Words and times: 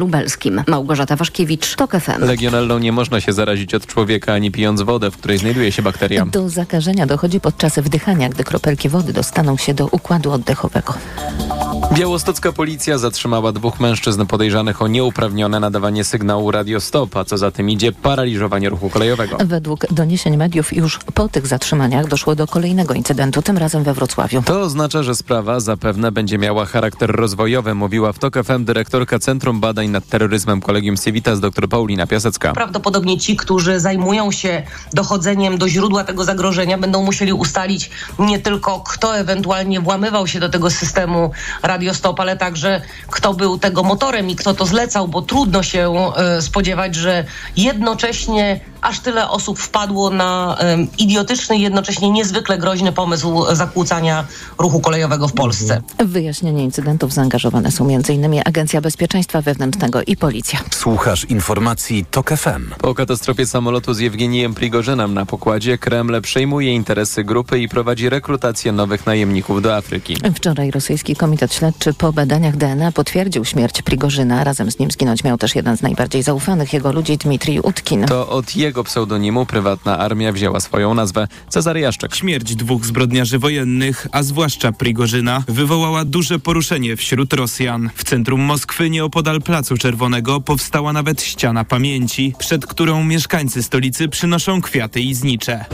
lubelskim. 0.00 0.62
Małgorzata 0.66 1.16
Waszkiewicz, 1.16 1.76
TOK 1.76 1.92
FM. 1.92 2.24
Legionellą 2.24 2.78
nie 2.78 2.92
można 2.92 3.20
się 3.20 3.32
zarazić 3.32 3.74
od 3.74 3.86
człowieka 3.86 4.32
ani 4.32 4.50
pijąc 4.50 4.82
wodę, 4.82 5.10
w 5.10 5.16
której 5.16 5.38
znajduje 5.38 5.72
się 5.72 5.82
bakteria. 5.82 6.26
Do 6.26 6.48
zakażenia 6.48 7.06
dochodzi 7.06 7.40
podczas 7.40 7.78
wdychania, 7.78 8.28
gdy 8.28 8.44
kropelki 8.44 8.88
wody 8.88 9.12
dostaną 9.12 9.56
się 9.56 9.74
do 9.74 9.86
układu 9.86 10.32
oddechowego. 10.32 10.94
Białostocka 11.92 12.52
policja 12.52 12.98
zatrzymała 12.98 13.52
dwóch 13.52 13.80
mężczyzn 13.80 14.26
podejrzanych 14.26 14.82
o 14.82 14.88
nieuprawnione 14.88 15.60
nadawanie 15.60 16.04
sygnału 16.04 16.50
radiostop, 16.50 17.16
a 17.16 17.24
co 17.24 17.38
za 17.38 17.50
tym 17.50 17.70
idzie 17.70 17.92
paraliżowanie 17.92 18.68
ruchu 18.68 18.90
kolejowego. 18.90 19.36
Według 19.44 19.86
doniesień 19.92 20.36
mediów 20.36 20.76
już 20.76 20.98
po 21.14 21.28
tych 21.28 21.46
zatrzymaniach 21.46 22.08
doszło 22.08 22.34
do 22.34 22.46
kolejnego 22.46 22.94
incydentu, 22.94 23.42
tym 23.42 23.58
razem 23.58 23.82
we 23.84 23.94
Wrocławiu. 23.94 24.42
To 24.42 24.60
oznacza, 24.60 25.02
że 25.02 25.14
sprawa 25.14 25.60
zapewne 25.60 26.12
będzie 26.12 26.38
miała 26.38 26.66
charakter 26.66 27.10
rozwojowy, 27.10 27.74
mówiła 27.74 28.12
w 28.12 28.18
TOK 28.18 28.34
FM 28.44 28.64
dyrektorka 28.64 29.18
Centrum 29.18 29.60
Badań 29.60 29.88
nad 29.90 30.06
Terroryzmem 30.06 30.60
Kolegium 30.60 30.96
Civitas 30.96 31.40
dr 31.40 31.68
Paulina 31.68 32.06
Piasecka. 32.06 32.52
Prawdopodobnie 32.52 33.18
ci, 33.18 33.36
którzy 33.36 33.80
zajmują 33.80 34.32
się 34.32 34.62
dochodzeniem 34.92 35.58
do 35.58 35.68
źródła 35.68 36.04
tego 36.04 36.24
zagrożenia, 36.24 36.78
będą 36.78 37.02
musieli 37.04 37.32
ustalić 37.32 37.90
nie 38.18 38.38
tylko 38.38 38.80
kto 38.80 39.16
ewentualnie 39.16 39.80
włamywał 39.80 40.26
się 40.26 40.40
do 40.40 40.48
tego 40.48 40.70
systemu 40.70 41.30
radiostop, 41.62 42.20
ale 42.20 42.36
także 42.36 42.80
kto 43.10 43.34
był 43.34 43.58
tego 43.58 43.82
motorem 43.82 44.30
i 44.30 44.36
kto 44.36 44.54
to 44.54 44.66
zlecał, 44.66 45.08
bo 45.08 45.22
trudno 45.22 45.62
się 45.62 46.12
y, 46.38 46.42
spodziewać, 46.42 46.94
że 46.94 47.24
jednocześnie 47.56 48.60
aż 48.80 49.00
tyle 49.00 49.28
osób 49.30 49.58
wpadło 49.58 50.10
na 50.10 50.56
um, 50.60 50.88
idiotyczny 50.98 51.56
i 51.56 51.60
jednocześnie 51.60 52.10
niezwykle 52.10 52.58
groźny 52.58 52.92
pomysł 52.92 53.44
zakłócania 53.52 54.24
ruchu 54.58 54.80
kolejowego 54.80 55.28
w 55.28 55.32
Polsce. 55.32 55.82
W 55.98 56.06
wyjaśnienie 56.06 56.64
incydentów 56.64 57.12
zaangażowane 57.12 57.70
są 57.70 57.88
m.in. 57.88 58.42
Agencja 58.44 58.80
Bezpieczeństwa 58.80 59.42
Wewnętrznego 59.42 59.79
i 60.06 60.16
Policja. 60.16 60.60
Słuchasz 60.70 61.24
informacji 61.24 62.04
TOK 62.10 62.30
FM. 62.30 62.70
Po 62.78 62.94
katastrofie 62.94 63.46
samolotu 63.46 63.94
z 63.94 63.98
Jewgenijem 63.98 64.54
Prigorzynem 64.54 65.14
na 65.14 65.26
pokładzie 65.26 65.78
Kreml 65.78 66.20
przejmuje 66.20 66.72
interesy 66.72 67.24
grupy 67.24 67.58
i 67.58 67.68
prowadzi 67.68 68.08
rekrutację 68.08 68.72
nowych 68.72 69.06
najemników 69.06 69.62
do 69.62 69.76
Afryki. 69.76 70.16
Wczoraj 70.34 70.70
rosyjski 70.70 71.16
komitet 71.16 71.54
śledczy 71.54 71.94
po 71.94 72.12
badaniach 72.12 72.56
DNA 72.56 72.92
potwierdził 72.92 73.44
śmierć 73.44 73.82
Prigorzyna. 73.82 74.44
Razem 74.44 74.70
z 74.70 74.78
nim 74.78 74.90
zginąć 74.90 75.24
miał 75.24 75.38
też 75.38 75.54
jeden 75.54 75.76
z 75.76 75.82
najbardziej 75.82 76.22
zaufanych 76.22 76.72
jego 76.72 76.92
ludzi, 76.92 77.18
Dmitrij 77.18 77.60
Utkin. 77.60 78.04
To 78.06 78.28
od 78.28 78.56
jego 78.56 78.70
jego 78.70 78.84
pseudonimu 78.84 79.46
prywatna 79.46 79.98
armia 79.98 80.32
wzięła 80.32 80.60
swoją 80.60 80.94
nazwę. 80.94 81.28
Cezary 81.48 81.80
Jaszczek. 81.80 82.14
Śmierć 82.14 82.56
dwóch 82.56 82.84
zbrodniarzy 82.84 83.38
wojennych, 83.38 84.06
a 84.12 84.22
zwłaszcza 84.22 84.72
Prigorzyna, 84.72 85.44
wywołała 85.48 86.04
duże 86.04 86.38
poruszenie 86.38 86.96
wśród 86.96 87.32
Rosjan. 87.32 87.90
W 87.94 88.04
centrum 88.04 88.40
Moskwy, 88.40 88.90
nieopodal 88.90 89.42
Placu 89.42 89.69
Czerwonego, 89.78 90.40
powstała 90.40 90.92
nawet 90.92 91.22
ściana 91.22 91.64
pamięci, 91.64 92.34
przed 92.38 92.66
którą 92.66 93.04
mieszkańcy 93.04 93.62
stolicy 93.62 94.08
przynoszą 94.08 94.60
kwiaty 94.62 95.00
i 95.00 95.14
znicze. 95.14 95.64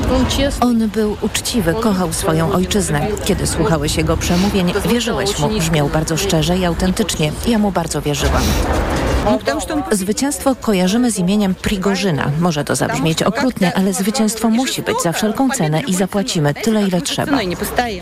On 0.60 0.88
był 0.88 1.16
uczciwy, 1.20 1.74
kochał 1.74 2.12
swoją 2.12 2.52
ojczyznę. 2.52 3.08
Kiedy 3.24 3.46
słuchałeś 3.46 3.96
jego 3.96 4.16
przemówień, 4.16 4.72
wierzyłeś 4.90 5.38
mu. 5.38 5.48
Brzmiał 5.48 5.88
bardzo 5.88 6.16
szczerze 6.16 6.58
i 6.58 6.64
autentycznie. 6.64 7.32
Ja 7.48 7.58
mu 7.58 7.72
bardzo 7.72 8.02
wierzyłam. 8.02 8.42
Zwycięstwo 9.92 10.54
kojarzymy 10.54 11.10
z 11.10 11.18
imieniem 11.18 11.54
Prigorzyna. 11.54 12.30
Może 12.40 12.64
to 12.64 12.76
zabrzmieć 12.76 13.22
okrutnie, 13.22 13.74
ale 13.74 13.92
zwycięstwo 13.92 14.50
musi 14.50 14.82
być 14.82 14.96
za 15.02 15.12
wszelką 15.12 15.50
cenę 15.50 15.82
i 15.86 15.94
zapłacimy 15.94 16.54
tyle, 16.54 16.88
ile 16.88 17.00
trzeba. 17.00 17.38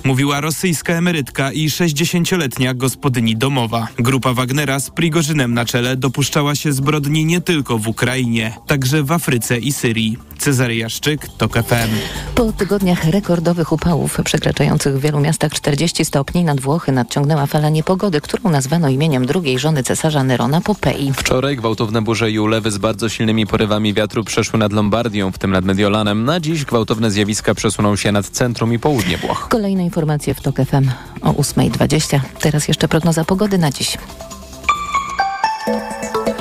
Mówiła 0.05 0.41
rosyjska 0.41 0.93
emerytka 0.93 1.53
i 1.53 1.69
60-letnia 1.69 2.75
gospodyni 2.75 3.37
domowa. 3.37 3.89
Grupa 3.99 4.35
Wagnera 4.35 4.81
z 4.81 4.91
Prigorzynem 4.91 5.55
na 5.55 5.65
czele 5.65 5.84
dopuszczała 5.97 6.55
się 6.55 6.73
zbrodni 6.73 7.25
nie 7.25 7.41
tylko 7.41 7.79
w 7.79 7.89
Ukrainie, 7.89 8.53
także 8.67 9.03
w 9.03 9.13
Afryce 9.13 9.59
i 9.59 9.73
Syrii. 9.73 10.19
Cezary 10.39 10.77
Jaszczyk, 10.77 11.29
TOK 11.39 11.53
FM. 11.53 11.91
Po 12.35 12.53
tygodniach 12.53 13.05
rekordowych 13.05 13.73
upałów 13.73 14.19
przekraczających 14.25 14.99
w 14.99 15.01
wielu 15.01 15.21
miastach 15.21 15.53
40 15.53 16.05
stopni 16.05 16.45
nad 16.45 16.61
Włochy 16.61 16.93
nadciągnęła 16.93 17.47
fala 17.47 17.69
niepogody, 17.69 18.21
którą 18.21 18.51
nazwano 18.51 18.89
imieniem 18.89 19.27
drugiej 19.27 19.59
żony 19.59 19.83
cesarza 19.83 20.25
Nerona 20.25 20.61
Popei. 20.61 21.13
Wczoraj 21.13 21.57
gwałtowne 21.57 22.03
burze 22.03 22.31
i 22.31 22.39
ulewy 22.39 22.71
z 22.71 22.79
bardzo 22.79 23.09
silnymi 23.09 23.47
porywami 23.47 23.95
wiatru 23.95 24.25
przeszły 24.25 24.59
nad 24.59 24.73
Lombardią, 24.73 25.33
w 25.33 25.39
tym 25.39 25.51
nad 25.51 25.65
Mediolanem. 25.65 26.25
Na 26.25 26.41
dziś 26.41 26.65
gwałtowne 26.65 27.11
zjawiska 27.11 27.55
przesuną 27.55 27.97
się 27.97 28.13
nad 28.13 28.29
centrum 28.29 28.73
i 28.73 28.79
południe 28.79 29.19
Włoch. 29.19 29.49
Kolejne 29.49 29.85
informacje 29.85 30.35
w 30.35 30.41
TOK 30.41 30.57
FM 30.57 30.91
o 31.23 31.33
8.20. 31.33 32.21
Teraz 32.41 32.69
jeszcze 32.69 32.89
prognoza 32.89 33.25
pogody 33.25 33.59
na 33.59 33.71
dziś. 33.71 33.99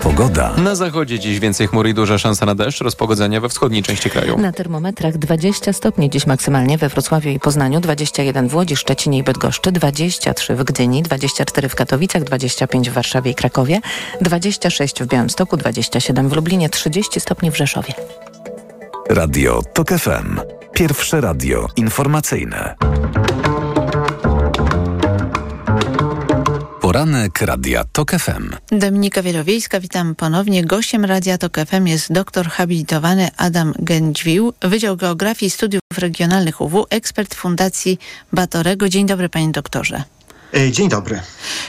Pogoda. 0.01 0.53
Na 0.57 0.75
zachodzie 0.75 1.19
dziś 1.19 1.39
więcej 1.39 1.67
chmur 1.67 1.87
i 1.87 1.93
duża 1.93 2.17
szansa 2.17 2.45
na 2.45 2.55
deszcz, 2.55 2.81
rozpogodzenia 2.81 3.41
we 3.41 3.49
wschodniej 3.49 3.83
części 3.83 4.09
kraju. 4.09 4.37
Na 4.39 4.51
termometrach 4.51 5.17
20 5.17 5.73
stopni 5.73 6.09
dziś 6.09 6.27
maksymalnie 6.27 6.77
we 6.77 6.89
Wrocławiu 6.89 7.29
i 7.29 7.39
Poznaniu, 7.39 7.79
21 7.79 8.47
w 8.47 8.55
Łodzi, 8.55 8.75
Szczecinie 8.75 9.17
i 9.17 9.23
Bydgoszczy, 9.23 9.71
23 9.71 10.55
w 10.55 10.63
Gdyni, 10.63 11.03
24 11.03 11.69
w 11.69 11.75
Katowicach, 11.75 12.23
25 12.23 12.89
w 12.89 12.93
Warszawie 12.93 13.31
i 13.31 13.35
Krakowie, 13.35 13.79
26 14.21 15.03
w 15.03 15.07
Białymstoku, 15.07 15.57
27 15.57 16.29
w 16.29 16.33
Lublinie, 16.33 16.69
30 16.69 17.19
stopni 17.19 17.51
w 17.51 17.57
Rzeszowie. 17.57 17.93
Radio 19.09 19.61
TOK 19.73 19.89
FM. 19.89 20.39
Pierwsze 20.73 21.21
radio 21.21 21.67
informacyjne. 21.75 22.75
Poranek 26.93 27.41
Radia 27.41 27.83
TOK 27.91 28.11
FM. 28.11 28.49
Dominika 28.71 29.21
Wielowiejska, 29.21 29.79
witam 29.79 30.15
ponownie. 30.15 30.65
Gościem 30.65 31.05
Radia 31.05 31.37
TOK 31.37 31.57
FM 31.67 31.87
jest 31.87 32.13
doktor 32.13 32.47
habilitowany 32.47 33.29
Adam 33.37 33.73
Gędźwił, 33.79 34.53
Wydział 34.61 34.97
Geografii 34.97 35.47
i 35.47 35.49
Studiów 35.49 35.81
Regionalnych 35.97 36.61
UW, 36.61 36.85
ekspert 36.89 37.35
Fundacji 37.35 37.99
Batorego. 38.33 38.89
Dzień 38.89 39.05
dobry 39.05 39.29
panie 39.29 39.51
doktorze. 39.51 40.03
E, 40.53 40.71
dzień 40.71 40.89
dobry. 40.89 41.19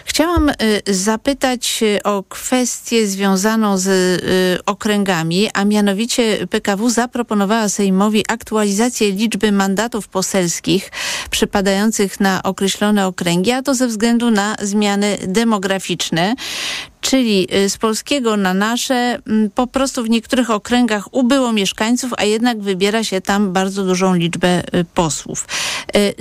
Chciałam 0.05 0.49
y, 0.49 0.55
zapytać 0.95 1.81
y, 1.83 2.03
o 2.03 2.23
kwestię 2.29 3.07
związaną 3.07 3.79
z 3.79 4.23
okręgami, 4.67 5.49
a 5.55 5.65
mianowicie 5.65 6.47
PKW 6.51 6.91
zaproponowała 6.91 7.69
Sejmowi 7.69 8.25
aktualizację 8.29 9.13
liczby 9.13 9.53
mandatów 9.53 10.09
poselskich 10.09 10.91
przypadających 11.31 12.21
na 12.21 12.43
określone 12.43 13.07
okręgi, 13.07 13.53
a 13.53 13.63
to 13.63 13.75
ze 13.75 13.89
względu 13.89 14.31
na 14.31 14.57
zmiany 14.63 15.19
demograficzne 15.27 16.35
czyli 17.05 17.49
z 17.69 17.77
polskiego 17.77 18.37
na 18.37 18.55
nasze 18.55 19.19
po 19.55 19.67
prostu 19.67 20.05
w 20.05 20.11
niektórych 20.11 20.51
okręgach 20.51 21.15
ubyło 21.15 21.53
mieszkańców, 21.53 22.13
a 22.17 22.25
jednak 22.25 22.61
wybiera 22.61 23.05
się 23.05 23.21
tam 23.21 23.53
bardzo 23.53 23.85
dużą 23.85 24.15
liczbę 24.15 24.63
posłów. 24.95 25.47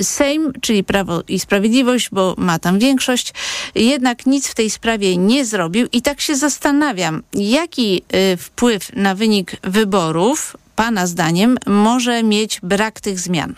Sejm, 0.01 0.53
czyli 0.61 0.83
Prawo 0.83 1.23
i 1.27 1.39
Sprawiedliwość, 1.39 2.09
bo 2.11 2.35
ma 2.37 2.59
tam 2.59 2.79
większość, 2.79 3.33
jednak 3.75 4.25
nic 4.25 4.47
w 4.47 4.55
tej 4.55 4.69
sprawie 4.69 5.17
nie 5.17 5.45
zrobił 5.45 5.87
i 5.91 6.01
tak 6.01 6.21
się 6.21 6.35
zastanawiam, 6.35 7.23
jaki 7.33 8.01
wpływ 8.37 8.95
na 8.95 9.15
wynik 9.15 9.51
wyborów 9.63 10.57
Pana 10.75 11.07
zdaniem 11.07 11.57
może 11.65 12.23
mieć 12.23 12.59
brak 12.63 13.01
tych 13.01 13.19
zmian? 13.19 13.55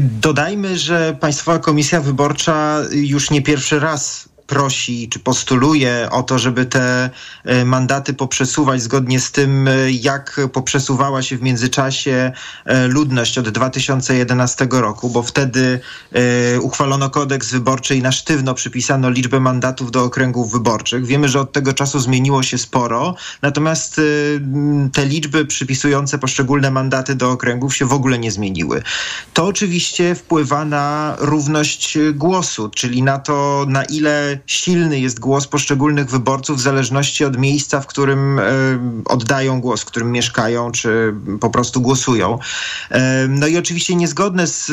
Dodajmy, 0.00 0.78
że 0.78 1.16
Państwowa 1.20 1.58
Komisja 1.58 2.00
Wyborcza 2.00 2.82
już 2.92 3.30
nie 3.30 3.42
pierwszy 3.42 3.80
raz 3.80 4.28
prosi 4.50 5.08
czy 5.08 5.18
postuluje 5.18 6.08
o 6.10 6.22
to, 6.22 6.38
żeby 6.38 6.66
te 6.66 7.10
e, 7.44 7.64
mandaty 7.64 8.14
poprzesuwać 8.14 8.82
zgodnie 8.82 9.20
z 9.20 9.32
tym, 9.32 9.68
e, 9.68 9.90
jak 9.90 10.40
poprzesuwała 10.52 11.22
się 11.22 11.36
w 11.36 11.42
międzyczasie 11.42 12.32
e, 12.64 12.86
ludność 12.86 13.38
od 13.38 13.48
2011 13.48 14.68
roku, 14.70 15.10
bo 15.10 15.22
wtedy 15.22 15.80
uchwalono 16.60 17.10
kodeks 17.10 17.50
wyborczy 17.50 17.96
i 17.96 18.02
na 18.02 18.12
sztywno 18.12 18.54
przypisano 18.54 19.10
liczbę 19.10 19.40
mandatów 19.40 19.90
do 19.90 20.04
okręgów 20.04 20.52
wyborczych. 20.52 21.06
Wiemy, 21.06 21.28
że 21.28 21.40
od 21.40 21.52
tego 21.52 21.72
czasu 21.72 22.00
zmieniło 22.00 22.42
się 22.42 22.58
sporo, 22.58 23.14
natomiast 23.42 24.00
te 24.92 25.06
liczby 25.06 25.46
przypisujące 25.46 26.18
poszczególne 26.18 26.70
mandaty 26.70 27.14
do 27.14 27.30
okręgów 27.30 27.76
się 27.76 27.86
w 27.86 27.92
ogóle 27.92 28.18
nie 28.18 28.30
zmieniły. 28.30 28.82
To 29.34 29.46
oczywiście 29.46 30.14
wpływa 30.14 30.64
na 30.64 31.16
równość 31.18 31.98
głosu, 32.14 32.68
czyli 32.68 33.02
na 33.02 33.18
to, 33.18 33.66
na 33.68 33.84
ile 33.84 34.39
silny 34.46 35.00
jest 35.00 35.20
głos 35.20 35.46
poszczególnych 35.46 36.10
wyborców 36.10 36.58
w 36.58 36.60
zależności 36.60 37.24
od 37.24 37.38
miejsca, 37.38 37.80
w 37.80 37.86
którym 37.86 38.38
e, 38.38 38.42
oddają 39.04 39.60
głos, 39.60 39.82
w 39.82 39.84
którym 39.84 40.12
mieszkają, 40.12 40.72
czy 40.72 41.14
po 41.40 41.50
prostu 41.50 41.80
głosują. 41.80 42.38
E, 42.90 43.28
no 43.28 43.46
i 43.46 43.58
oczywiście 43.58 43.96
niezgodne 43.96 44.46
z 44.46 44.72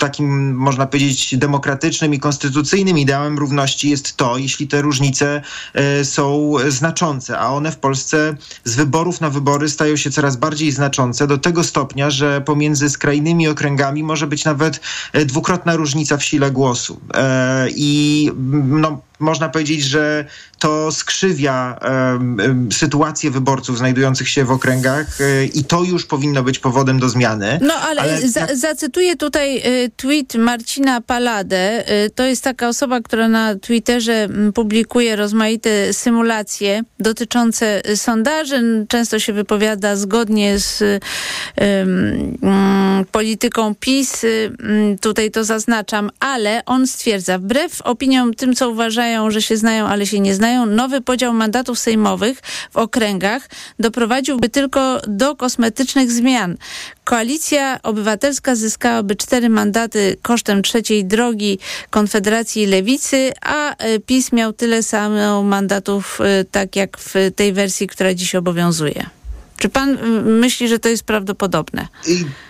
takim, 0.00 0.54
można 0.54 0.86
powiedzieć, 0.86 1.36
demokratycznym 1.36 2.14
i 2.14 2.18
konstytucyjnym 2.18 2.98
ideałem 2.98 3.38
równości 3.38 3.90
jest 3.90 4.16
to, 4.16 4.38
jeśli 4.38 4.68
te 4.68 4.82
różnice 4.82 5.42
e, 5.74 6.04
są 6.04 6.52
znaczące, 6.68 7.38
a 7.38 7.48
one 7.48 7.72
w 7.72 7.78
Polsce 7.78 8.36
z 8.64 8.74
wyborów 8.74 9.20
na 9.20 9.30
wybory 9.30 9.68
stają 9.68 9.96
się 9.96 10.10
coraz 10.10 10.36
bardziej 10.36 10.72
znaczące 10.72 11.26
do 11.26 11.38
tego 11.38 11.64
stopnia, 11.64 12.10
że 12.10 12.40
pomiędzy 12.40 12.90
skrajnymi 12.90 13.48
okręgami 13.48 14.02
może 14.02 14.26
być 14.26 14.44
nawet 14.44 14.80
dwukrotna 15.26 15.76
różnica 15.76 16.16
w 16.16 16.24
sile 16.24 16.50
głosu. 16.50 17.00
I 17.68 18.30
no, 18.64 18.95
Trump 18.96 19.15
można 19.18 19.48
powiedzieć, 19.48 19.84
że 19.84 20.24
to 20.58 20.92
skrzywia 20.92 21.78
um, 21.82 22.68
sytuację 22.72 23.30
wyborców 23.30 23.78
znajdujących 23.78 24.28
się 24.28 24.44
w 24.44 24.50
okręgach 24.50 25.20
y, 25.20 25.50
i 25.54 25.64
to 25.64 25.84
już 25.84 26.06
powinno 26.06 26.42
być 26.42 26.58
powodem 26.58 26.98
do 26.98 27.08
zmiany. 27.08 27.58
No 27.62 27.74
ale, 27.74 28.00
ale 28.00 28.28
za, 28.28 28.46
zacytuję 28.54 29.16
tutaj 29.16 29.56
y, 29.56 29.90
tweet 29.96 30.34
Marcina 30.34 31.00
Paladę. 31.00 31.84
Y, 32.06 32.10
to 32.10 32.24
jest 32.24 32.44
taka 32.44 32.68
osoba, 32.68 33.00
która 33.00 33.28
na 33.28 33.54
Twitterze 33.54 34.28
publikuje 34.54 35.16
rozmaite 35.16 35.92
symulacje 35.92 36.82
dotyczące 36.98 37.82
sondaży. 37.94 38.86
Często 38.88 39.18
się 39.18 39.32
wypowiada 39.32 39.96
zgodnie 39.96 40.58
z 40.58 41.04
polityką 43.12 43.74
PiS. 43.74 44.26
tutaj 45.00 45.30
to 45.30 45.44
zaznaczam, 45.44 46.10
ale 46.20 46.62
on 46.66 46.86
stwierdza, 46.86 47.38
wbrew 47.38 47.82
opiniom 47.82 48.34
tym, 48.34 48.54
co 48.54 48.70
uważają, 48.70 49.05
że 49.28 49.42
się 49.42 49.56
znają, 49.56 49.86
ale 49.86 50.06
się 50.06 50.20
nie 50.20 50.34
znają, 50.34 50.66
nowy 50.66 51.00
podział 51.00 51.32
mandatów 51.32 51.78
sejmowych 51.78 52.40
w 52.70 52.76
okręgach 52.76 53.48
doprowadziłby 53.78 54.48
tylko 54.48 55.00
do 55.06 55.36
kosmetycznych 55.36 56.10
zmian. 56.12 56.56
Koalicja 57.04 57.82
Obywatelska 57.82 58.54
zyskałaby 58.54 59.16
cztery 59.16 59.48
mandaty 59.48 60.16
kosztem 60.22 60.62
trzeciej 60.62 61.04
drogi 61.04 61.58
Konfederacji 61.90 62.66
Lewicy, 62.66 63.32
a 63.42 63.76
e, 63.76 63.98
PiS 63.98 64.32
miał 64.32 64.52
tyle 64.52 64.82
samo 64.82 65.42
mandatów, 65.42 66.18
e, 66.20 66.44
tak 66.44 66.76
jak 66.76 66.98
w 66.98 67.14
tej 67.36 67.52
wersji, 67.52 67.86
która 67.86 68.14
dziś 68.14 68.34
obowiązuje. 68.34 69.06
Czy 69.58 69.68
pan 69.68 69.98
myśli, 70.24 70.68
że 70.68 70.78
to 70.78 70.88
jest 70.88 71.04
prawdopodobne? 71.04 71.88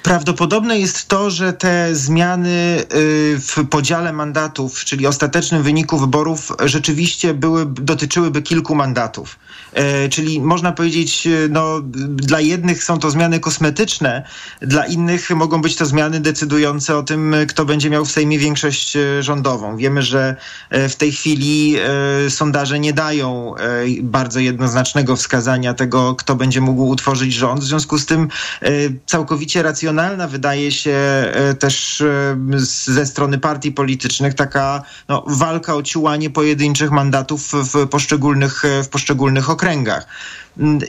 Prawdopodobne 0.03 0.79
jest 0.79 1.09
to, 1.09 1.31
że 1.31 1.53
te 1.53 1.95
zmiany 1.95 2.85
y, 2.95 3.39
w 3.41 3.69
podziale 3.71 4.13
mandatów, 4.13 4.85
czyli 4.85 5.07
ostatecznym 5.07 5.63
wyniku 5.63 5.99
wyborów, 5.99 6.53
rzeczywiście 6.65 7.35
były, 7.35 7.67
dotyczyłyby 7.67 8.43
kilku 8.43 8.75
mandatów. 8.75 9.39
E, 9.77 10.09
czyli 10.09 10.41
można 10.41 10.73
powiedzieć, 10.73 11.27
y, 11.27 11.49
no, 11.51 11.81
dla 12.07 12.41
jednych 12.41 12.85
są 12.85 12.99
to 12.99 13.11
zmiany 13.11 13.41
kosmetyczne, 13.41 14.23
dla 14.61 14.87
innych 14.87 15.31
mogą 15.31 15.63
być 15.63 15.77
to 15.77 15.87
zmiany 15.87 16.21
decydujące 16.21 16.97
o 16.97 17.03
tym, 17.03 17.35
kto 17.49 17.65
będzie 17.65 17.91
miał 17.91 18.05
w 18.05 18.11
Sejmie 18.11 18.39
większość 18.39 18.97
y, 18.97 19.23
rządową. 19.23 19.77
Wiemy, 19.77 20.03
że 20.03 20.37
e, 20.71 20.89
w 20.89 20.97
tej 20.97 21.13
chwili 21.13 21.77
e, 21.77 22.31
sondaże 22.31 22.81
nie 22.81 22.93
dają 22.93 23.55
bardzo 24.03 24.41
jednoznacznego 24.41 25.17
wskazania 25.17 25.75
tego, 25.75 26.15
kto 26.15 26.37
będzie 26.37 26.61
mógł 26.61 26.83
utworzyć 26.83 27.33
rząd. 27.33 27.61
W 27.61 27.65
związku 27.65 27.99
z 27.99 28.07
tym 28.07 28.29
e, 28.63 28.69
całkowicie 29.07 29.63
racjonalna 29.63 30.29
wydaje 30.29 30.73
się 30.73 30.91
e, 30.91 31.55
też 31.55 32.01
e, 32.01 32.37
ze 32.87 33.07
strony 33.07 33.39
partii 33.39 33.73
politycznych 33.73 34.35
taka 34.35 34.83
no, 35.09 35.25
walka 35.27 35.75
o 35.75 35.83
ciułanie 35.83 36.31
pojedynczych 36.31 36.91
mandatów 36.91 37.53
w 37.53 37.89
poszczególnych, 37.89 38.63
w 38.83 38.89
poszczególnych 38.89 39.51
okręgach. 39.67 40.07
Mm, 40.59 40.81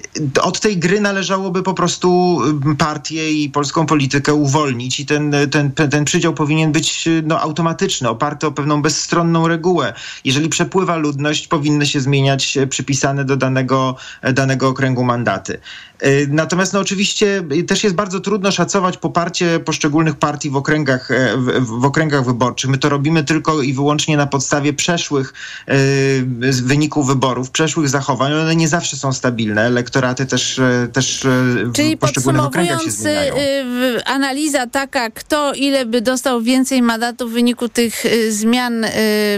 od 0.41 0.59
tej 0.59 0.77
gry 0.77 1.01
należałoby 1.01 1.63
po 1.63 1.73
prostu 1.73 2.39
mm, 2.43 2.75
partię 2.75 3.31
i 3.31 3.49
polską 3.49 3.85
politykę 3.85 4.33
uwolnić 4.33 4.99
i 4.99 5.05
ten, 5.05 5.35
ten, 5.51 5.71
ten 5.71 6.05
przydział 6.05 6.33
powinien 6.33 6.71
być 6.71 7.09
no, 7.23 7.41
automatyczny, 7.41 8.09
oparty 8.09 8.47
o 8.47 8.51
pewną 8.51 8.81
bezstronną 8.81 9.47
regułę. 9.47 9.93
Jeżeli 10.23 10.49
przepływa 10.49 10.95
ludność, 10.95 11.47
powinny 11.47 11.85
się 11.85 12.01
zmieniać 12.01 12.57
przypisane 12.69 13.25
do 13.25 13.37
danego, 13.37 13.95
danego 14.33 14.67
okręgu 14.67 15.03
mandaty. 15.03 15.59
Y, 16.03 16.27
natomiast 16.31 16.73
no, 16.73 16.79
oczywiście 16.79 17.43
też 17.67 17.83
jest 17.83 17.95
bardzo 17.95 18.19
trudno 18.19 18.51
szacować 18.51 18.97
poparcie 18.97 19.59
poszczególnych 19.59 20.15
partii 20.15 20.49
w 20.49 20.55
okręgach, 20.55 21.11
e, 21.11 21.37
w, 21.37 21.67
w 21.81 21.85
okręgach 21.85 22.25
wyborczych. 22.25 22.69
My 22.69 22.77
to 22.77 22.89
robimy 22.89 23.23
tylko 23.23 23.61
i 23.61 23.73
wyłącznie 23.73 24.17
na 24.17 24.27
podstawie 24.27 24.73
przeszłych 24.73 25.33
wyników 26.63 27.07
wyborów, 27.07 27.51
przeszłych 27.51 27.89
zachowań. 27.89 28.33
One 28.33 28.55
nie 28.55 28.67
zawsze 28.67 28.97
są 28.97 29.13
stabilne. 29.13 29.56
Elektoraty 29.61 30.25
też, 30.25 30.59
e, 30.59 30.87
też 30.93 31.21
w 31.23 31.73
Czyli 31.73 31.97
poszczególnych 31.97 32.43
okręgach 32.43 32.83
się 32.83 32.91
zmieniają. 32.91 33.35
analiza 34.05 34.67
taka, 34.67 35.09
kto 35.09 35.53
ile 35.53 35.85
by 35.85 36.01
dostał 36.01 36.41
więcej 36.41 36.81
mandatów 36.81 37.31
w 37.31 37.33
wyniku 37.33 37.69
tych 37.69 38.03
zmian 38.29 38.85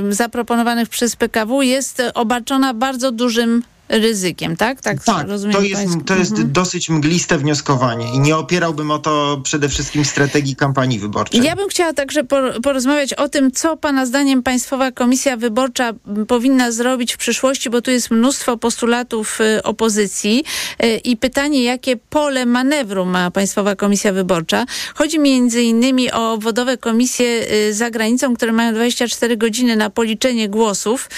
zaproponowanych 0.09 0.89
przez 0.89 1.15
PKW 1.15 1.61
jest 1.61 2.01
obarczona 2.13 2.73
bardzo 2.73 3.11
dużym 3.11 3.63
ryzykiem, 3.89 4.55
tak? 4.55 4.81
Tak, 4.81 5.03
tak 5.03 5.27
rozumiem 5.27 5.57
to 5.57 5.61
jest, 5.61 5.93
to 6.05 6.15
jest 6.15 6.31
mhm. 6.31 6.51
dosyć 6.51 6.89
mgliste 6.89 7.37
wnioskowanie 7.37 8.13
i 8.13 8.19
nie 8.19 8.37
opierałbym 8.37 8.91
o 8.91 8.99
to 8.99 9.41
przede 9.43 9.69
wszystkim 9.69 10.05
strategii 10.05 10.55
kampanii 10.55 10.99
wyborczej. 10.99 11.43
Ja 11.43 11.55
bym 11.55 11.69
chciała 11.69 11.93
także 11.93 12.23
porozmawiać 12.63 13.13
o 13.13 13.29
tym, 13.29 13.51
co 13.51 13.77
Pana 13.77 14.05
zdaniem 14.05 14.43
Państwowa 14.43 14.91
Komisja 14.91 15.37
Wyborcza 15.37 15.93
powinna 16.27 16.71
zrobić 16.71 17.13
w 17.13 17.17
przyszłości, 17.17 17.69
bo 17.69 17.81
tu 17.81 17.91
jest 17.91 18.11
mnóstwo 18.11 18.57
postulatów 18.57 19.41
y, 19.41 19.63
opozycji 19.63 20.43
y, 20.83 20.97
i 20.97 21.17
pytanie, 21.17 21.63
jakie 21.63 21.97
pole 21.97 22.45
manewru 22.45 23.05
ma 23.05 23.31
Państwowa 23.31 23.75
Komisja 23.75 24.13
Wyborcza. 24.13 24.65
Chodzi 24.95 25.19
między 25.19 25.61
innymi 25.61 26.11
o 26.11 26.33
obwodowe 26.33 26.77
komisje 26.77 27.45
y, 27.51 27.73
za 27.73 27.91
granicą, 27.91 28.35
które 28.35 28.51
mają 28.51 28.73
24 28.73 29.37
godziny 29.37 29.75
na 29.75 29.89
policzenie 29.89 30.49
głosów 30.49 31.09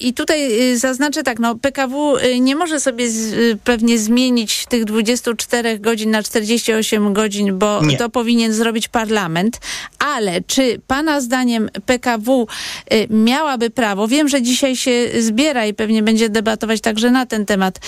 i 0.00 0.14
tutaj 0.14 0.50
zaznaczę 0.76 1.22
tak, 1.22 1.38
no 1.38 1.54
PKW 1.54 2.03
Y, 2.24 2.40
nie 2.40 2.56
może 2.56 2.80
sobie 2.80 3.10
z, 3.10 3.32
y, 3.32 3.58
pewnie 3.64 3.98
zmienić 3.98 4.66
tych 4.66 4.84
24 4.84 5.78
godzin 5.78 6.10
na 6.10 6.22
48 6.22 7.12
godzin, 7.12 7.58
bo 7.58 7.84
nie. 7.84 7.96
to 7.96 8.10
powinien 8.10 8.52
zrobić 8.52 8.88
parlament, 8.88 9.60
ale 9.98 10.40
czy 10.46 10.80
pana 10.86 11.20
zdaniem 11.20 11.70
PKW 11.86 12.46
y, 12.92 13.06
miałaby 13.10 13.70
prawo, 13.70 14.08
wiem, 14.08 14.28
że 14.28 14.42
dzisiaj 14.42 14.76
się 14.76 15.08
zbiera 15.18 15.66
i 15.66 15.74
pewnie 15.74 16.02
będzie 16.02 16.28
debatować 16.28 16.80
także 16.80 17.10
na 17.10 17.26
ten 17.26 17.46
temat, 17.46 17.78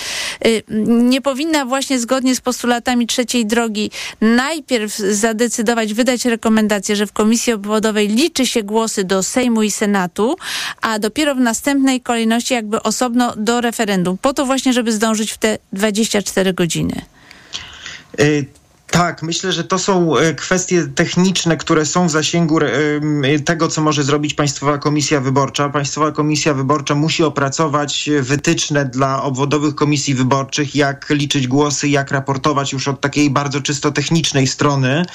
nie 0.87 1.21
powinna 1.21 1.65
właśnie 1.65 1.99
zgodnie 1.99 2.35
z 2.35 2.41
postulatami 2.41 3.07
trzeciej 3.07 3.45
drogi 3.45 3.91
najpierw 4.21 4.97
zadecydować, 4.97 5.93
wydać 5.93 6.25
rekomendację, 6.25 6.95
że 6.95 7.07
w 7.07 7.11
komisji 7.11 7.53
obwodowej 7.53 8.07
liczy 8.07 8.45
się 8.45 8.63
głosy 8.63 9.03
do 9.03 9.23
Sejmu 9.23 9.63
i 9.63 9.71
Senatu, 9.71 10.35
a 10.81 10.99
dopiero 10.99 11.35
w 11.35 11.39
następnej 11.39 12.01
kolejności 12.01 12.53
jakby 12.53 12.83
osobno 12.83 13.33
do 13.37 13.61
referendum 13.61 14.06
po 14.15 14.33
to 14.33 14.45
właśnie, 14.45 14.73
żeby 14.73 14.91
zdążyć 14.91 15.31
w 15.31 15.37
te 15.37 15.57
24 15.73 16.53
godziny. 16.53 17.01
Y, 18.19 18.45
tak, 18.91 19.23
myślę, 19.23 19.51
że 19.51 19.63
to 19.63 19.79
są 19.79 20.17
e, 20.17 20.33
kwestie 20.33 20.87
techniczne, 20.95 21.57
które 21.57 21.85
są 21.85 22.07
w 22.07 22.11
zasięgu 22.11 22.59
e, 22.59 23.39
tego, 23.39 23.67
co 23.67 23.81
może 23.81 24.03
zrobić 24.03 24.33
Państwowa 24.33 24.77
Komisja 24.77 25.21
Wyborcza. 25.21 25.69
Państwowa 25.69 26.11
Komisja 26.11 26.53
Wyborcza 26.53 26.95
musi 26.95 27.23
opracować 27.23 28.09
wytyczne 28.21 28.85
dla 28.85 29.23
obwodowych 29.23 29.75
komisji 29.75 30.15
wyborczych, 30.15 30.75
jak 30.75 31.09
liczyć 31.09 31.47
głosy, 31.47 31.89
jak 31.89 32.11
raportować 32.11 32.73
już 32.73 32.87
od 32.87 33.01
takiej 33.01 33.29
bardzo 33.29 33.61
czysto 33.61 33.91
technicznej 33.91 34.47
strony. 34.47 35.05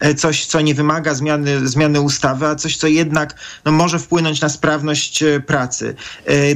E, 0.00 0.14
coś, 0.14 0.46
co 0.46 0.60
nie 0.60 0.74
wymaga 0.74 1.14
zmiany, 1.14 1.68
zmiany 1.68 2.00
ustawy, 2.00 2.46
a 2.46 2.54
coś, 2.54 2.76
co 2.76 2.86
jednak 2.86 3.34
no, 3.64 3.72
może 3.72 3.98
wpłynąć 3.98 4.40
na 4.40 4.48
sprawność 4.48 5.24
pracy. 5.46 5.94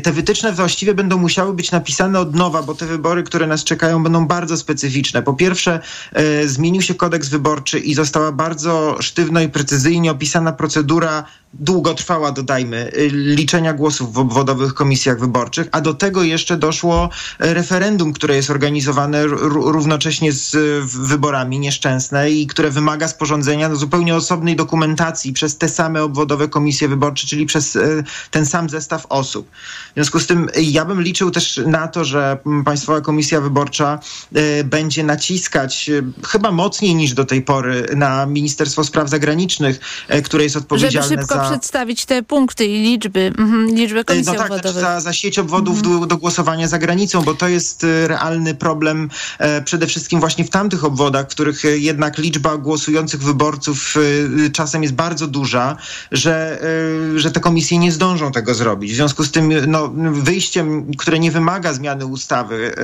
Te 0.02 0.12
wytyczne 0.12 0.52
właściwie 0.52 0.94
będą 0.94 1.18
musiały 1.18 1.54
być 1.54 1.70
napisane 1.70 2.20
od 2.20 2.34
nowa, 2.34 2.62
bo 2.62 2.74
te 2.74 2.86
wybory, 2.86 3.22
które 3.22 3.46
nas 3.46 3.64
czekają, 3.64 4.02
będą 4.02 4.26
bardzo 4.26 4.56
specyficzne. 4.56 5.22
Po 5.22 5.34
pierwsze, 5.34 5.80
zmienić 6.44 6.63
zmienił 6.64 6.82
się 6.82 6.94
kodeks 6.94 7.28
wyborczy 7.28 7.78
i 7.78 7.94
została 7.94 8.32
bardzo 8.32 8.96
sztywno 9.00 9.40
i 9.40 9.48
precyzyjnie 9.48 10.10
opisana 10.10 10.52
procedura 10.52 11.24
długotrwała, 11.54 12.32
dodajmy, 12.32 12.92
y, 12.96 13.08
liczenia 13.12 13.72
głosów 13.72 14.12
w 14.12 14.18
obwodowych 14.18 14.74
komisjach 14.74 15.20
wyborczych, 15.20 15.68
a 15.72 15.80
do 15.80 15.94
tego 15.94 16.22
jeszcze 16.22 16.56
doszło 16.56 17.10
referendum, 17.38 18.12
które 18.12 18.36
jest 18.36 18.50
organizowane 18.50 19.26
równocześnie 19.26 20.32
z 20.32 20.56
wyborami 20.84 21.58
nieszczęsne 21.58 22.30
i 22.30 22.46
które 22.46 22.70
wymaga 22.70 23.08
sporządzenia 23.08 23.68
no, 23.68 23.76
zupełnie 23.76 24.14
osobnej 24.14 24.56
dokumentacji 24.56 25.32
przez 25.32 25.58
te 25.58 25.68
same 25.68 26.02
obwodowe 26.02 26.48
komisje 26.48 26.88
wyborcze, 26.88 27.26
czyli 27.26 27.46
przez 27.46 27.76
e, 27.76 28.02
ten 28.30 28.46
sam 28.46 28.68
zestaw 28.68 29.06
osób. 29.08 29.50
W 29.90 29.94
związku 29.94 30.20
z 30.20 30.26
tym 30.26 30.48
ja 30.56 30.84
bym 30.84 31.02
liczył 31.02 31.30
też 31.30 31.60
na 31.66 31.88
to, 31.88 32.04
że 32.04 32.38
Państwowa 32.64 33.00
Komisja 33.00 33.40
Wyborcza 33.40 33.98
będzie 34.64 35.04
naciskać 35.04 35.90
chyba 36.26 36.52
mocniej 36.54 36.94
niż 36.94 37.12
do 37.12 37.24
tej 37.24 37.42
pory 37.42 37.86
na 37.96 38.26
Ministerstwo 38.26 38.84
Spraw 38.84 39.08
Zagranicznych, 39.08 39.80
które 40.24 40.44
jest 40.44 40.56
odpowiedzialne 40.56 41.24
za 41.24 41.50
przedstawić 41.50 42.04
te 42.04 42.22
punkty 42.22 42.66
i 42.66 42.82
liczby, 42.82 43.32
mhm, 43.38 43.74
liczbę 43.74 44.04
komisji 44.04 44.32
no 44.32 44.38
tak, 44.38 44.46
znaczy 44.46 44.54
obwodowych. 44.54 44.82
Za, 44.82 45.00
za 45.00 45.12
sieć 45.12 45.38
obwodów 45.38 45.78
mhm. 45.78 46.00
do, 46.00 46.06
do, 46.06 46.16
głosowania 46.16 46.68
za 46.68 46.78
granicą, 46.78 47.22
bo 47.22 47.34
to 47.34 47.48
jest 47.48 47.84
y, 47.84 48.08
realny 48.08 48.54
problem 48.54 49.10
e, 49.38 49.62
przede 49.62 49.86
wszystkim 49.86 50.20
właśnie 50.20 50.44
w 50.44 50.50
tamtych 50.50 50.84
obwodach, 50.84 51.26
w 51.26 51.28
których 51.28 51.64
e, 51.64 51.78
jednak 51.78 52.18
liczba 52.18 52.56
głosujących 52.56 53.22
wyborców 53.22 53.94
e, 54.46 54.50
czasem 54.50 54.82
jest 54.82 54.94
bardzo 54.94 55.26
duża, 55.26 55.76
że, 56.12 56.62
e, 57.14 57.18
że 57.18 57.30
te 57.30 57.40
komisje 57.40 57.78
nie 57.78 57.92
zdążą 57.92 58.32
tego 58.32 58.54
zrobić. 58.54 58.92
W 58.92 58.96
związku 58.96 59.24
z 59.24 59.30
tym 59.30 59.52
no, 59.66 59.92
wyjściem, 60.12 60.92
które 60.98 61.18
nie 61.18 61.30
wymaga 61.30 61.72
zmiany 61.72 62.06
ustawy, 62.06 62.74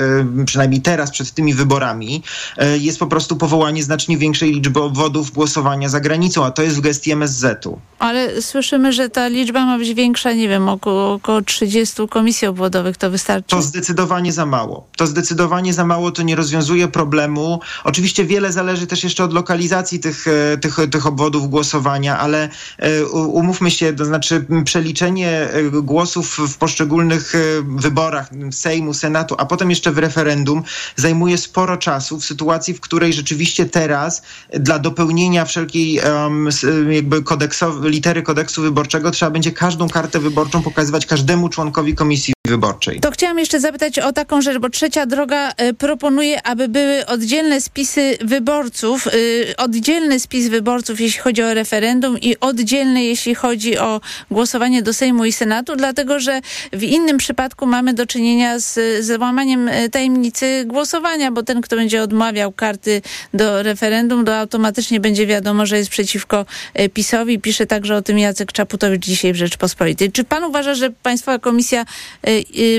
e, 0.41 0.45
przynajmniej 0.45 0.81
teraz 0.81 1.11
przed 1.11 1.31
tymi 1.31 1.55
wyborami, 1.55 2.23
e, 2.57 2.79
jest 2.79 2.99
po 2.99 3.07
prostu 3.07 3.37
powołanie 3.37 3.60
wywołanie 3.61 3.83
znacznie 3.83 4.19
większej 4.19 4.52
liczby 4.52 4.81
obwodów 4.81 5.31
głosowania 5.31 5.88
za 5.88 6.00
granicą, 6.00 6.45
a 6.45 6.50
to 6.50 6.62
jest 6.62 6.76
w 6.76 6.81
gestii 6.81 7.12
MSZ-u. 7.12 7.81
Ale 7.99 8.43
słyszymy, 8.43 8.93
że 8.93 9.09
ta 9.09 9.29
liczba 9.29 9.67
ma 9.67 9.79
być 9.79 9.95
większa, 9.95 10.33
nie 10.33 10.49
wiem, 10.49 10.69
około, 10.69 11.12
około 11.12 11.43
30 11.43 12.09
komisji 12.09 12.49
obwodowych. 12.49 12.97
To 12.97 13.11
wystarczy? 13.11 13.49
To 13.49 13.62
zdecydowanie 13.62 14.33
za 14.33 14.47
mało. 14.47 14.87
To 14.97 15.07
zdecydowanie 15.07 15.75
za 15.75 15.85
mało, 15.85 16.11
to 16.11 16.23
nie 16.23 16.37
rozwiązuje 16.37 16.88
problemu. 16.88 17.61
Oczywiście 17.85 18.25
wiele 18.25 18.52
zależy 18.52 18.87
też 18.87 19.05
jeszcze 19.05 19.25
od 19.25 19.33
lokalizacji 19.33 19.99
tych, 20.00 20.26
e, 20.29 20.59
tych, 20.59 20.76
tych 20.90 21.07
obwodów 21.07 21.50
głosowania, 21.50 22.19
ale 22.19 22.49
e, 22.79 23.07
umówmy 23.07 23.71
się, 23.71 23.93
to 23.93 24.05
znaczy 24.05 24.45
przeliczenie 24.64 25.31
e, 25.31 25.83
głosów 25.83 26.38
w 26.49 26.59
poszczególnych 26.59 27.33
wyborach 27.64 28.31
Sejmu, 28.50 28.95
Senatu, 28.95 29.35
a 29.38 29.47
potem 29.47 29.71
jeszcze 29.71 29.93
w 29.93 29.99
referendum 29.99 30.62
zajmuje 30.97 31.38
sporo 31.38 31.76
czasu 31.76 32.21
w 32.21 32.25
sytuacji, 32.25 32.75
w 32.75 32.81
której 32.81 33.12
rzeczywiście 33.12 33.50
teraz 33.66 34.23
dla 34.52 34.78
dopełnienia 34.78 35.45
wszelkiej 35.45 36.00
um, 36.00 36.49
jakby 36.90 37.23
kodeksowej, 37.23 37.90
litery 37.90 38.23
kodeksu 38.23 38.62
wyborczego 38.62 39.11
trzeba 39.11 39.30
będzie 39.30 39.52
każdą 39.52 39.88
kartę 39.88 40.21
wyborczą 40.21 40.62
pokazywać 40.62 41.07
każdemu 41.07 41.49
członkowi 41.49 41.95
komisji 41.95 42.35
wyborczej. 42.50 43.00
To 43.00 43.11
chciałam 43.11 43.38
jeszcze 43.38 43.61
zapytać 43.61 43.99
o 43.99 44.12
taką 44.12 44.40
rzecz, 44.40 44.59
bo 44.59 44.71
Trzecia 44.71 45.07
Droga 45.07 45.50
y, 45.50 45.75
proponuje, 45.75 46.47
aby 46.47 46.69
były 46.69 47.07
oddzielne 47.07 47.61
spisy 47.61 48.19
wyborców, 48.21 49.07
y, 49.07 49.54
oddzielny 49.57 50.21
spis 50.21 50.49
wyborców, 50.49 51.00
jeśli 51.00 51.21
chodzi 51.21 51.42
o 51.42 51.54
referendum 51.54 52.19
i 52.21 52.37
oddzielny, 52.40 53.04
jeśli 53.04 53.35
chodzi 53.35 53.78
o 53.78 54.00
głosowanie 54.30 54.83
do 54.83 54.92
Sejmu 54.92 55.25
i 55.25 55.33
Senatu, 55.33 55.76
dlatego 55.76 56.21
że 56.21 56.40
w 56.73 56.83
innym 56.83 57.19
przypadku 57.19 57.66
mamy 57.66 57.95
do 57.95 58.07
czynienia 58.07 58.59
z 58.59 59.04
załamaniem 59.04 59.69
y, 59.69 59.90
tajemnicy 59.90 60.64
głosowania, 60.66 61.30
bo 61.33 61.42
ten, 61.42 61.61
kto 61.61 61.76
będzie 61.76 62.02
odmawiał 62.02 62.52
karty 62.52 63.02
do 63.35 63.62
referendum, 63.62 64.25
to 64.25 64.37
automatycznie 64.37 65.00
będzie 65.00 65.26
wiadomo, 65.26 65.66
że 65.66 65.78
jest 65.78 65.90
przeciwko 65.90 66.47
PiSowi. 66.95 67.38
Pisze 67.38 67.66
także 67.66 67.97
o 67.97 68.02
tym 68.02 68.19
Jacek 68.19 68.52
Czaputowicz 68.52 69.07
dzisiaj 69.07 69.33
w 69.33 69.37
Rzeczpospolitej. 69.37 70.12
Czy 70.12 70.25
pan 70.25 70.45
uważa, 70.45 70.75
że 70.75 70.90
Państwowa 70.90 71.38
Komisja 71.38 71.85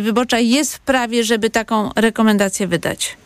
wyborcza 0.01 0.39
jest 0.39 0.75
w 0.75 0.79
prawie, 0.79 1.23
żeby 1.23 1.49
taką 1.49 1.89
rekomendację 1.95 2.67
wydać? 2.67 3.17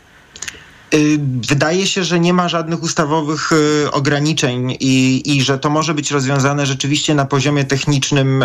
Y, 0.93 1.19
wydaje 1.49 1.87
się, 1.87 2.03
że 2.03 2.19
nie 2.19 2.33
ma 2.33 2.49
żadnych 2.49 2.83
ustawowych 2.83 3.51
y, 3.51 3.91
ograniczeń 3.91 4.77
i, 4.79 5.23
i 5.25 5.41
że 5.41 5.59
to 5.59 5.69
może 5.69 5.93
być 5.93 6.11
rozwiązane 6.11 6.65
rzeczywiście 6.65 7.15
na 7.15 7.25
poziomie 7.25 7.65
technicznym 7.65 8.43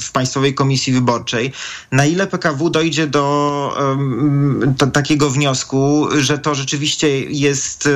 w 0.00 0.12
Państwowej 0.12 0.54
Komisji 0.54 0.92
Wyborczej. 0.92 1.52
Na 1.92 2.06
ile 2.06 2.26
PKW 2.26 2.70
dojdzie 2.70 3.06
do, 3.06 3.76
do 4.60 4.86
takiego 4.86 5.30
wniosku, 5.30 6.08
że 6.18 6.38
to 6.38 6.54
rzeczywiście 6.54 7.20
jest 7.20 7.88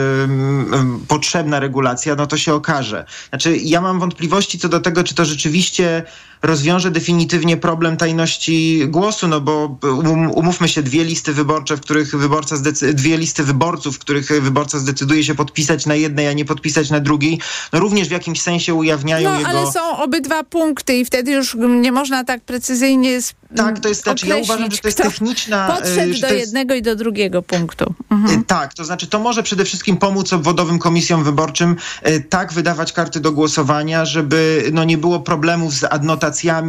potrzebna 1.09 1.61
regulacja, 1.61 2.15
no 2.15 2.27
to 2.27 2.37
się 2.37 2.55
okaże. 2.55 3.05
Znaczy, 3.29 3.57
ja 3.57 3.81
mam 3.81 4.01
wątpliwości 4.01 4.59
co 4.59 4.69
do 4.69 4.81
tego, 4.81 5.05
czy 5.05 5.15
to 5.15 5.25
rzeczywiście 5.25 6.05
rozwiąże 6.43 6.91
definitywnie 6.91 7.57
problem 7.57 7.97
tajności 7.97 8.89
głosu, 8.89 9.29
no 9.29 9.41
bo 9.41 9.79
um, 9.83 10.31
umówmy 10.31 10.69
się, 10.69 10.83
dwie 10.83 11.05
listy 11.05 11.33
wyborcze, 11.33 11.77
w 11.77 11.81
których 11.81 12.17
wyborca 12.17 12.57
dwie 12.95 13.17
listy 13.17 13.45
wyborców, 13.45 13.97
w 13.97 13.99
których 13.99 14.43
wyborca 14.43 14.79
zdecyduje 14.79 15.25
się 15.25 15.35
podpisać 15.35 15.87
na 15.87 15.95
jednej, 15.95 16.29
a 16.29 16.33
nie 16.33 16.45
podpisać 16.45 16.91
na 16.91 17.01
drugiej, 17.01 17.41
no 17.73 17.81
również 17.81 18.09
w 18.09 18.13
jakimś 18.13 18.41
sensie 18.41 18.75
ujawniają 18.75 19.31
no, 19.31 19.39
jego... 19.39 19.51
ale 19.51 19.73
są 19.73 19.97
obydwa 19.97 20.45
punkty 20.45 20.97
i 20.97 21.05
wtedy 21.05 21.33
już 21.33 21.57
nie 21.81 21.93
można 21.93 22.25
tak 22.25 22.41
precyzyjnie 22.41 23.21
tak, 23.57 23.81
to 23.81 23.89
jest, 23.89 24.03
znaczy 24.03 24.27
ja 24.27 24.37
uważam, 24.37 24.71
że 24.71 24.79
to 24.79 24.89
jest 24.89 24.99
techniczna... 24.99 25.67
Podszedł 25.67 26.21
do 26.21 26.27
jest... 26.27 26.41
jednego 26.41 26.75
i 26.75 26.83
do 26.83 26.97
drugiego 26.97 27.43
punktu. 27.43 27.95
Mhm. 28.11 28.45
Tak, 28.45 28.75
to 28.75 28.85
znaczy 28.85 29.07
to 29.07 29.19
może 29.19 29.43
przede 29.43 29.65
wszystkim 29.65 29.97
pomóc 29.97 30.33
obwodowym 30.33 30.79
komisjom 30.79 31.25
wyborczym 31.25 31.77
e, 32.03 32.21
tak 32.21 32.53
wydawać 32.53 32.93
karty 32.93 33.21
do 33.21 33.33
głosowania, 33.33 34.05
żeby 34.05 34.71
no, 34.73 34.85
nie 34.85 34.99
było 34.99 35.21
problemów 35.21 35.75
z 35.75 35.85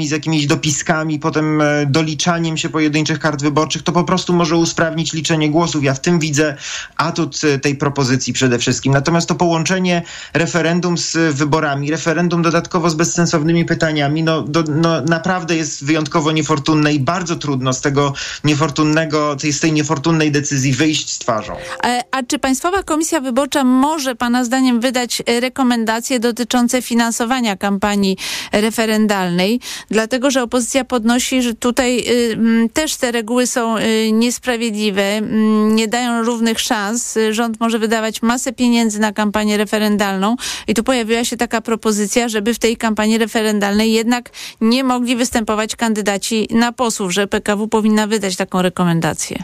z 0.08 0.12
jakimiś 0.12 0.48
dopiskami, 0.48 1.20
potem 1.20 1.62
e, 1.62 1.86
doliczaniem 1.86 2.58
się 2.58 2.70
pojedynczych 2.70 3.20
kart 3.20 3.42
wyborczych. 3.42 3.84
To 3.84 3.92
po 3.92 4.04
prostu 4.04 4.34
może 4.34 4.56
usprawnić 4.56 5.14
liczenie 5.14 5.50
głosów. 5.50 5.84
Ja 5.84 5.94
w 5.94 6.02
tym 6.02 6.20
widzę 6.20 6.56
atut 6.98 7.42
e, 7.44 7.60
tej 7.60 7.76
propozycji 7.76 8.34
przede 8.34 8.60
wszystkim. 8.60 8.94
Natomiast 8.94 9.28
to 9.28 9.36
połączenie 9.36 10.02
referendum 10.34 10.98
z 10.98 11.36
wyborami, 11.36 11.92
referendum 11.92 12.42
dodatkowo 12.42 12.90
z 12.90 12.96
bezsensownymi 12.96 13.66
pytaniami, 13.66 14.24
no, 14.24 14.42
do, 14.42 14.64
no 14.64 15.02
naprawdę 15.02 15.56
jest 15.56 15.86
wyjątkowo 15.86 16.32
niefortunne 16.32 16.94
i 16.94 17.00
bardzo 17.00 17.36
trudno 17.36 17.74
z 17.74 17.82
tego 17.82 18.14
niefortunnego, 18.44 19.38
z 19.52 19.60
tej 19.60 19.72
niefortunnej 19.72 20.32
decyzji 20.32 20.74
wyjść 20.74 21.10
z 21.10 21.20
twarzą. 21.20 21.54
A, 21.84 21.88
e, 21.88 22.04
a 22.12 22.24
czy 22.24 22.40
Państwowa 22.40 22.84
Komisja 22.84 23.22
Wyborcza 23.22 23.64
może 23.64 24.16
Pana 24.16 24.44
zdaniem 24.44 24.80
wydać 24.80 25.24
rekomendacje 25.42 26.20
dotyczące 26.20 26.82
finansowania 26.82 27.56
kampanii 27.58 28.18
referendalnej? 28.52 29.51
Dlatego, 29.90 30.32
że 30.32 30.44
opozycja 30.44 30.86
podnosi, 30.86 31.42
że 31.42 31.54
tutaj 31.54 32.00
y, 32.00 32.70
też 32.74 32.96
te 32.96 33.12
reguły 33.12 33.48
są 33.48 33.78
y, 33.78 34.12
niesprawiedliwe, 34.12 35.22
nie 35.68 35.88
dają 35.88 36.24
równych 36.24 36.60
szans. 36.60 37.18
Rząd 37.32 37.60
może 37.60 37.80
wydawać 37.80 38.22
masę 38.22 38.54
pieniędzy 38.54 39.00
na 39.00 39.12
kampanię 39.12 39.58
referendalną 39.58 40.36
i 40.68 40.74
tu 40.74 40.84
pojawiła 40.84 41.26
się 41.26 41.38
taka 41.38 41.62
propozycja, 41.62 42.30
żeby 42.30 42.54
w 42.54 42.60
tej 42.60 42.78
kampanii 42.78 43.18
referendalnej 43.18 43.94
jednak 43.94 44.30
nie 44.62 44.84
mogli 44.84 45.16
występować 45.16 45.76
kandydaci 45.76 46.48
na 46.52 46.72
posłów, 46.72 47.14
że 47.14 47.28
PKW 47.28 47.68
powinna 47.68 48.08
wydać 48.08 48.36
taką 48.36 48.62
rekomendację? 48.62 49.44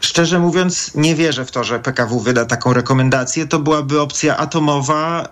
Szczerze 0.00 0.38
mówiąc, 0.38 0.94
nie 0.94 1.14
wierzę 1.14 1.44
w 1.44 1.50
to, 1.50 1.64
że 1.64 1.80
PKW 1.80 2.20
wyda 2.20 2.44
taką 2.44 2.72
rekomendację. 2.72 3.46
To 3.46 3.58
byłaby 3.58 4.00
opcja 4.00 4.36
atomowa. 4.36 5.28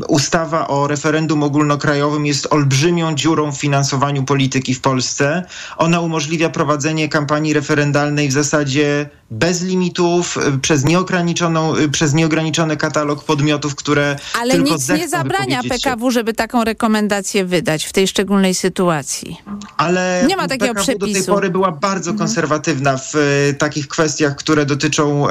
Yy, 0.00 0.06
ustawa 0.08 0.68
o 0.68 0.86
referendum 0.86 1.42
ogólnokrajowym 1.42 2.26
jest 2.26 2.46
olbrzymią 2.50 3.14
dziurą 3.14 3.52
w 3.52 3.58
finansowaniu 3.58 4.24
polityki 4.24 4.74
w 4.74 4.80
Polsce. 4.80 5.44
Ona 5.76 6.00
umożliwia 6.00 6.50
prowadzenie 6.50 7.08
kampanii 7.08 7.52
referendalnej 7.52 8.28
w 8.28 8.32
zasadzie 8.32 9.10
bez 9.30 9.62
limitów, 9.62 10.36
y, 10.36 10.58
przez, 10.58 10.84
nieograniczoną, 10.84 11.76
y, 11.76 11.88
przez 11.88 12.14
nieograniczony 12.14 12.76
katalog 12.76 13.24
podmiotów, 13.24 13.74
które 13.74 14.16
Ale 14.40 14.54
tylko 14.54 14.70
nic 14.70 14.88
nie 14.88 15.08
zabrania 15.08 15.62
PKW, 15.68 16.10
żeby 16.10 16.34
taką 16.34 16.64
rekomendację 16.64 17.44
wydać 17.44 17.84
w 17.84 17.92
tej 17.92 18.08
szczególnej 18.08 18.54
sytuacji. 18.54 19.36
Ale 19.76 20.24
nie 20.28 20.36
ma 20.36 20.48
takiego 20.48 20.74
PKW 20.74 20.82
przepisu. 20.82 21.06
do 21.06 21.14
tej 21.14 21.34
pory 21.34 21.50
była 21.50 21.72
bardzo 21.72 22.10
mhm. 22.10 22.18
konserwatywna 22.18 22.98
w 22.98 23.14
y, 23.14 23.54
takich 23.54 23.88
kwestiach, 23.88 24.36
które 24.36 24.66
dotyczą 24.66 25.26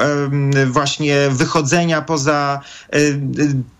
właśnie 0.66 1.16
wychodzenia 1.30 2.02
poza 2.02 2.60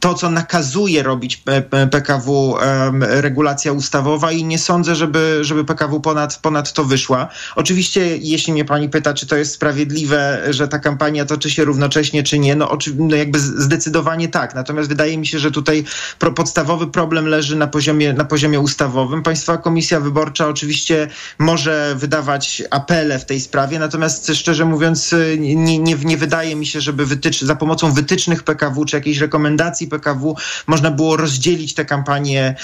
to, 0.01 0.15
co 0.15 0.31
nakazuje 0.31 1.03
robić 1.03 1.43
PKW 1.91 2.55
regulacja 3.01 3.73
ustawowa 3.73 4.33
i 4.33 4.45
nie 4.45 4.59
sądzę, 4.59 4.95
żeby, 4.95 5.39
żeby 5.41 5.65
PKW 5.65 6.01
ponad, 6.01 6.39
ponad 6.39 6.73
to 6.73 6.85
wyszła. 6.85 7.29
Oczywiście, 7.57 8.17
jeśli 8.17 8.53
mnie 8.53 8.65
pani 8.65 8.89
pyta, 8.89 9.15
czy 9.15 9.27
to 9.27 9.37
jest 9.37 9.53
sprawiedliwe, 9.53 10.08
możliwe, 10.09 10.53
że 10.53 10.69
ta 10.69 10.79
kampania 10.79 11.25
toczy 11.25 11.51
się 11.51 11.65
równocześnie, 11.65 12.23
czy 12.23 12.39
nie? 12.39 12.57
No, 12.57 12.79
no 12.99 13.17
jakby 13.17 13.39
zdecydowanie 13.39 14.29
tak. 14.29 14.55
Natomiast 14.55 14.89
wydaje 14.89 15.19
mi 15.19 15.27
się, 15.27 15.39
że 15.39 15.51
tutaj 15.51 15.85
pro, 16.19 16.33
podstawowy 16.33 16.87
problem 16.87 17.27
leży 17.27 17.57
na 17.57 17.67
poziomie, 17.67 18.13
na 18.13 18.25
poziomie 18.25 18.61
ustawowym. 18.61 19.23
Państwowa 19.23 19.59
Komisja 19.59 20.01
Wyborcza 20.01 20.49
oczywiście 20.49 21.09
może 21.39 21.95
wydawać 21.97 22.63
apele 22.71 23.19
w 23.19 23.25
tej 23.25 23.41
sprawie, 23.41 23.79
natomiast 23.79 24.33
szczerze 24.35 24.65
mówiąc 24.65 25.15
nie, 25.39 25.79
nie, 25.79 25.95
nie 25.95 26.17
wydaje 26.17 26.57
mi 26.57 26.67
się, 26.67 26.81
żeby 26.81 27.07
wytycz, 27.07 27.41
za 27.41 27.57
pomocą 27.57 27.93
wytycznych 27.93 28.43
PKW 28.43 28.85
czy 28.85 28.97
jakiejś 28.97 29.19
rekomendacji 29.19 29.89
PKW 29.89 30.35
można 30.67 30.91
było 30.91 31.17
rozdzielić 31.17 31.75
tę 31.75 31.85
kampanię 31.85 32.55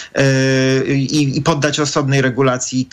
yy, 0.87 0.95
i, 0.95 1.39
i 1.39 1.43
poddać 1.43 1.81
osobnej 1.81 2.23
regulacji 2.23 2.89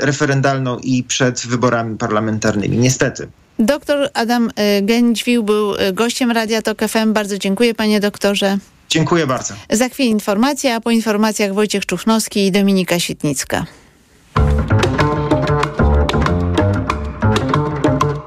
referendalną 0.00 0.78
i 0.78 1.02
przed 1.02 1.46
wyborami 1.46 1.96
parlamentarnymi. 1.96 2.78
Niestety. 2.78 3.28
Doktor 3.58 4.10
Adam 4.14 4.50
y, 4.50 4.82
Gędźwił 4.82 5.42
był 5.42 5.74
y, 5.74 5.92
gościem 5.92 6.30
Radia 6.30 6.62
Tok 6.62 6.78
FM. 6.88 7.12
Bardzo 7.12 7.38
dziękuję 7.38 7.74
panie 7.74 8.00
doktorze. 8.00 8.58
Dziękuję 8.88 9.26
bardzo. 9.26 9.54
Za 9.70 9.88
chwilę 9.88 10.08
informacja, 10.08 10.76
a 10.76 10.80
po 10.80 10.90
informacjach 10.90 11.54
Wojciech 11.54 11.86
Czuchnowski 11.86 12.46
i 12.46 12.52
Dominika 12.52 13.00
Sitnicka. 13.00 13.66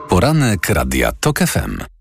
Poranek 0.10 0.70
Radia 0.70 1.12
Tok 1.20 1.40
FM. 1.40 2.00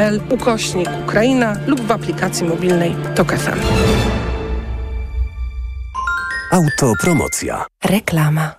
radio.tok.pl 0.00 0.20
ukośnik 0.30 0.88
Ukraina 1.02 1.56
lub 1.66 1.80
w 1.80 1.92
aplikacji 1.92 2.46
mobilnej 2.46 2.96
TOK 3.14 3.32
FM. 3.32 3.60
Autopromocja. 6.52 7.66
Reklama. 7.84 8.54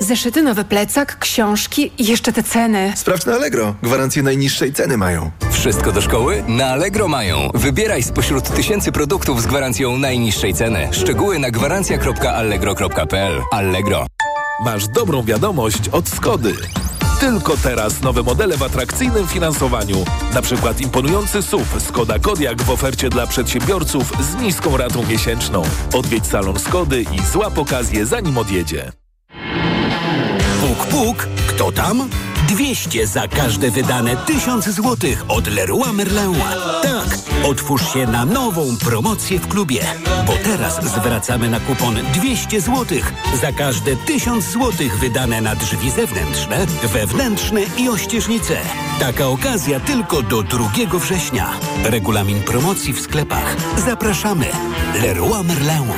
Zeszyty, 0.00 0.42
nowy 0.42 0.64
plecak, 0.64 1.18
książki 1.18 1.92
i 1.98 2.06
jeszcze 2.06 2.32
te 2.32 2.42
ceny. 2.42 2.92
Sprawdź 2.96 3.26
na 3.26 3.34
Allegro. 3.34 3.74
Gwarancję 3.82 4.22
najniższej 4.22 4.72
ceny 4.72 4.96
mają. 4.96 5.30
Wszystko 5.50 5.92
do 5.92 6.00
szkoły? 6.00 6.44
Na 6.48 6.66
Allegro 6.66 7.08
mają. 7.08 7.48
Wybieraj 7.54 8.02
spośród 8.02 8.54
tysięcy 8.54 8.92
produktów 8.92 9.42
z 9.42 9.46
gwarancją 9.46 9.98
najniższej 9.98 10.54
ceny. 10.54 10.88
Szczegóły 10.92 11.38
na 11.38 11.50
gwarancja.allegro.pl. 11.50 13.42
Allegro. 13.52 14.06
Masz 14.64 14.88
dobrą 14.88 15.22
wiadomość 15.22 15.88
od 15.88 16.08
Skody. 16.08 16.52
Tylko 17.20 17.56
teraz 17.56 18.02
nowe 18.02 18.22
modele 18.22 18.56
w 18.56 18.62
atrakcyjnym 18.62 19.26
finansowaniu. 19.26 20.04
Na 20.34 20.42
przykład 20.42 20.80
imponujący 20.80 21.42
SUV 21.42 21.80
Skoda 21.80 22.18
Kodiaq 22.18 22.62
w 22.62 22.70
ofercie 22.70 23.10
dla 23.10 23.26
przedsiębiorców 23.26 24.12
z 24.20 24.42
niską 24.42 24.76
ratą 24.76 25.06
miesięczną. 25.06 25.62
Odwiedź 25.94 26.26
salon 26.26 26.58
Skody 26.58 27.02
i 27.02 27.20
złap 27.32 27.58
okazję 27.58 28.06
zanim 28.06 28.38
odjedzie. 28.38 28.92
Puk, 30.60 30.86
puk, 30.86 31.28
kto 31.46 31.72
tam? 31.72 32.08
200 32.54 33.06
za 33.06 33.28
każde 33.28 33.70
wydane 33.70 34.16
1000 34.16 34.68
złotych 34.68 35.24
od 35.28 35.46
Leroy 35.46 35.92
Merlin. 35.92 36.34
Tak, 36.82 37.18
otwórz 37.44 37.92
się 37.92 38.06
na 38.06 38.24
nową 38.24 38.76
promocję 38.76 39.38
w 39.38 39.48
klubie, 39.48 39.80
bo 40.26 40.32
teraz 40.44 40.84
zwracamy 40.84 41.48
na 41.50 41.60
kupon 41.60 41.96
200 42.12 42.60
złotych 42.60 43.12
za 43.40 43.52
każde 43.52 43.96
1000 43.96 44.50
złotych 44.50 44.98
wydane 44.98 45.40
na 45.40 45.56
drzwi 45.56 45.90
zewnętrzne, 45.90 46.66
wewnętrzne 46.82 47.60
i 47.78 47.88
ościeżnice. 47.88 48.56
Taka 49.00 49.26
okazja 49.26 49.80
tylko 49.80 50.22
do 50.22 50.42
2 50.42 50.70
września. 50.98 51.50
Regulamin 51.84 52.42
promocji 52.42 52.92
w 52.92 53.00
sklepach. 53.00 53.56
Zapraszamy. 53.86 54.46
Leroy 55.02 55.44
Merlin. 55.44 55.92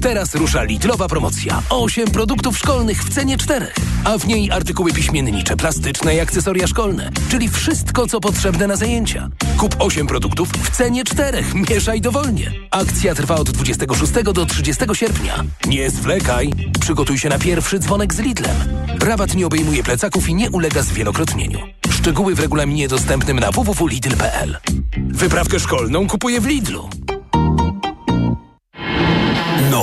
Teraz 0.00 0.34
rusza 0.34 0.62
Lidlowa 0.62 1.08
promocja. 1.08 1.62
8 1.70 2.10
produktów 2.10 2.58
szkolnych 2.58 3.04
w 3.04 3.14
cenie 3.14 3.36
4. 3.36 3.66
A 4.04 4.18
w 4.18 4.26
niej 4.26 4.50
artykuły 4.50 4.92
piśmiennicze, 4.92 5.56
plastyczne 5.56 6.14
i 6.14 6.20
akcesoria 6.20 6.66
szkolne. 6.66 7.10
Czyli 7.30 7.48
wszystko, 7.48 8.06
co 8.06 8.20
potrzebne 8.20 8.66
na 8.66 8.76
zajęcia. 8.76 9.28
Kup 9.56 9.76
8 9.78 10.06
produktów 10.06 10.48
w 10.48 10.70
cenie 10.70 11.04
4. 11.04 11.44
Mieszaj 11.70 12.00
dowolnie. 12.00 12.52
Akcja 12.70 13.14
trwa 13.14 13.34
od 13.34 13.50
26 13.50 14.12
do 14.32 14.46
30 14.46 14.84
sierpnia. 14.92 15.44
Nie 15.66 15.90
zwlekaj. 15.90 16.52
Przygotuj 16.80 17.18
się 17.18 17.28
na 17.28 17.38
pierwszy 17.38 17.78
dzwonek 17.78 18.14
z 18.14 18.18
Lidlem. 18.18 18.56
Rabat 19.00 19.34
nie 19.34 19.46
obejmuje 19.46 19.82
plecaków 19.82 20.28
i 20.28 20.34
nie 20.34 20.50
ulega 20.50 20.82
zwielokrotnieniu. 20.82 21.58
Szczegóły 21.90 22.34
w 22.34 22.40
regulaminie 22.40 22.88
dostępnym 22.88 23.40
na 23.40 23.50
www.lidl.pl. 23.50 24.56
Wyprawkę 24.96 25.60
szkolną 25.60 26.06
kupuję 26.06 26.40
w 26.40 26.46
Lidlu. 26.46 26.88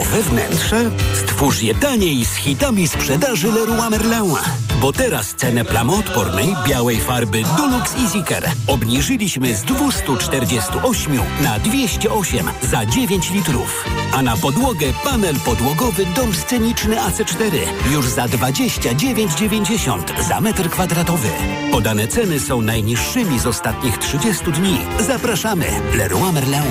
Nowe 0.07 0.23
wnętrze? 0.23 0.91
Stwórz 1.13 1.61
je 1.61 1.75
taniej 1.75 2.25
z 2.25 2.35
hitami 2.35 2.87
sprzedaży 2.87 3.51
Leroy 3.51 3.89
Merlin. 3.89 4.35
Bo 4.81 4.93
teraz 4.93 5.35
cenę 5.35 5.65
plamoodpornej 5.65 6.55
białej 6.67 7.01
farby 7.01 7.43
Dulux 7.57 7.95
EasyCare 7.95 8.51
obniżyliśmy 8.67 9.55
z 9.55 9.61
248 9.63 11.19
na 11.41 11.59
208 11.59 12.45
za 12.61 12.85
9 12.85 13.31
litrów. 13.31 13.85
A 14.13 14.21
na 14.21 14.37
podłogę 14.37 14.85
panel 15.03 15.35
podłogowy 15.45 16.05
dom 16.05 16.33
sceniczny 16.33 16.95
AC4 16.95 17.57
już 17.91 18.05
za 18.05 18.25
29,90 18.25 20.23
za 20.27 20.41
metr 20.41 20.69
kwadratowy. 20.69 21.29
Podane 21.71 22.07
ceny 22.07 22.39
są 22.39 22.61
najniższymi 22.61 23.39
z 23.39 23.47
ostatnich 23.47 23.97
30 23.97 24.51
dni. 24.51 24.77
Zapraszamy. 24.99 25.65
Leroy 25.97 26.31
Merlin. 26.33 26.63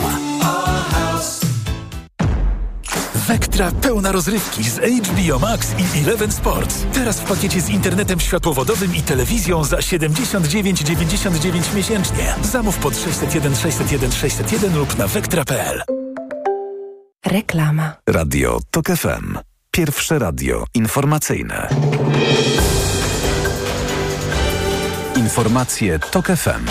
Wektra 3.28 3.73
pełna 3.73 4.12
rozrywki 4.12 4.64
z 4.64 4.78
HBO 4.78 5.38
Max 5.38 5.75
i 5.78 5.99
Eleven 6.04 6.33
Sports. 6.33 6.87
Teraz 6.92 7.21
w 7.21 7.25
pakiecie 7.25 7.61
z 7.61 7.68
internetem 7.68 8.21
światłowodowym 8.21 8.97
i 8.97 9.02
telewizją 9.02 9.65
za 9.65 9.76
79,99 9.76 11.75
miesięcznie. 11.75 12.34
Zamów 12.43 12.78
pod 12.78 12.97
601 12.97 13.56
601 13.56 14.12
601 14.12 14.78
lub 14.78 14.99
na 14.99 15.06
wektra.pl. 15.06 15.82
Reklama. 17.26 17.93
Radio 18.08 18.58
TOK 18.71 18.86
FM. 18.86 19.39
Pierwsze 19.71 20.19
radio 20.19 20.65
informacyjne. 20.75 21.69
Informacje 25.17 25.99
TOK 25.99 26.26
FM. 26.26 26.67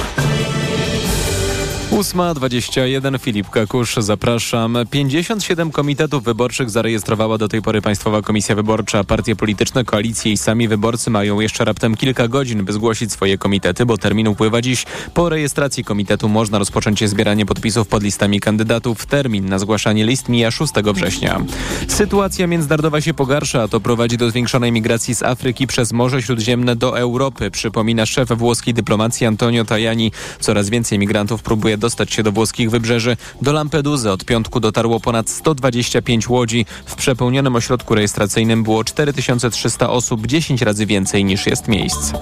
8.21 1.95 3.19
Filip 3.19 3.49
Kakusz, 3.49 3.95
zapraszam. 3.95 4.77
57 4.91 5.71
komitetów 5.71 6.23
wyborczych 6.23 6.69
zarejestrowała 6.69 7.37
do 7.37 7.47
tej 7.47 7.61
pory 7.61 7.81
Państwowa 7.81 8.21
Komisja 8.21 8.55
Wyborcza. 8.55 9.03
Partie 9.03 9.35
polityczne, 9.35 9.83
koalicje 9.83 10.31
i 10.31 10.37
sami 10.37 10.67
wyborcy 10.67 11.09
mają 11.09 11.39
jeszcze 11.39 11.65
raptem 11.65 11.95
kilka 11.95 12.27
godzin, 12.27 12.65
by 12.65 12.73
zgłosić 12.73 13.11
swoje 13.11 13.37
komitety, 13.37 13.85
bo 13.85 13.97
termin 13.97 14.27
upływa 14.27 14.61
dziś. 14.61 14.85
Po 15.13 15.29
rejestracji 15.29 15.83
komitetu 15.83 16.29
można 16.29 16.59
rozpocząć 16.59 17.09
zbieranie 17.09 17.45
podpisów 17.45 17.87
pod 17.87 18.03
listami 18.03 18.39
kandydatów. 18.39 19.05
Termin 19.05 19.49
na 19.49 19.59
zgłaszanie 19.59 20.05
list 20.05 20.29
mija 20.29 20.51
6 20.51 20.73
września. 20.93 21.41
Sytuacja 21.87 22.47
międzynarodowa 22.47 23.01
się 23.01 23.13
pogarsza, 23.13 23.63
a 23.63 23.67
to 23.67 23.79
prowadzi 23.79 24.17
do 24.17 24.29
zwiększonej 24.29 24.71
migracji 24.71 25.15
z 25.15 25.23
Afryki 25.23 25.67
przez 25.67 25.93
Morze 25.93 26.21
Śródziemne 26.21 26.75
do 26.75 26.99
Europy, 26.99 27.51
przypomina 27.51 28.05
szef 28.05 28.29
włoskiej 28.29 28.73
dyplomacji 28.73 29.27
Antonio 29.27 29.65
Tajani. 29.65 30.11
Coraz 30.39 30.69
więcej 30.69 30.99
migrantów 30.99 31.43
próbuje 31.43 31.77
dostać 31.85 32.13
się 32.13 32.23
do 32.23 32.31
włoskich 32.31 32.71
wybrzeży. 32.71 33.17
Do 33.41 33.53
Lampeduzy 33.53 34.11
od 34.11 34.25
piątku 34.25 34.59
dotarło 34.59 34.99
ponad 34.99 35.29
125 35.29 36.29
łodzi. 36.29 36.65
W 36.85 36.95
przepełnionym 36.95 37.55
ośrodku 37.55 37.95
rejestracyjnym 37.95 38.63
było 38.63 38.83
4300 38.83 39.89
osób, 39.89 40.27
10 40.27 40.61
razy 40.61 40.85
więcej 40.85 41.25
niż 41.25 41.47
jest 41.47 41.67
miejsc. 41.67 42.13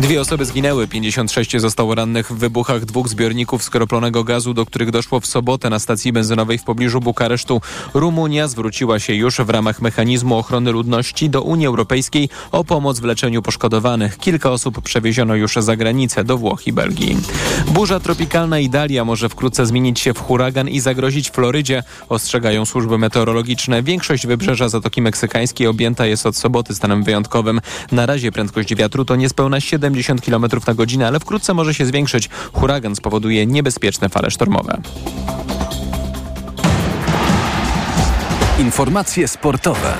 Dwie 0.00 0.20
osoby 0.20 0.44
zginęły, 0.44 0.88
56 0.88 1.60
zostało 1.60 1.94
rannych 1.94 2.32
w 2.32 2.34
wybuchach 2.34 2.84
dwóch 2.84 3.08
zbiorników 3.08 3.62
skroplonego 3.62 4.24
gazu, 4.24 4.54
do 4.54 4.66
których 4.66 4.90
doszło 4.90 5.20
w 5.20 5.26
sobotę 5.26 5.70
na 5.70 5.78
stacji 5.78 6.12
benzynowej 6.12 6.58
w 6.58 6.64
pobliżu 6.64 7.00
Bukaresztu. 7.00 7.60
Rumunia 7.94 8.48
zwróciła 8.48 8.98
się 8.98 9.14
już 9.14 9.36
w 9.36 9.50
ramach 9.50 9.82
mechanizmu 9.82 10.38
ochrony 10.38 10.72
ludności 10.72 11.30
do 11.30 11.42
Unii 11.42 11.66
Europejskiej 11.66 12.28
o 12.52 12.64
pomoc 12.64 13.00
w 13.00 13.04
leczeniu 13.04 13.42
poszkodowanych. 13.42 14.18
Kilka 14.18 14.50
osób 14.50 14.82
przewieziono 14.82 15.34
już 15.34 15.54
za 15.54 15.76
granicę 15.76 16.24
do 16.24 16.38
Włoch 16.38 16.66
i 16.66 16.72
Belgii. 16.72 17.16
Burza 17.68 18.00
tropikalna 18.00 18.58
Idalia 18.58 19.01
może 19.04 19.28
wkrótce 19.28 19.66
zmienić 19.66 20.00
się 20.00 20.14
w 20.14 20.18
huragan 20.18 20.68
i 20.68 20.80
zagrozić 20.80 21.30
Florydzie, 21.30 21.82
ostrzegają 22.08 22.64
służby 22.64 22.98
meteorologiczne. 22.98 23.82
Większość 23.82 24.26
wybrzeża 24.26 24.68
Zatoki 24.68 25.02
Meksykańskiej 25.02 25.66
objęta 25.66 26.06
jest 26.06 26.26
od 26.26 26.36
soboty 26.36 26.74
stanem 26.74 27.02
wyjątkowym. 27.02 27.60
Na 27.92 28.06
razie 28.06 28.32
prędkość 28.32 28.74
wiatru 28.74 29.04
to 29.04 29.16
niespełna 29.16 29.60
70 29.60 30.20
km 30.20 30.44
na 30.66 30.74
godzinę, 30.74 31.06
ale 31.06 31.20
wkrótce 31.20 31.54
może 31.54 31.74
się 31.74 31.86
zwiększyć. 31.86 32.28
Huragan 32.52 32.96
spowoduje 32.96 33.46
niebezpieczne 33.46 34.08
fale 34.08 34.30
sztormowe. 34.30 34.82
Informacje 38.58 39.28
sportowe. 39.28 39.94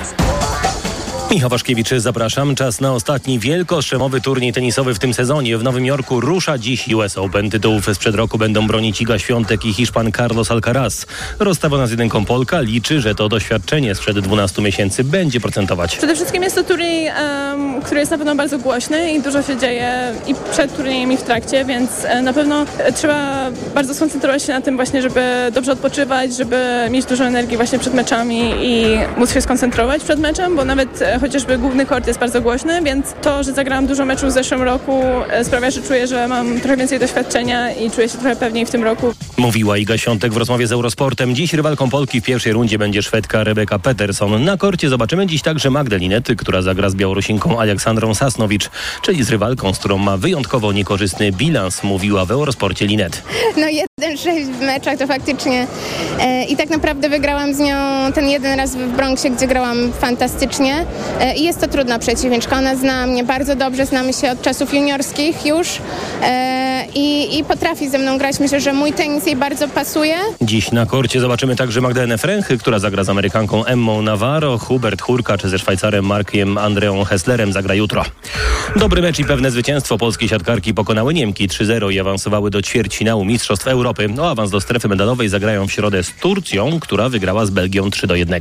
Michał 1.33 1.49
Waszkiewicz, 1.49 1.89
zapraszam. 1.97 2.55
Czas 2.55 2.81
na 2.81 2.93
ostatni 2.93 3.39
wielkostrzemowy 3.39 4.21
turniej 4.21 4.53
tenisowy 4.53 4.93
w 4.93 4.99
tym 4.99 5.13
sezonie. 5.13 5.57
W 5.57 5.63
Nowym 5.63 5.85
Jorku 5.85 6.21
rusza 6.21 6.57
dziś 6.57 6.87
US 6.87 7.17
Open. 7.17 7.49
Tytułów 7.49 7.85
sprzed 7.93 8.15
roku 8.15 8.37
będą 8.37 8.67
bronić 8.67 9.01
Iga 9.01 9.19
Świątek 9.19 9.65
i 9.65 9.73
Hiszpan 9.73 10.11
Carlos 10.11 10.51
Alcaraz. 10.51 11.05
Rozstawiona 11.39 11.87
z 11.87 11.91
jedynką 11.91 12.25
Polka 12.25 12.61
liczy, 12.61 13.01
że 13.01 13.15
to 13.15 13.29
doświadczenie 13.29 13.95
sprzed 13.95 14.19
12 14.19 14.61
miesięcy 14.61 15.03
będzie 15.03 15.39
procentować. 15.39 15.97
Przede 15.97 16.15
wszystkim 16.15 16.43
jest 16.43 16.55
to 16.55 16.63
turniej, 16.63 17.07
um, 17.07 17.81
który 17.81 17.99
jest 17.99 18.11
na 18.11 18.17
pewno 18.17 18.35
bardzo 18.35 18.59
głośny 18.59 19.13
i 19.13 19.21
dużo 19.21 19.43
się 19.43 19.57
dzieje 19.57 20.13
i 20.27 20.35
przed 20.51 20.75
turniejem 20.75 21.11
i 21.11 21.17
w 21.17 21.23
trakcie, 21.23 21.65
więc 21.65 22.05
e, 22.05 22.21
na 22.21 22.33
pewno 22.33 22.65
e, 22.77 22.91
trzeba 22.91 23.49
bardzo 23.75 23.93
skoncentrować 23.93 24.43
się 24.43 24.53
na 24.53 24.61
tym 24.61 24.75
właśnie, 24.75 25.01
żeby 25.01 25.21
dobrze 25.53 25.71
odpoczywać, 25.71 26.35
żeby 26.35 26.87
mieć 26.89 27.05
dużo 27.05 27.25
energii 27.25 27.57
właśnie 27.57 27.79
przed 27.79 27.93
meczami 27.93 28.53
i 28.61 28.85
móc 29.17 29.33
się 29.33 29.41
skoncentrować 29.41 30.03
przed 30.03 30.19
meczem, 30.19 30.55
bo 30.55 30.65
nawet 30.65 31.01
e, 31.01 31.22
chociażby 31.23 31.57
główny 31.57 31.85
kort 31.85 32.07
jest 32.07 32.19
bardzo 32.19 32.41
głośny, 32.41 32.81
więc 32.81 33.13
to, 33.21 33.43
że 33.43 33.53
zagrałam 33.53 33.87
dużo 33.87 34.05
meczów 34.05 34.29
w 34.29 34.31
zeszłym 34.31 34.61
roku 34.61 35.01
e, 35.29 35.43
sprawia, 35.45 35.71
że 35.71 35.81
czuję, 35.81 36.07
że 36.07 36.27
mam 36.27 36.59
trochę 36.59 36.77
więcej 36.77 36.99
doświadczenia 36.99 37.71
i 37.71 37.91
czuję 37.91 38.09
się 38.09 38.17
trochę 38.17 38.35
pewniej 38.35 38.65
w 38.65 38.69
tym 38.69 38.83
roku. 38.83 39.13
Mówiła 39.37 39.77
Iga 39.77 39.97
Świątek 39.97 40.33
w 40.33 40.37
rozmowie 40.37 40.67
z 40.67 40.71
Eurosportem. 40.71 41.35
Dziś 41.35 41.53
rywalką 41.53 41.89
Polki 41.89 42.21
w 42.21 42.23
pierwszej 42.23 42.53
rundzie 42.53 42.77
będzie 42.77 43.01
Szwedka 43.01 43.43
Rebeka 43.43 43.79
Peterson. 43.79 44.43
Na 44.43 44.57
korcie 44.57 44.89
zobaczymy 44.89 45.27
dziś 45.27 45.41
także 45.41 45.69
Magdalinety, 45.69 46.35
która 46.35 46.61
zagra 46.61 46.89
z 46.89 46.95
Białorusinką 46.95 47.59
Aleksandrą 47.59 48.15
Sasnowicz, 48.15 48.69
czyli 49.01 49.23
z 49.23 49.29
rywalką, 49.29 49.73
z 49.73 49.79
którą 49.79 49.97
ma 49.97 50.17
wyjątkowo 50.17 50.71
niekorzystny 50.71 51.31
bilans, 51.31 51.83
mówiła 51.83 52.25
w 52.25 52.31
Eurosporcie 52.31 52.87
Linet. 52.87 53.23
No 53.57 53.67
1-6 53.67 54.45
w 54.45 54.61
meczach 54.61 54.97
to 54.97 55.07
faktycznie 55.07 55.67
e, 56.19 56.45
i 56.45 56.57
tak 56.57 56.69
naprawdę 56.69 57.09
wygrałam 57.09 57.53
z 57.53 57.59
nią 57.59 57.75
ten 58.15 58.29
jeden 58.29 58.59
raz 58.59 58.75
w 58.75 58.87
Bronxie, 58.87 59.31
gdzie 59.31 59.47
grałam 59.47 59.93
fantastycznie. 59.93 60.85
E, 61.19 61.35
I 61.35 61.43
jest 61.43 61.61
to 61.61 61.67
trudna 61.67 61.99
przeciwniczka. 61.99 62.57
Ona 62.57 62.75
zna 62.75 63.07
mnie 63.07 63.23
bardzo 63.23 63.55
dobrze, 63.55 63.85
znamy 63.85 64.13
się 64.13 64.31
od 64.31 64.41
czasów 64.41 64.73
juniorskich 64.73 65.45
już 65.45 65.67
e, 66.23 66.85
i, 66.95 67.39
i 67.39 67.43
potrafi 67.43 67.89
ze 67.89 67.97
mną 67.97 68.17
grać. 68.17 68.39
Myślę, 68.39 68.61
że 68.61 68.73
mój 68.73 68.93
tenis 68.93 69.25
jej 69.25 69.35
bardzo 69.35 69.67
pasuje. 69.67 70.15
Dziś 70.41 70.71
na 70.71 70.85
korcie 70.85 71.19
zobaczymy 71.19 71.55
także 71.55 71.81
Magdalenę 71.81 72.17
Fręchy, 72.17 72.57
która 72.57 72.79
zagra 72.79 73.03
z 73.03 73.09
Amerykanką 73.09 73.65
Emmą 73.65 74.01
Navarro. 74.01 74.57
Hubert 74.57 75.01
Hurka 75.01 75.37
czy 75.37 75.49
ze 75.49 75.59
Szwajcarem 75.59 76.05
Markiem 76.05 76.57
Andreą 76.57 77.03
Hesslerem 77.03 77.53
zagra 77.53 77.73
jutro. 77.75 78.05
Dobry 78.75 79.01
mecz 79.01 79.19
i 79.19 79.25
pewne 79.25 79.51
zwycięstwo. 79.51 79.97
Polskie 79.97 80.29
siatkarki 80.29 80.73
pokonały 80.73 81.13
Niemki 81.13 81.47
3-0 81.47 81.93
i 81.93 81.99
awansowały 81.99 82.49
do 82.51 82.61
ćwierćfinału 82.61 83.25
Mistrzostw 83.25 83.67
Europy. 83.67 84.09
O 84.19 84.29
awans 84.29 84.51
do 84.51 84.61
strefy 84.61 84.87
medalowej 84.87 85.29
zagrają 85.29 85.67
w 85.67 85.71
środę 85.71 86.03
z 86.03 86.11
Turcją, 86.11 86.79
która 86.79 87.09
wygrała 87.09 87.45
z 87.45 87.49
Belgią 87.49 87.89
3-1. 87.89 88.39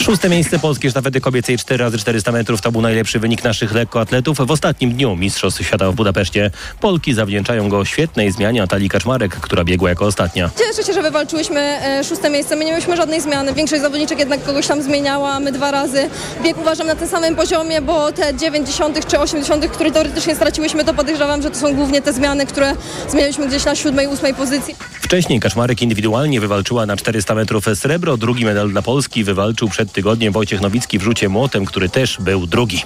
Szóste 0.00 0.28
miejsce 0.28 0.58
polskie 0.58 0.90
sztafety 0.90 1.20
kobiecej 1.20 1.58
4x400 1.66 2.32
metrów 2.32 2.60
to 2.60 2.72
był 2.72 2.80
najlepszy 2.80 3.18
wynik 3.18 3.44
naszych 3.44 3.74
lekkoatletów. 3.74 4.38
W 4.38 4.50
ostatnim 4.50 4.92
dniu 4.92 5.16
Mistrzostw 5.16 5.66
Świata 5.66 5.90
w 5.90 5.94
Budapeszcie 5.94 6.50
Polki 6.80 7.14
zawdzięczają 7.14 7.68
go 7.68 7.84
świetnej 7.84 8.32
zmianie 8.32 8.60
Natalii 8.60 8.88
Kaczmarek, 8.88 9.36
która 9.36 9.64
biegła 9.64 9.88
jako 9.88 10.06
ostatnia. 10.06 10.50
Cieszę 10.58 10.82
się, 10.86 10.92
że 10.92 11.02
wywalczyłyśmy 11.02 11.60
e, 11.60 12.04
szóste 12.04 12.30
miejsce. 12.30 12.56
My 12.56 12.64
nie 12.64 12.70
mieliśmy 12.72 12.96
żadnej 12.96 13.20
zmiany. 13.20 13.54
Większość 13.54 13.82
zawodniczek 13.82 14.18
jednak 14.18 14.44
kogoś 14.44 14.66
tam 14.66 14.82
zmieniała. 14.82 15.40
My 15.40 15.52
dwa 15.52 15.70
razy 15.70 16.10
bieg 16.42 16.58
uważam 16.58 16.86
na 16.86 16.94
tym 16.94 17.08
samym 17.08 17.36
poziomie, 17.36 17.80
bo 17.80 18.12
te 18.12 18.34
90 18.36 19.06
czy 19.06 19.18
80, 19.18 19.66
które 19.66 19.90
teoretycznie 19.90 20.34
straciłyśmy, 20.34 20.84
to 20.84 20.94
podejrzewam, 20.94 21.42
że 21.42 21.50
to 21.50 21.56
są 21.56 21.74
głównie 21.74 22.02
te 22.02 22.12
zmiany, 22.12 22.46
które 22.46 22.72
zmienialiśmy 23.08 23.48
gdzieś 23.48 23.64
na 23.64 23.74
siódmej, 23.74 24.06
ósmej 24.06 24.34
pozycji. 24.34 24.74
Wcześniej 25.00 25.40
Kaczmarek 25.40 25.82
indywidualnie 25.82 26.40
wywalczyła 26.40 26.86
na 26.86 26.96
400 26.96 27.34
metrów 27.34 27.64
srebro. 27.74 28.16
Drugi 28.16 28.44
medal 28.44 28.70
dla 28.70 28.82
Polski 28.82 29.24
wywalczył 29.24 29.68
przed 29.68 29.92
tygodniem 29.92 30.32
Wojciech 30.32 30.60
Nowicki 30.60 30.98
w 30.98 31.02
rzucie 31.02 31.28
młotem, 31.28 31.55
który 31.64 31.88
też 31.88 32.18
był 32.20 32.46
drugi. 32.46 32.82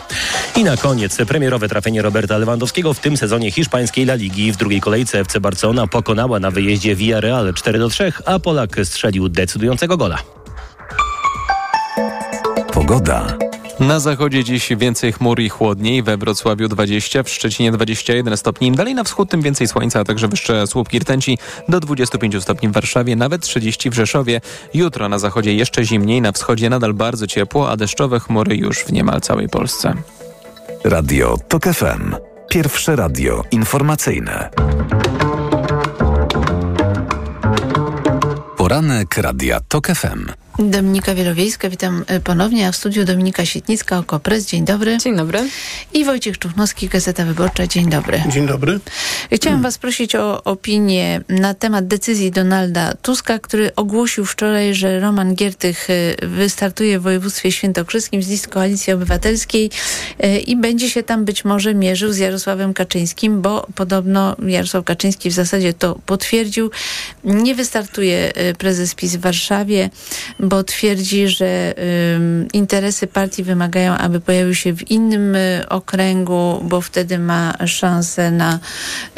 I 0.56 0.64
na 0.64 0.76
koniec 0.76 1.16
premierowe 1.28 1.68
trafienie 1.68 2.02
Roberta 2.02 2.38
Lewandowskiego 2.38 2.94
w 2.94 3.00
tym 3.00 3.16
sezonie 3.16 3.50
hiszpańskiej 3.50 4.04
La 4.04 4.14
Ligi. 4.14 4.52
W 4.52 4.56
drugiej 4.56 4.80
kolejce 4.80 5.20
FC 5.20 5.40
Barcelona 5.40 5.86
pokonała 5.86 6.40
na 6.40 6.50
wyjeździe 6.50 6.96
Villarreal 6.96 7.54
4 7.54 7.78
do 7.78 7.88
3, 7.88 8.12
a 8.26 8.38
Polak 8.38 8.76
strzelił 8.84 9.28
decydującego 9.28 9.96
gola. 9.96 10.18
Pogoda. 12.72 13.49
Na 13.80 14.00
zachodzie 14.00 14.44
dziś 14.44 14.72
więcej 14.76 15.12
chmur 15.12 15.40
i 15.40 15.48
chłodniej, 15.48 16.02
we 16.02 16.16
Wrocławiu 16.16 16.68
20, 16.68 17.22
w 17.22 17.28
Szczecinie 17.28 17.72
21 17.72 18.36
stopni. 18.36 18.72
Dalej 18.72 18.94
na 18.94 19.04
wschód, 19.04 19.30
tym 19.30 19.42
więcej 19.42 19.68
słońca, 19.68 20.00
a 20.00 20.04
także 20.04 20.28
wyższe 20.28 20.66
słupki 20.66 20.98
rtęci 20.98 21.38
do 21.68 21.80
25 21.80 22.42
stopni 22.42 22.68
w 22.68 22.72
Warszawie, 22.72 23.16
nawet 23.16 23.42
30 23.42 23.90
w 23.90 23.94
Rzeszowie. 23.94 24.40
Jutro 24.74 25.08
na 25.08 25.18
zachodzie 25.18 25.54
jeszcze 25.54 25.84
zimniej, 25.84 26.20
na 26.20 26.32
wschodzie 26.32 26.70
nadal 26.70 26.94
bardzo 26.94 27.26
ciepło, 27.26 27.70
a 27.70 27.76
deszczowe 27.76 28.20
chmury 28.20 28.56
już 28.56 28.78
w 28.78 28.92
niemal 28.92 29.20
całej 29.20 29.48
Polsce. 29.48 29.94
Radio 30.84 31.38
TOK 31.48 31.64
FM. 31.64 32.14
Pierwsze 32.48 32.96
radio 32.96 33.44
informacyjne. 33.50 34.50
Poranek 38.56 39.16
Radia 39.16 39.60
TOK 39.68 39.86
FM. 39.86 40.49
Dominika 40.58 41.14
Wielowiejska, 41.14 41.70
witam 41.70 42.04
e, 42.06 42.20
ponownie, 42.20 42.68
a 42.68 42.72
w 42.72 42.76
studiu 42.76 43.04
Dominika 43.04 43.44
Sietnicka, 43.44 43.98
Okopres. 43.98 44.46
Dzień 44.46 44.64
dobry. 44.64 44.98
Dzień 44.98 45.16
dobry. 45.16 45.48
I 45.92 46.04
Wojciech 46.04 46.38
Czuchnowski, 46.38 46.88
Gazeta 46.88 47.24
Wyborcza. 47.24 47.66
Dzień 47.66 47.90
dobry. 47.90 48.22
Dzień 48.28 48.46
dobry. 48.46 48.80
Chciałam 49.32 49.62
was 49.62 49.78
prosić 49.78 50.14
o 50.14 50.44
opinię 50.44 51.20
na 51.28 51.54
temat 51.54 51.86
decyzji 51.86 52.30
Donalda 52.30 52.94
Tuska, 53.02 53.38
który 53.38 53.74
ogłosił 53.74 54.24
wczoraj, 54.24 54.74
że 54.74 55.00
Roman 55.00 55.34
Giertych 55.34 55.88
e, 55.90 56.26
wystartuje 56.26 56.98
w 56.98 57.02
województwie 57.02 57.52
świętokrzyskim 57.52 58.22
z 58.22 58.28
list 58.28 58.48
Koalicji 58.48 58.92
Obywatelskiej 58.92 59.70
e, 60.18 60.38
i 60.38 60.56
będzie 60.56 60.90
się 60.90 61.02
tam 61.02 61.24
być 61.24 61.44
może 61.44 61.74
mierzył 61.74 62.12
z 62.12 62.18
Jarosławem 62.18 62.74
Kaczyńskim, 62.74 63.42
bo 63.42 63.66
podobno 63.74 64.36
Jarosław 64.46 64.84
Kaczyński 64.84 65.30
w 65.30 65.32
zasadzie 65.32 65.72
to 65.72 65.98
potwierdził. 66.06 66.70
Nie 67.24 67.54
wystartuje 67.54 68.32
prezes 68.58 68.94
PiS 68.94 69.16
w 69.16 69.20
Warszawie, 69.20 69.90
bo 70.42 70.64
twierdzi, 70.64 71.28
że 71.28 71.74
y, 71.78 72.48
interesy 72.52 73.06
partii 73.06 73.42
wymagają, 73.42 73.92
aby 73.92 74.20
pojawił 74.20 74.54
się 74.54 74.72
w 74.72 74.90
innym 74.90 75.34
y, 75.34 75.64
okręgu, 75.68 76.60
bo 76.62 76.80
wtedy 76.80 77.18
ma 77.18 77.54
szansę 77.66 78.30
na 78.30 78.58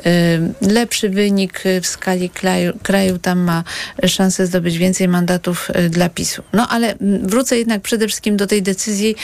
y, 0.07 0.73
lepszy 0.73 1.09
wynik 1.09 1.63
w 1.83 1.87
skali 1.87 2.31
kraju, 2.31 2.73
kraju. 2.83 3.19
Tam 3.19 3.39
ma 3.39 3.65
szansę 4.07 4.47
zdobyć 4.47 4.79
więcej 4.79 5.09
mandatów 5.09 5.71
dla 5.91 6.09
PiSu. 6.09 6.43
No 6.53 6.69
ale 6.69 6.95
wrócę 7.23 7.59
jednak 7.59 7.83
przede 7.83 8.09
wszystkim 8.09 8.37
do 8.37 8.47
tej 8.47 8.63
decyzji 8.63 9.17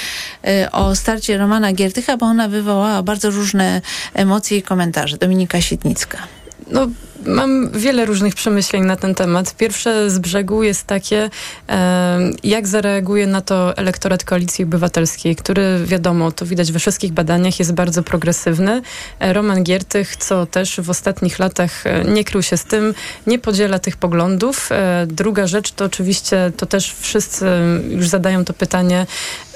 o 0.72 0.94
starcie 0.94 1.38
Romana 1.38 1.72
Giertycha, 1.72 2.16
bo 2.16 2.26
ona 2.26 2.48
wywołała 2.48 3.02
bardzo 3.02 3.30
różne 3.30 3.80
emocje 4.14 4.58
i 4.58 4.62
komentarze. 4.62 5.16
Dominika 5.16 5.60
Sitnicka. 5.60 6.18
No, 6.70 6.88
Mam 7.26 7.70
wiele 7.70 8.04
różnych 8.04 8.34
przemyśleń 8.34 8.84
na 8.84 8.96
ten 8.96 9.14
temat. 9.14 9.54
Pierwsze 9.56 10.10
z 10.10 10.18
brzegu 10.18 10.62
jest 10.62 10.86
takie, 10.86 11.30
jak 12.44 12.66
zareaguje 12.66 13.26
na 13.26 13.40
to 13.40 13.76
elektorat 13.76 14.24
Koalicji 14.24 14.64
Obywatelskiej, 14.64 15.36
który 15.36 15.84
wiadomo, 15.84 16.32
to 16.32 16.46
widać 16.46 16.72
we 16.72 16.78
wszystkich 16.78 17.12
badaniach, 17.12 17.58
jest 17.58 17.74
bardzo 17.74 18.02
progresywny. 18.02 18.82
E, 19.20 19.32
Roman 19.32 19.64
Giertych, 19.64 20.16
co 20.16 20.46
też 20.46 20.80
w 20.80 20.90
ostatnich 20.90 21.38
latach 21.38 21.86
e, 21.86 22.04
nie 22.04 22.24
krył 22.24 22.42
się 22.42 22.56
z 22.56 22.64
tym, 22.64 22.94
nie 23.26 23.38
podziela 23.38 23.78
tych 23.78 23.96
poglądów. 23.96 24.68
E, 24.72 25.06
druga 25.06 25.46
rzecz 25.46 25.72
to 25.72 25.84
oczywiście, 25.84 26.52
to 26.56 26.66
też 26.66 26.94
wszyscy 27.00 27.46
już 27.90 28.08
zadają 28.08 28.44
to 28.44 28.52
pytanie, 28.52 29.06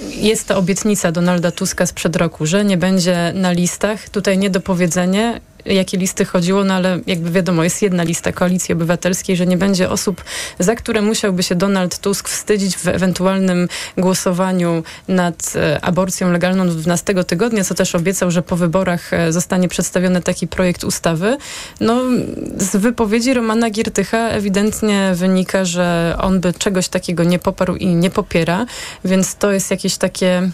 jest 0.08 0.48
ta 0.48 0.56
obietnica 0.56 1.12
Donalda 1.12 1.50
Tuska 1.50 1.86
sprzed 1.86 2.16
roku, 2.16 2.46
że 2.46 2.64
nie 2.64 2.76
będzie 2.76 3.32
na 3.34 3.52
listach. 3.52 4.08
Tutaj 4.08 4.38
niedopowiedzenie, 4.38 5.40
jakie 5.64 5.96
listy 5.96 6.24
chodziło, 6.24 6.64
no 6.64 6.74
ale 6.74 7.00
jakby 7.06 7.30
wiadomo, 7.30 7.64
jest 7.64 7.82
jedna 7.82 8.02
lista 8.02 8.32
Koalicji 8.32 8.72
Obywatelskiej, 8.72 9.36
że 9.36 9.46
nie 9.46 9.56
będzie 9.56 9.90
osób, 9.90 10.24
za 10.58 10.74
które 10.74 11.02
musiałby 11.02 11.42
się 11.42 11.54
Donald 11.54 11.98
Tusk 11.98 12.28
wstydzić 12.28 12.76
w 12.76 12.88
ewentualnym 12.88 13.68
głosowaniu 13.98 14.82
nad 15.08 15.52
e, 15.56 15.84
aborcją 15.84 16.32
legalną 16.32 16.66
do 16.66 16.74
12 16.74 17.24
tygodnia, 17.24 17.64
co 17.64 17.74
też 17.74 17.94
obiecał, 17.94 18.30
że 18.30 18.42
po 18.42 18.56
wyborach 18.56 19.12
e, 19.12 19.32
zostanie 19.32 19.68
przedstawiony 19.68 20.22
taki 20.22 20.48
projekt 20.48 20.84
ustawy. 20.84 21.36
No, 21.80 22.00
z 22.56 22.76
wypowiedzi 22.76 23.34
Romana 23.34 23.70
Giertycha 23.70 24.28
ewidentnie 24.28 25.12
wynika, 25.14 25.64
że 25.64 26.16
on 26.20 26.40
by 26.40 26.52
czegoś 26.52 26.88
takiego 26.88 27.24
nie 27.24 27.38
poparł 27.38 27.76
i 27.76 27.86
nie 27.86 28.10
popiera, 28.10 28.66
więc 29.04 29.34
to 29.34 29.52
jest 29.52 29.70
jakieś 29.70 29.96
takie 29.96 30.50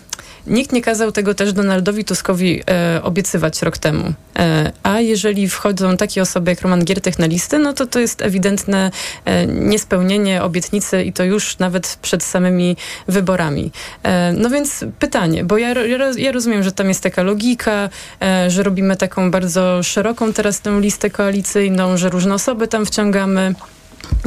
Nikt 0.48 0.72
nie 0.72 0.82
kazał 0.82 1.12
tego 1.12 1.34
też 1.34 1.52
Donaldowi 1.52 2.04
Tuskowi 2.04 2.62
e, 2.70 3.00
obiecywać 3.02 3.62
rok 3.62 3.78
temu. 3.78 4.12
E, 4.38 4.72
a 4.82 4.97
jeżeli 5.00 5.48
wchodzą 5.48 5.96
takie 5.96 6.22
osoby 6.22 6.50
jak 6.50 6.62
Roman 6.62 6.84
Giertych 6.84 7.18
na 7.18 7.26
listy, 7.26 7.58
no 7.58 7.72
to 7.72 7.86
to 7.86 7.98
jest 7.98 8.22
ewidentne 8.22 8.90
e, 9.24 9.46
niespełnienie 9.46 10.42
obietnicy 10.42 11.02
i 11.02 11.12
to 11.12 11.24
już 11.24 11.58
nawet 11.58 11.98
przed 12.02 12.22
samymi 12.22 12.76
wyborami. 13.08 13.72
E, 14.02 14.32
no 14.32 14.50
więc 14.50 14.84
pytanie, 14.98 15.44
bo 15.44 15.58
ja, 15.58 15.68
ja, 15.68 15.98
ja, 16.16 16.32
rozumiem, 16.32 16.62
że 16.62 16.72
tam 16.72 16.88
jest 16.88 17.02
taka 17.02 17.22
logika, 17.22 17.88
e, 18.22 18.50
że 18.50 18.62
robimy 18.62 18.96
taką 18.96 19.30
bardzo 19.30 19.82
szeroką 19.82 20.32
teraz 20.32 20.60
tę 20.60 20.80
listę 20.80 21.10
koalicyjną, 21.10 21.96
że 21.96 22.10
różne 22.10 22.34
osoby 22.34 22.68
tam 22.68 22.86
wciągamy. 22.86 23.54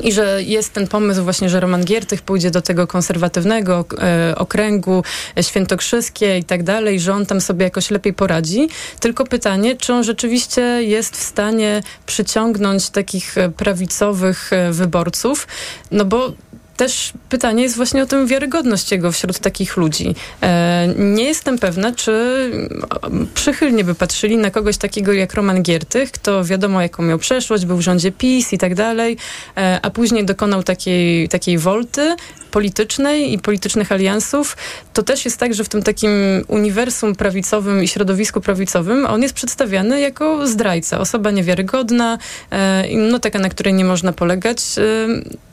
I 0.03 0.11
że 0.11 0.43
jest 0.43 0.73
ten 0.73 0.87
pomysł 0.87 1.23
właśnie, 1.23 1.49
że 1.49 1.59
Roman 1.59 1.83
Giertych 1.85 2.21
pójdzie 2.21 2.51
do 2.51 2.61
tego 2.61 2.87
konserwatywnego 2.87 3.85
e, 4.01 4.35
okręgu 4.35 5.03
e, 5.37 5.43
świętokrzyskie 5.43 6.37
i 6.37 6.43
tak 6.43 6.63
dalej, 6.63 6.99
że 6.99 7.13
on 7.13 7.25
tam 7.25 7.41
sobie 7.41 7.63
jakoś 7.63 7.91
lepiej 7.91 8.13
poradzi. 8.13 8.69
Tylko 8.99 9.23
pytanie, 9.23 9.75
czy 9.77 9.93
on 9.93 10.03
rzeczywiście 10.03 10.61
jest 10.83 11.17
w 11.17 11.23
stanie 11.23 11.83
przyciągnąć 12.05 12.89
takich 12.89 13.37
e, 13.37 13.49
prawicowych 13.49 14.53
e, 14.53 14.71
wyborców, 14.71 15.47
no 15.91 16.05
bo 16.05 16.33
też 16.81 17.13
pytanie 17.29 17.63
jest 17.63 17.75
właśnie 17.75 18.03
o 18.03 18.05
tę 18.05 18.27
wiarygodność 18.27 18.91
jego 18.91 19.11
wśród 19.11 19.39
takich 19.39 19.77
ludzi. 19.77 20.15
E, 20.41 20.87
nie 20.97 21.23
jestem 21.23 21.57
pewna, 21.57 21.91
czy 21.91 22.51
przychylnie 23.33 23.83
by 23.83 23.95
patrzyli 23.95 24.37
na 24.37 24.51
kogoś 24.51 24.77
takiego 24.77 25.13
jak 25.13 25.33
Roman 25.33 25.63
Giertych, 25.63 26.11
kto 26.11 26.43
wiadomo 26.43 26.81
jaką 26.81 27.03
miał 27.03 27.19
przeszłość, 27.19 27.65
był 27.65 27.77
w 27.77 27.81
rządzie 27.81 28.11
PiS 28.11 28.53
i 28.53 28.57
tak 28.57 28.75
dalej, 28.75 29.17
e, 29.57 29.79
a 29.81 29.89
później 29.89 30.25
dokonał 30.25 30.63
takiej, 30.63 31.29
takiej 31.29 31.57
wolty 31.57 32.15
politycznej 32.51 33.33
i 33.33 33.39
politycznych 33.39 33.91
aliansów, 33.91 34.57
to 34.93 35.03
też 35.03 35.25
jest 35.25 35.37
tak, 35.37 35.53
że 35.53 35.63
w 35.63 35.69
tym 35.69 35.83
takim 35.83 36.11
uniwersum 36.47 37.15
prawicowym 37.15 37.83
i 37.83 37.87
środowisku 37.87 38.41
prawicowym 38.41 39.05
on 39.05 39.21
jest 39.21 39.33
przedstawiany 39.33 40.01
jako 40.01 40.47
zdrajca, 40.47 40.99
osoba 40.99 41.31
niewiarygodna, 41.31 42.17
e, 42.51 42.83
no 42.97 43.19
taka, 43.19 43.39
na 43.39 43.49
której 43.49 43.73
nie 43.73 43.85
można 43.85 44.13
polegać. 44.13 44.61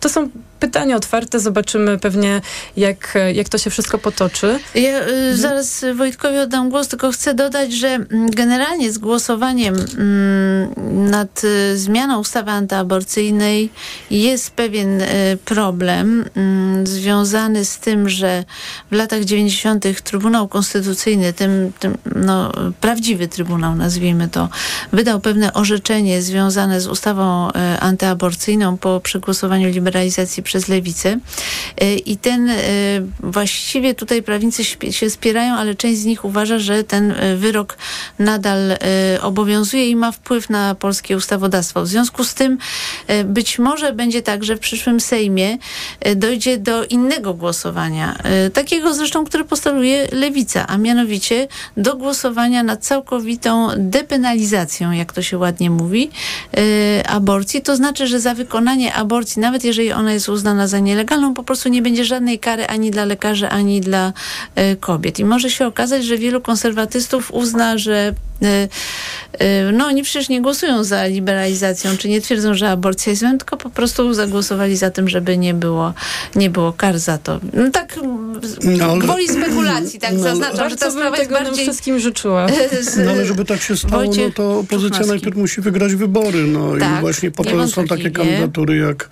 To 0.01 0.09
są 0.09 0.31
pytania 0.61 0.97
otwarte, 0.97 1.41
zobaczymy 1.41 1.99
pewnie, 1.99 2.41
jak, 2.77 3.19
jak 3.35 3.49
to 3.49 3.59
się 3.59 3.71
wszystko 3.71 3.99
potoczy. 3.99 4.59
Ja 4.75 5.09
y, 5.09 5.37
zaraz 5.37 5.85
Wojtkowi 5.95 6.39
oddam 6.39 6.71
głos, 6.71 6.89
tylko 6.89 7.11
chcę 7.11 7.35
dodać, 7.35 7.73
że 7.73 7.89
mm, 7.89 8.31
generalnie 8.31 8.93
z 8.93 8.99
głosowaniem 8.99 9.75
mm, 9.75 11.11
nad 11.11 11.45
y, 11.45 11.79
zmianą 11.79 12.21
ustawy 12.21 12.51
antyaborcyjnej 12.51 13.71
jest 14.11 14.51
pewien 14.51 15.01
y, 15.01 15.07
problem. 15.45 16.25
Związany 16.89 17.65
z 17.65 17.79
tym, 17.79 18.09
że 18.09 18.45
w 18.91 18.95
latach 18.95 19.25
90. 19.25 19.85
Trybunał 20.05 20.49
Konstytucyjny, 20.49 21.33
tym, 21.33 21.73
tym 21.79 21.97
no, 22.17 22.53
prawdziwy 22.81 23.29
Trybunał, 23.29 23.75
nazwijmy 23.75 24.29
to, 24.29 24.49
wydał 24.93 25.21
pewne 25.21 25.53
orzeczenie 25.53 26.23
związane 26.23 26.81
z 26.81 26.87
ustawą 26.87 27.53
e, 27.53 27.81
antyaborcyjną 27.81 28.79
po 28.79 29.01
przegłosowaniu 29.01 29.69
liberalizacji 29.69 30.43
przez 30.43 30.69
lewicę. 30.69 31.19
E, 31.81 31.95
I 31.95 32.17
ten 32.17 32.51
e, 32.51 32.57
właściwie 33.21 33.95
tutaj 33.95 34.23
prawnicy 34.23 34.65
się 34.91 35.11
spierają, 35.11 35.55
ale 35.55 35.75
część 35.75 36.01
z 36.01 36.05
nich 36.05 36.25
uważa, 36.25 36.59
że 36.59 36.85
ten 36.85 37.15
wyrok 37.37 37.77
nadal 38.19 38.59
obowiązuje 39.23 39.91
i 39.91 39.97
ma 39.97 40.13
wpływ 40.13 40.51
na 40.51 40.75
polskie 40.75 41.17
ustawodawstwo. 41.17 41.83
W 41.83 41.89
związku 41.89 42.25
z 42.25 42.35
tym 42.35 42.59
być 43.25 43.59
może 43.59 43.93
będzie 43.93 44.23
tak, 44.23 44.45
że 44.45 44.57
w 44.57 44.61
przyszłym 44.61 45.01
Sejmie 45.01 45.59
dojdzie 46.17 46.59
do 46.59 46.78
innego 46.85 47.35
głosowania, 47.35 48.19
e, 48.23 48.51
takiego 48.51 48.95
zresztą, 48.95 49.25
które 49.25 49.45
postuluje 49.45 50.09
Lewica, 50.13 50.67
a 50.67 50.79
mianowicie 50.79 51.49
do 51.77 51.97
głosowania 51.97 52.63
nad 52.63 52.85
całkowitą 52.85 53.69
depenalizacją, 53.77 54.93
jak 54.93 55.13
to 55.13 55.23
się 55.23 55.39
ładnie 55.39 55.71
mówi, 55.71 56.11
e, 56.57 57.09
aborcji. 57.09 57.63
To 57.63 57.77
znaczy, 57.77 58.07
że 58.07 58.21
za 58.21 58.35
wykonanie 58.35 58.95
aborcji, 58.95 59.43
nawet 59.43 59.65
jeżeli 59.65 59.93
ona 59.93 60.13
jest 60.13 60.29
uznana 60.29 60.67
za 60.67 60.79
nielegalną, 60.79 61.35
po 61.35 61.43
prostu 61.43 61.69
nie 61.69 61.83
będzie 61.83 62.05
żadnej 62.05 62.39
kary 62.39 62.67
ani 62.67 62.91
dla 62.91 63.05
lekarzy, 63.05 63.49
ani 63.49 63.81
dla 63.81 64.13
e, 64.55 64.77
kobiet. 64.77 65.19
I 65.19 65.25
może 65.25 65.51
się 65.51 65.67
okazać, 65.67 66.05
że 66.05 66.19
wielu 66.19 66.41
konserwatystów 66.41 67.31
uzna, 67.35 67.79
że 67.79 68.15
no 69.73 69.87
oni 69.87 70.03
przecież 70.03 70.29
nie 70.29 70.43
głosują 70.43 70.85
za 70.85 71.07
liberalizacją, 71.07 71.97
czy 71.97 72.09
nie 72.09 72.21
twierdzą, 72.21 72.55
że 72.55 72.71
aborcja 72.71 73.11
jest 73.11 73.21
złem, 73.21 73.39
tylko 73.39 73.57
po 73.57 73.71
prostu 73.71 74.15
zagłosowali 74.15 74.77
za 74.77 74.91
tym, 74.91 75.09
żeby 75.09 75.39
nie 75.39 75.55
było, 75.55 75.95
nie 76.37 76.51
było 76.51 76.73
kar 76.73 76.99
za 76.99 77.19
to. 77.19 77.41
No 77.53 77.71
tak 77.71 77.99
No, 78.63 78.97
gwoli 78.97 79.29
spekulacji, 79.29 80.01
tak 80.01 80.13
No, 80.13 80.19
zaznaczam, 80.23 80.71
że 80.71 80.77
ta 80.77 80.91
sprawa 80.91 81.17
jest 81.19 81.31
nam 81.31 81.45
bardziej... 81.45 81.65
wszystkim 81.65 81.99
życzyła. 81.99 82.47
z- 82.83 82.97
No 83.05 83.11
ale 83.11 83.27
żeby 83.27 83.45
tak 83.45 83.61
się 83.63 83.77
stało, 83.77 84.03
no 84.05 84.31
to 84.35 84.59
opozycja 84.59 84.89
Czuchnowski. 84.89 85.09
najpierw 85.09 85.37
musi 85.37 85.61
wygrać 85.61 85.95
wybory. 85.95 86.45
No 86.47 86.77
i 86.77 86.81
Tak, 86.81 87.01
właśnie 87.01 87.31
po 87.31 87.45
to 87.45 87.69
są 87.69 87.87
takie 87.87 88.11
kandydatury 88.11 88.77
jak, 88.77 89.09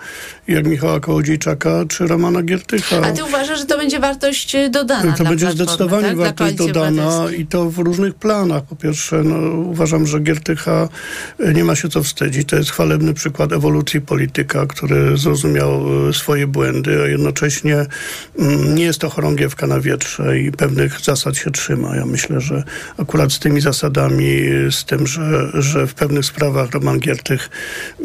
jak 0.48 0.66
Michała 0.66 1.00
Kołodziejczaka 1.00 1.84
czy 1.88 2.06
Romana 2.06 2.42
Giertycha. 2.42 2.96
A 3.02 3.12
ty 3.12 3.24
uważasz, 3.24 3.58
że 3.58 3.66
to 3.66 3.78
będzie 3.78 4.00
wartość 4.00 4.54
e, 4.54 4.70
dodana 4.70 5.12
To 5.12 5.24
będzie 5.24 5.50
zdecydowanie 5.50 6.08
tak? 6.08 6.16
Wartość 6.16 6.54
dodana 6.54 7.06
Obywatelskiej. 7.06 7.40
i 7.40 7.46
to 7.46 7.70
w 7.70 7.78
różnych 7.78 8.14
planach. 8.14 8.62
Po 8.62 8.76
pierwsze, 8.76 9.22
no, 9.22 9.50
uważam, 9.50 10.06
że 10.06 10.20
Giertycha 10.20 10.88
e, 11.40 11.52
nie 11.52 11.64
ma 11.64 11.74
się 11.74 11.88
co 11.88 12.02
wstydzić. 12.02 12.48
To 12.48 12.56
jest 12.56 12.70
chwalebny 12.70 13.14
przykład 13.14 13.52
ewolucji 13.52 14.00
polityka, 14.00 14.66
który 14.66 15.18
zrozumiał 15.18 16.08
e, 16.08 16.12
swoje 16.12 16.46
błędy, 16.46 17.02
a 17.02 17.06
jednocześnie 17.06 17.86
mm, 18.38 18.74
nie 18.74 18.84
jest 18.84 18.98
to 18.98 19.10
chorągiewka 19.10 19.66
na 19.66 19.80
wietrze 19.80 20.40
i 20.40 20.52
pewnych 20.52 21.00
zasad 21.00 21.36
się 21.36 21.50
trzyma. 21.50 21.96
Ja 21.96 22.06
myślę, 22.06 22.40
że 22.40 22.62
akurat 22.98 23.32
z 23.32 23.38
tymi 23.38 23.60
zasadami, 23.60 24.38
z 24.70 24.84
tym, 24.84 25.06
że, 25.06 25.48
że 25.54 25.86
w 25.86 25.94
pewnych 25.94 26.24
sprawach 26.24 26.70
Roman 26.70 26.98
Giertych 26.98 27.50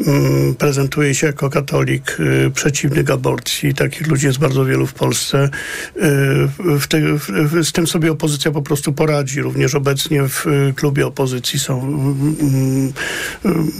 mm, 0.06 0.54
prezentuje 0.54 1.14
się 1.14 1.26
jako 1.26 1.50
katolik 1.50 2.16
y, 2.46 2.50
przeciwny 2.50 3.04
aborcji. 3.12 3.74
Takich 3.74 4.06
ludzi 4.06 4.26
jest 4.26 4.38
bardzo 4.38 4.64
wielu 4.64 4.86
w 4.86 4.94
Polsce. 4.94 5.44
Y, 5.44 6.00
w 6.78 6.86
te, 6.88 7.00
w, 7.00 7.64
z 7.64 7.72
tym 7.72 7.86
sobie 7.86 8.12
opozycja 8.12 8.50
po 8.50 8.62
prostu 8.62 8.92
poradzi. 8.92 9.42
Również 9.42 9.74
obecnie 9.74 10.28
w 10.28 10.46
y, 10.46 10.72
klubie 10.76 11.06
opozycji 11.06 11.58
są 11.58 11.82
mm, 11.82 12.92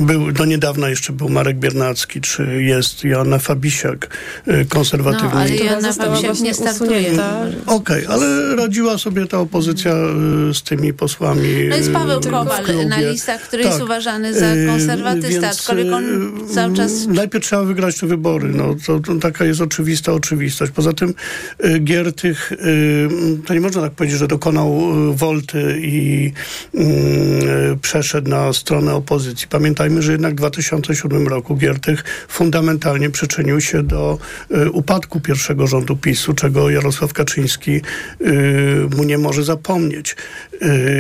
był, 0.00 0.32
do 0.32 0.44
niedawna 0.44 0.88
jeszcze 0.88 1.12
był 1.12 1.28
Marek 1.28 1.56
Biernacki, 1.56 2.20
czy 2.20 2.62
jest 2.62 3.04
Joanna 3.04 3.38
Fabisiak, 3.38 4.16
y, 4.48 4.66
konserwatywny. 4.68 5.28
No, 5.34 5.40
ale 5.40 5.56
Joanna 5.56 5.92
Fabisiak 5.92 6.40
nie 6.40 6.54
startuje. 6.54 7.00
usunięta. 7.00 7.46
Okej, 7.66 8.06
ale 8.06 8.56
radziła 8.56 8.98
sobie 8.98 9.26
ta 9.26 9.38
opozycja 9.38 9.92
z 10.54 10.62
tymi 10.62 10.92
posłami. 10.92 11.48
No 11.68 11.76
jest 11.76 11.92
Paweł 11.92 12.20
Kowal 12.20 12.88
na 12.88 13.00
listach, 13.00 13.40
który 13.40 13.62
jest 13.62 13.74
Tak. 13.74 13.84
uważany 13.84 14.34
za 14.34 14.46
konserwatysta, 14.66 15.28
więc, 15.28 15.44
aczkolwiek 15.44 15.92
on 15.92 16.04
cały 16.54 16.74
czas... 16.76 17.06
Najpierw 17.06 17.44
trzeba 17.44 17.62
wygrać 17.62 17.98
te 17.98 18.06
wybory. 18.06 18.41
No, 18.48 18.76
to, 18.86 19.00
to 19.00 19.14
taka 19.14 19.44
jest 19.44 19.60
oczywista 19.60 20.12
oczywistość. 20.12 20.72
Poza 20.72 20.92
tym 20.92 21.14
y, 21.64 21.78
Giertych, 21.78 22.52
y, 22.52 23.08
to 23.46 23.54
nie 23.54 23.60
można 23.60 23.82
tak 23.82 23.92
powiedzieć, 23.92 24.18
że 24.18 24.28
dokonał 24.28 24.92
y, 25.10 25.16
wolty 25.16 25.80
i 25.80 26.32
y, 26.74 27.78
przeszedł 27.82 28.30
na 28.30 28.52
stronę 28.52 28.94
opozycji. 28.94 29.48
Pamiętajmy, 29.48 30.02
że 30.02 30.12
jednak 30.12 30.32
w 30.32 30.36
2007 30.36 31.28
roku 31.28 31.56
Giertych 31.56 32.04
fundamentalnie 32.28 33.10
przyczynił 33.10 33.60
się 33.60 33.82
do 33.82 34.18
upadku 34.72 35.20
pierwszego 35.20 35.66
rządu 35.66 35.96
PiSu, 35.96 36.34
czego 36.34 36.70
Jarosław 36.70 37.12
Kaczyński 37.12 37.80
mu 38.96 39.04
nie 39.04 39.18
może 39.18 39.44
zapomnieć. 39.44 40.16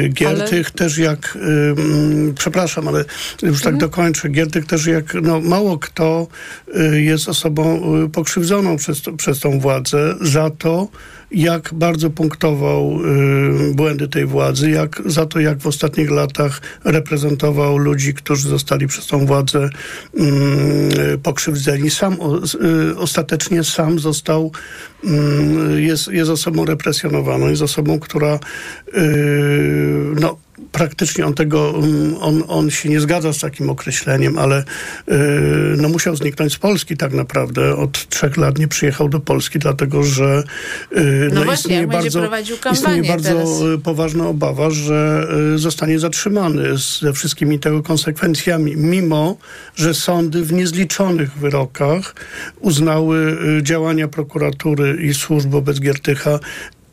Giertych 0.08 0.70
też 0.70 0.98
jak, 0.98 1.38
mm, 1.76 2.34
przepraszam, 2.34 2.88
ale 2.88 3.04
już 3.42 3.62
tak 3.62 3.76
dokończę, 3.76 4.28
Giertych 4.28 4.66
też 4.66 4.86
jak, 4.86 5.14
no 5.22 5.40
mało 5.40 5.78
kto 5.78 6.26
jest 6.92 7.28
osobą 7.32 7.94
y, 8.04 8.08
pokrzywdzoną 8.08 8.76
przez, 8.76 9.02
przez 9.16 9.40
tą 9.40 9.60
władzę 9.60 10.14
za 10.20 10.50
to, 10.50 10.88
jak 11.30 11.74
bardzo 11.74 12.10
punktował 12.10 12.98
y, 13.70 13.74
błędy 13.74 14.08
tej 14.08 14.26
władzy, 14.26 14.70
jak 14.70 15.02
za 15.06 15.26
to, 15.26 15.40
jak 15.40 15.58
w 15.58 15.66
ostatnich 15.66 16.10
latach 16.10 16.60
reprezentował 16.84 17.78
ludzi, 17.78 18.14
którzy 18.14 18.48
zostali 18.48 18.86
przez 18.86 19.06
tą 19.06 19.26
władzę 19.26 19.70
y, 20.14 21.18
pokrzywdzeni. 21.22 21.90
Sam 21.90 22.16
y, 22.92 22.96
ostatecznie 22.96 23.64
sam 23.64 23.98
został, 23.98 24.52
y, 25.04 25.82
jest, 25.82 26.08
jest 26.08 26.30
osobą 26.30 26.64
represjonowaną, 26.64 27.48
jest 27.48 27.62
osobą, 27.62 27.98
która 28.00 28.34
y, 28.34 29.00
no, 30.20 30.36
praktycznie 30.72 31.26
on 31.26 31.34
tego, 31.34 31.74
mm, 31.76 32.16
on, 32.20 32.44
on 32.48 32.70
się 32.70 32.88
nie 32.88 33.00
zgadza 33.00 33.32
z 33.32 33.38
takim 33.38 33.70
określeniem, 33.70 34.38
ale 34.38 34.60
y, 34.60 34.64
no 35.76 35.88
musiał 35.88 36.16
zniknąć 36.16 36.52
z 36.52 36.58
Polski 36.58 36.96
tak 36.96 37.12
naprawdę. 37.12 37.76
Od 37.76 38.08
trzech 38.08 38.36
lat 38.36 38.58
nie 38.58 38.68
przyjechał 38.68 39.08
do 39.08 39.20
Polski, 39.20 39.58
dlatego 39.58 40.02
że 40.02 40.42
y, 40.96 41.30
No 41.34 41.44
właśnie, 41.44 41.54
istnieje 41.54 41.86
bardzo, 41.86 42.30
istnieje 42.72 43.02
bardzo 43.04 43.28
teraz. 43.28 43.48
y, 43.60 43.78
poważna 43.78 44.28
obawa, 44.28 44.70
że 44.70 45.28
y, 45.54 45.58
zostanie 45.58 45.98
zatrzymany 45.98 46.62
ze 47.00 47.12
wszystkimi 47.12 47.58
tego 47.58 47.82
konsekwencjami, 47.82 48.76
mimo 48.76 49.36
że 49.76 49.94
sądy 49.94 50.42
w 50.44 50.52
niezliczonych 50.52 51.32
wyrokach 51.38 52.14
uznały 52.60 53.36
y, 53.58 53.62
działania 53.62 54.08
prokuratury 54.08 54.98
i 55.02 55.14
służb 55.14 55.50
wobec 55.50 55.80
Giertycha 55.80 56.38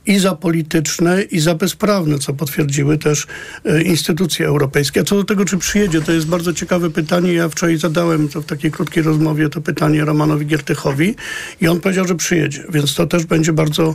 i 0.10 0.20
za 0.20 0.36
polityczne, 0.36 1.22
i 1.22 1.40
za 1.40 1.56
bezprawne, 1.56 2.20
co 2.20 2.34
potwierdziły 2.34 2.98
też 2.98 3.28
e, 3.66 3.82
instytucje 3.82 4.48
europejskie. 4.48 5.02
A 5.02 5.04
co 5.04 5.16
do 5.16 5.24
tego, 5.24 5.46
czy 5.46 5.58
przyjedzie, 5.58 6.02
to 6.02 6.12
jest 6.12 6.28
bardzo 6.28 6.54
ciekawe 6.54 6.90
pytanie. 6.90 7.34
Ja 7.34 7.50
wczoraj 7.50 7.78
zadałem 7.78 8.30
to 8.30 8.42
w 8.42 8.46
takiej 8.46 8.72
krótkiej 8.72 9.04
rozmowie 9.04 9.50
to 9.50 9.62
pytanie 9.62 10.06
Romanowi 10.06 10.46
Giertychowi 10.46 11.16
i 11.62 11.68
on 11.68 11.80
powiedział, 11.80 12.08
że 12.08 12.16
przyjedzie, 12.16 12.64
więc 12.70 12.96
to 12.96 13.08
też 13.08 13.26
będzie 13.26 13.54
bardzo... 13.54 13.94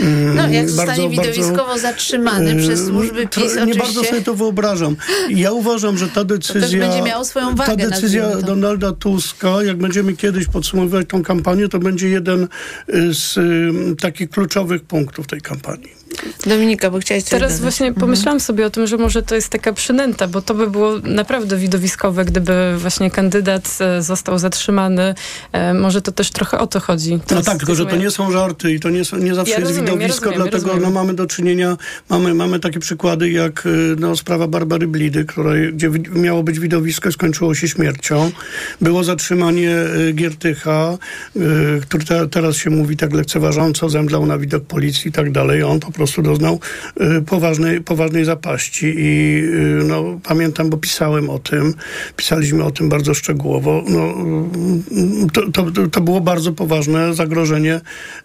mm, 0.00 0.36
No, 0.36 0.48
jak 0.48 0.70
zostanie 0.70 1.02
bardzo, 1.02 1.08
widowiskowo 1.08 1.66
bardzo, 1.66 1.82
zatrzymany 1.82 2.50
e, 2.50 2.56
przez 2.56 2.86
służby 2.86 3.26
PiS, 3.26 3.36
Nie 3.36 3.62
oczywiście... 3.62 3.78
bardzo 3.82 4.04
sobie 4.04 4.22
to 4.22 4.34
wyobrażam. 4.34 4.96
Ja 5.30 5.52
uważam, 5.52 5.98
że 5.98 6.08
ta 6.08 6.24
decyzja... 6.24 6.80
będzie 6.80 7.02
miało 7.02 7.24
swoją 7.24 7.54
wagę, 7.54 7.76
Ta 7.76 7.90
decyzja. 7.90 8.36
Donalda 8.36 8.92
Tuska, 8.92 9.62
jak 9.62 9.76
będziemy 9.76 10.16
kiedyś 10.16 10.46
podsumowywać 10.46 11.06
tą 11.08 11.22
kampanię, 11.22 11.68
to 11.68 11.78
będzie 11.78 12.08
jeden 12.08 12.42
y, 12.42 13.14
z 13.14 13.36
y, 13.36 13.96
takich 13.96 14.30
kluczowych 14.30 14.82
punktów 14.84 15.26
tej 15.26 15.40
kampanii. 15.40 15.55
company. 15.62 16.05
Dominika, 16.46 16.90
bo 16.90 16.98
chciałaś 16.98 17.22
coś 17.22 17.30
Teraz 17.30 17.50
dodać. 17.52 17.62
właśnie 17.62 17.92
pomyślałam 17.92 18.40
sobie 18.40 18.66
o 18.66 18.70
tym, 18.70 18.86
że 18.86 18.96
może 18.96 19.22
to 19.22 19.34
jest 19.34 19.48
taka 19.48 19.72
przynęta, 19.72 20.28
bo 20.28 20.42
to 20.42 20.54
by 20.54 20.70
było 20.70 20.98
naprawdę 20.98 21.56
widowiskowe, 21.56 22.24
gdyby 22.24 22.74
właśnie 22.78 23.10
kandydat 23.10 23.78
e, 23.80 24.02
został 24.02 24.38
zatrzymany. 24.38 25.14
E, 25.52 25.74
Może 25.74 26.02
to 26.02 26.12
też 26.12 26.30
trochę 26.30 26.58
o 26.58 26.66
to 26.66 26.80
chodzi. 26.80 27.10
To 27.10 27.24
No 27.30 27.36
jest- 27.36 27.48
tak, 27.48 27.58
tylko 27.58 27.74
że 27.74 27.86
to 27.86 27.96
nie 27.96 28.10
są 28.10 28.32
żarty 28.32 28.72
i 28.72 28.80
to 28.80 28.90
nie, 28.90 29.04
są, 29.04 29.16
nie 29.16 29.34
zawsze 29.34 29.52
Ja 29.52 29.58
jest 29.58 29.68
rozumiem, 29.70 29.86
ja 29.88 29.92
widowisko, 29.94 30.24
rozumiem, 30.24 30.38
ja 30.46 30.50
dlatego 30.50 30.66
rozumiem. 30.72 30.94
no, 30.94 31.00
mamy 31.00 31.14
do 31.14 31.26
czynienia, 31.26 31.76
mamy, 32.10 32.34
mamy 32.34 32.60
takie 32.60 32.78
przykłady 32.80 33.30
jak 33.30 33.66
y, 33.66 33.96
no, 33.98 34.16
sprawa 34.16 34.48
Barbary 34.48 34.86
Blidy, 34.88 35.24
której, 35.24 35.72
gdzie 35.74 35.90
miało 36.14 36.42
być 36.42 36.58
widowisko 36.58 37.08
i 37.08 37.12
skończyło 37.12 37.54
się 37.54 37.68
śmiercią. 37.68 38.30
Było 38.80 39.04
zatrzymanie 39.04 39.70
y, 40.08 40.12
Giertycha, 40.12 40.98
y, 41.36 41.40
który 41.82 42.04
te, 42.04 42.28
teraz 42.28 42.56
się 42.56 42.70
mówi 42.70 42.96
tak 42.96 43.12
lekceważąco, 43.12 43.88
zemdlał 43.88 44.26
na 44.26 44.38
widok 44.38 44.64
policji 44.64 45.08
i 45.08 45.12
tak 45.12 45.32
dalej. 45.32 45.62
On 45.62 45.80
po 45.80 45.92
prostu 45.92 46.05
prostu 46.06 46.22
doznał 46.22 46.60
y, 47.18 47.22
poważnej, 47.22 47.80
poważnej 47.80 48.24
zapaści 48.24 48.94
i 48.96 49.42
y, 49.44 49.84
no, 49.84 50.20
pamiętam, 50.22 50.70
bo 50.70 50.76
pisałem 50.76 51.30
o 51.30 51.38
tym, 51.38 51.74
pisaliśmy 52.16 52.64
o 52.64 52.70
tym 52.70 52.88
bardzo 52.88 53.14
szczegółowo. 53.14 53.84
No, 53.88 54.14
y, 55.26 55.52
to, 55.52 55.70
to, 55.70 55.88
to 55.92 56.00
było 56.00 56.20
bardzo 56.20 56.52
poważne 56.52 57.14
zagrożenie 57.14 57.80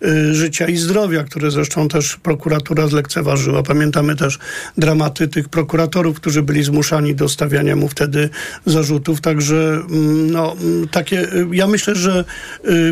y, 0.06 0.34
życia 0.34 0.68
i 0.68 0.78
zdrowia, 0.78 1.24
które 1.24 1.52
zresztą 1.52 1.88
też 1.88 2.18
prokuratura 2.18 2.88
zlekceważyła. 2.88 3.64
Pamiętamy 3.64 4.16
też 4.16 4.40
dramaty 4.78 5.28
tych 5.28 5.50
prokuratorów, 5.50 6.16
którzy 6.16 6.42
byli 6.44 6.64
zmuszani 6.64 7.16
do 7.16 7.30
stawiania 7.30 7.76
mu 7.76 7.88
wtedy 7.88 8.30
zarzutów. 8.66 9.22
Także 9.22 9.82
mm, 9.90 10.32
no, 10.32 10.56
mm, 10.62 10.88
takie, 10.88 11.28
ja 11.52 11.68
myślę, 11.68 11.96
że 11.96 12.26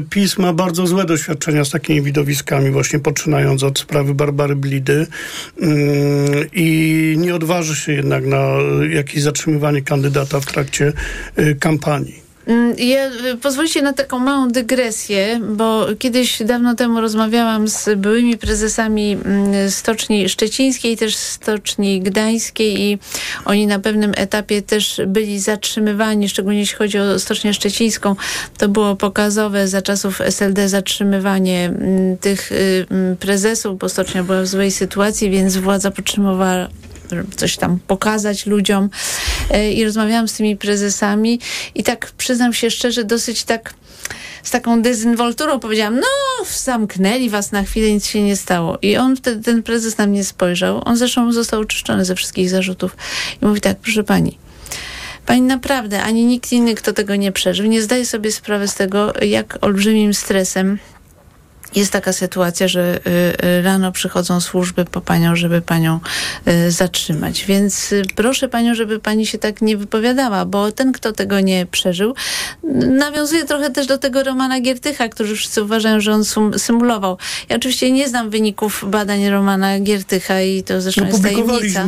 PiS 0.09 0.37
ma 0.37 0.53
bardzo 0.53 0.87
złe 0.87 1.05
doświadczenia 1.05 1.65
z 1.65 1.69
takimi 1.69 2.01
widowiskami, 2.01 2.71
właśnie 2.71 2.99
poczynając 2.99 3.63
od 3.63 3.79
sprawy 3.79 4.13
Barbary 4.13 4.55
Blidy 4.55 4.78
mm, 5.61 6.45
i 6.53 7.15
nie 7.17 7.35
odważy 7.35 7.75
się 7.75 7.91
jednak 7.93 8.25
na 8.25 8.47
jakieś 8.89 9.23
zatrzymywanie 9.23 9.81
kandydata 9.81 10.39
w 10.39 10.45
trakcie 10.45 10.93
y, 11.39 11.55
kampanii. 11.55 12.28
Mm, 12.49 12.75
Ja, 12.77 13.07
y, 13.33 13.37
pozwolicie 13.37 13.81
na 13.81 13.93
taką 13.93 14.19
małą 14.19 14.47
dygresję, 14.47 15.39
bo 15.49 15.85
kiedyś 15.99 16.43
dawno 16.43 16.75
temu 16.75 17.01
rozmawiałam 17.01 17.67
z 17.67 17.89
byłymi 17.97 18.37
prezesami 18.37 19.17
mm, 19.25 19.71
Stoczni 19.71 20.29
Szczecińskiej, 20.29 20.97
też 20.97 21.15
Stoczni 21.15 22.01
Gdańskiej 22.01 22.81
i 22.81 22.99
oni 23.45 23.67
na 23.67 23.79
pewnym 23.79 24.11
etapie 24.17 24.61
też 24.61 25.01
byli 25.07 25.39
zatrzymywani, 25.39 26.29
szczególnie 26.29 26.59
jeśli 26.59 26.77
chodzi 26.77 26.99
o 26.99 27.19
Stocznię 27.19 27.53
Szczecińską. 27.53 28.15
To 28.57 28.67
było 28.67 28.95
pokazowe 28.95 29.67
za 29.67 29.81
czasów 29.81 30.21
SLD 30.21 30.69
zatrzymywanie 30.69 31.65
mm, 31.65 32.17
tych 32.17 32.51
y, 32.51 32.85
prezesów, 33.19 33.77
bo 33.77 33.89
Stocznia 33.89 34.23
była 34.23 34.41
w 34.41 34.47
złej 34.47 34.71
sytuacji, 34.71 35.29
więc 35.29 35.57
władza 35.57 35.91
podtrzymywała 35.91 36.67
coś 37.35 37.57
tam 37.57 37.79
pokazać 37.87 38.45
ludziom. 38.45 38.89
E, 39.51 39.71
I 39.71 39.85
rozmawiałam 39.85 40.27
z 40.27 40.33
tymi 40.33 40.57
prezesami 40.57 41.39
i 41.75 41.83
tak 41.83 42.11
przyznam 42.17 42.53
się 42.53 42.71
szczerze, 42.71 43.03
dosyć 43.03 43.43
tak 43.43 43.73
z 44.43 44.51
taką 44.51 44.81
dezynwolturą 44.81 45.59
powiedziałam, 45.59 45.95
no 45.95 46.45
zamknęli 46.57 47.29
was 47.29 47.51
na 47.51 47.63
chwilę, 47.63 47.91
nic 47.91 48.07
się 48.07 48.23
nie 48.23 48.35
stało. 48.35 48.77
I 48.81 48.97
on 48.97 49.15
wtedy, 49.15 49.43
ten 49.43 49.63
prezes 49.63 49.97
na 49.97 50.07
mnie 50.07 50.23
spojrzał. 50.23 50.81
On 50.85 50.97
zresztą 50.97 51.31
został 51.31 51.61
oczyszczony 51.61 52.05
ze 52.05 52.15
wszystkich 52.15 52.49
zarzutów. 52.49 52.97
I 53.41 53.45
mówi 53.45 53.61
tak, 53.61 53.77
proszę 53.77 54.03
pani, 54.03 54.37
Pani 55.29 55.41
naprawdę, 55.41 56.03
ani 56.03 56.25
nikt 56.25 56.51
inny, 56.51 56.75
kto 56.75 56.93
tego 56.93 57.15
nie 57.15 57.31
przeżył, 57.31 57.65
nie 57.65 57.81
zdaje 57.81 58.05
sobie 58.05 58.31
sprawy 58.31 58.67
z 58.67 58.75
tego, 58.75 59.13
jak 59.21 59.57
olbrzymim 59.61 60.13
stresem 60.13 60.79
jest 61.75 61.91
taka 61.91 62.13
sytuacja, 62.13 62.67
że 62.67 62.99
y, 63.07 63.45
y, 63.45 63.61
rano 63.61 63.91
przychodzą 63.91 64.41
służby 64.41 64.85
po 64.85 65.01
panią, 65.01 65.35
żeby 65.35 65.61
panią 65.61 65.99
y, 66.47 66.71
zatrzymać. 66.71 67.45
Więc 67.45 67.93
proszę 68.15 68.49
panią, 68.49 68.75
żeby 68.75 68.99
pani 68.99 69.25
się 69.25 69.37
tak 69.37 69.61
nie 69.61 69.77
wypowiadała, 69.77 70.45
bo 70.45 70.71
ten, 70.71 70.91
kto 70.91 71.11
tego 71.11 71.39
nie 71.39 71.65
przeżył, 71.65 72.15
nawiązuje 72.87 73.45
trochę 73.45 73.69
też 73.69 73.87
do 73.87 73.97
tego 73.97 74.23
Romana 74.23 74.61
Giertycha, 74.61 75.07
którzy 75.07 75.35
wszyscy 75.35 75.63
uważają, 75.63 75.99
że 75.99 76.13
on 76.13 76.23
symulował. 76.57 77.17
Ja 77.49 77.55
oczywiście 77.55 77.91
nie 77.91 78.09
znam 78.09 78.29
wyników 78.29 78.85
badań 78.87 79.29
Romana 79.29 79.79
Giertycha 79.79 80.41
i 80.41 80.63
to 80.63 80.81
zresztą 80.81 81.01
No, 81.01 81.07
jest 81.07 81.23
tajemnica. 81.23 81.87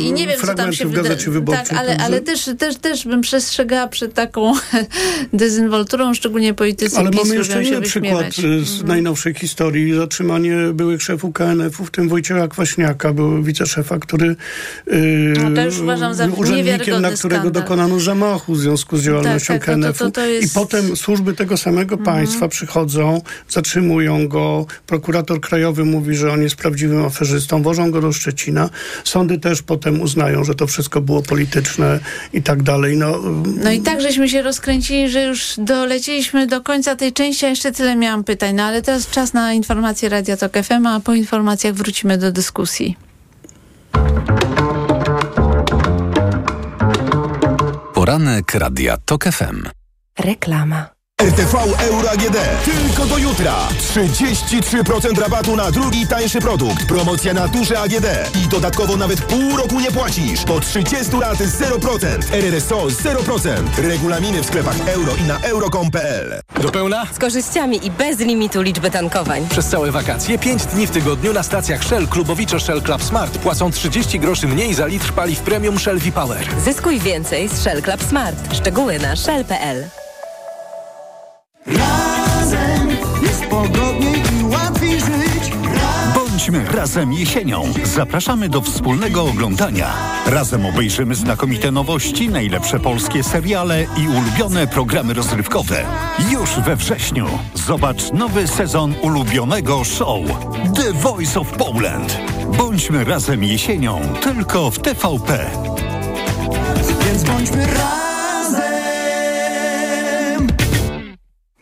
I 0.00 0.12
nie 0.12 0.26
wiem, 0.26 0.40
co 0.40 0.54
tam 0.54 0.72
się 0.72 0.86
w 0.86 0.92
Gazecie 0.92 1.30
Wyborczej, 1.30 1.66
Tak, 1.66 1.78
ale, 1.78 1.96
ale 1.96 2.20
też, 2.20 2.50
też, 2.58 2.76
też 2.76 3.04
bym 3.04 3.20
przestrzegała 3.20 3.88
przed 3.88 4.14
taką 4.14 4.52
dezynwolturą, 5.32 6.14
szczególnie 6.14 6.54
politycy 6.54 6.98
Ale 6.98 7.10
PiS 7.10 7.20
mamy 7.24 7.34
jeszcze 7.34 7.64
inny 7.64 7.80
przykład 7.80 8.24
z 8.72 8.84
najnowszej 8.84 9.34
historii. 9.34 9.94
Zatrzymanie 9.94 10.56
byłych 10.74 11.02
szefów 11.02 11.32
KNF-u, 11.34 11.84
w 11.84 11.90
tym 11.90 12.08
Wojciecha 12.08 12.48
Kwaśniaka, 12.48 13.12
był 13.12 13.42
wiceszefa, 13.42 13.98
który 13.98 14.36
y, 14.92 15.34
No 15.42 15.50
to 15.56 15.64
już 15.64 15.78
uważam 15.78 16.14
za 16.14 16.26
był 16.28 16.38
urzędnikiem, 16.38 17.02
na 17.02 17.10
którego 17.10 17.42
skandal. 17.42 17.62
dokonano 17.62 18.00
zamachu 18.00 18.54
w 18.54 18.58
związku 18.60 18.96
z 18.96 19.02
działalnością 19.04 19.54
Tak, 19.54 19.64
tak, 19.66 19.76
no 19.76 19.86
to- 19.86 19.92
KNF-u. 19.92 20.04
to- 20.04 20.10
to 20.10 20.26
jest- 20.26 20.52
I 20.52 20.54
potem 20.54 20.96
służby 20.96 21.32
tego 21.34 21.56
samego 21.56 21.96
Mhm. 21.96 22.16
państwa 22.16 22.48
przychodzą, 22.48 23.20
zatrzymują 23.48 24.28
go. 24.28 24.66
Prokurator 24.86 25.40
krajowy 25.40 25.84
mówi, 25.84 26.16
że 26.16 26.32
on 26.32 26.42
jest 26.42 26.56
prawdziwym 26.56 27.04
aferzystą. 27.04 27.62
Wożą 27.62 27.90
go 27.90 28.00
do 28.00 28.12
Szczecina. 28.12 28.70
Sądy 29.04 29.38
też 29.38 29.62
potem 29.62 30.00
uznają, 30.00 30.44
że 30.44 30.54
to 30.54 30.66
wszystko 30.66 31.00
było 31.00 31.22
polityczne 31.22 32.00
i 32.32 32.42
tak 32.42 32.62
dalej. 32.62 32.96
No, 32.96 33.20
No 33.64 33.70
i 33.72 33.80
tak 33.80 34.00
żeśmy 34.00 34.28
się 34.28 34.42
rozkręcili, 34.42 35.08
że 35.08 35.22
już 35.24 35.54
dolecieliśmy 35.58 36.46
do 36.46 36.60
końca 36.60 36.96
tej 36.96 37.12
części, 37.12 37.46
a 37.46 37.48
jeszcze 37.48 37.72
tyle 37.72 37.96
miałam 37.96 38.24
pytań. 38.24 38.54
No 38.62 38.68
ale 38.68 38.82
teraz 38.82 39.10
czas 39.10 39.32
na 39.32 39.52
informacje 39.52 40.08
Radia 40.08 40.36
Tok 40.36 40.52
FM, 40.52 40.86
a 40.86 41.00
po 41.00 41.14
informacjach 41.14 41.74
wrócimy 41.74 42.18
do 42.18 42.32
dyskusji. 42.32 42.96
Poranek 47.94 48.54
Radia 48.54 48.96
TOK 48.96 49.24
FM. 49.24 49.68
Reklama. 50.18 51.01
RTV 51.22 51.54
Euro 51.78 52.10
AGD. 52.10 52.36
Tylko 52.64 53.06
do 53.06 53.18
jutra. 53.18 53.54
33% 53.94 55.18
rabatu 55.18 55.56
na 55.56 55.70
drugi 55.70 56.06
tańszy 56.06 56.40
produkt. 56.40 56.86
Promocja 56.86 57.34
na 57.34 57.48
duże 57.48 57.80
AGD. 57.80 58.06
I 58.44 58.48
dodatkowo 58.48 58.96
nawet 58.96 59.20
pół 59.20 59.56
roku 59.56 59.80
nie 59.80 59.92
płacisz. 59.92 60.44
Po 60.44 60.60
30 60.60 61.16
lat 61.16 61.38
0%. 61.38 62.06
RRSO 62.32 62.86
0%. 62.86 63.48
Regulaminy 63.78 64.42
w 64.42 64.46
sklepach 64.46 64.88
euro 64.88 65.12
i 65.16 65.22
na 65.22 65.38
euro.com.pl. 65.38 66.40
Do 66.62 66.68
pełna? 66.68 67.06
Z 67.12 67.18
korzyściami 67.18 67.86
i 67.86 67.90
bez 67.90 68.18
limitu 68.18 68.62
liczby 68.62 68.90
tankowań. 68.90 69.46
Przez 69.48 69.66
całe 69.66 69.90
wakacje 69.90 70.38
5 70.38 70.66
dni 70.66 70.86
w 70.86 70.90
tygodniu 70.90 71.32
na 71.32 71.42
stacjach 71.42 71.84
Shell 71.84 72.08
klubowicze 72.08 72.60
Shell 72.60 72.82
Club 72.82 73.02
Smart 73.02 73.38
płacą 73.38 73.70
30 73.70 74.20
groszy 74.20 74.48
mniej 74.48 74.74
za 74.74 74.86
litr 74.86 75.12
paliw 75.12 75.40
premium 75.40 75.78
Shell 75.78 75.98
V-Power. 75.98 76.46
Zyskuj 76.64 77.00
więcej 77.00 77.48
z 77.48 77.62
Shell 77.62 77.82
Club 77.82 78.02
Smart. 78.02 78.54
Szczegóły 78.54 78.98
na 78.98 79.16
shell.pl. 79.16 79.84
Razem 81.66 82.88
jest 83.22 83.46
pogodniej 83.46 84.22
i 84.40 84.44
łatwiej 84.44 85.00
żyć. 85.00 85.52
Bądźmy 86.14 86.64
razem 86.72 87.12
jesienią. 87.12 87.62
Zapraszamy 87.84 88.48
do 88.48 88.60
wspólnego 88.60 89.24
oglądania. 89.24 89.86
Razem 90.26 90.66
obejrzymy 90.66 91.14
znakomite 91.14 91.70
nowości, 91.70 92.28
najlepsze 92.28 92.80
polskie 92.80 93.22
seriale 93.22 93.82
i 93.82 94.08
ulubione 94.08 94.66
programy 94.66 95.14
rozrywkowe. 95.14 95.84
Już 96.30 96.50
we 96.50 96.76
wrześniu 96.76 97.26
zobacz 97.54 98.12
nowy 98.12 98.48
sezon 98.48 98.94
ulubionego 99.02 99.84
show 99.84 100.20
The 100.74 100.92
Voice 100.92 101.40
of 101.40 101.48
Poland. 101.48 102.18
Bądźmy 102.58 103.04
razem 103.04 103.44
jesienią 103.44 104.00
tylko 104.22 104.70
w 104.70 104.78
TVP. 104.78 105.50
Więc 107.06 107.24
bądźmy 107.24 107.66
razem. 107.66 108.01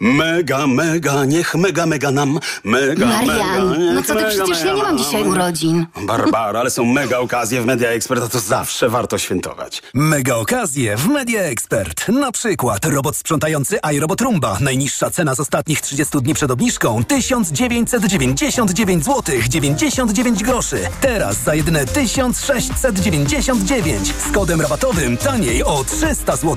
Mega, 0.01 0.67
mega, 0.67 1.25
niech 1.25 1.55
mega, 1.55 1.87
mega 1.87 2.11
nam, 2.11 2.39
mega, 2.65 3.07
Marian, 3.07 3.71
mega, 3.71 3.93
no 3.95 4.03
co 4.03 4.15
ty, 4.15 4.15
mega, 4.15 4.45
przecież 4.45 4.65
ja 4.65 4.75
nie 4.75 4.83
mam 4.83 4.99
dzisiaj 4.99 5.23
urodzin. 5.23 5.87
Barbara, 6.07 6.61
ale 6.61 6.71
są 6.71 6.85
mega 6.85 7.19
okazje 7.19 7.63
w 7.63 7.67
Media 7.67 7.89
Expert, 7.89 8.23
a 8.23 8.29
to 8.29 8.41
zawsze 8.41 8.89
warto 8.89 9.19
świętować. 9.19 9.83
Mega 9.95 10.37
okazje 10.37 10.97
w 10.97 11.09
Media 11.09 11.43
Expert. 11.43 12.09
Na 12.09 12.33
przykład 12.33 12.85
robot 12.85 13.17
sprzątający 13.17 13.79
iRobot 13.93 14.21
Roomba. 14.21 14.59
Najniższa 14.61 15.11
cena 15.11 15.35
z 15.35 15.41
ostatnich 15.41 15.81
30 15.81 16.19
dni 16.19 16.35
przed 16.35 16.51
obniżką 16.51 17.05
1999 17.05 19.05
zł 19.05 19.35
99 19.49 20.43
groszy. 20.43 20.79
Teraz 21.01 21.37
za 21.37 21.55
jedyne 21.55 21.87
1699 21.87 24.15
z 24.29 24.33
kodem 24.33 24.61
rabatowym 24.61 25.17
taniej 25.17 25.65
o 25.65 25.85
300 25.85 26.37
zł. 26.37 26.57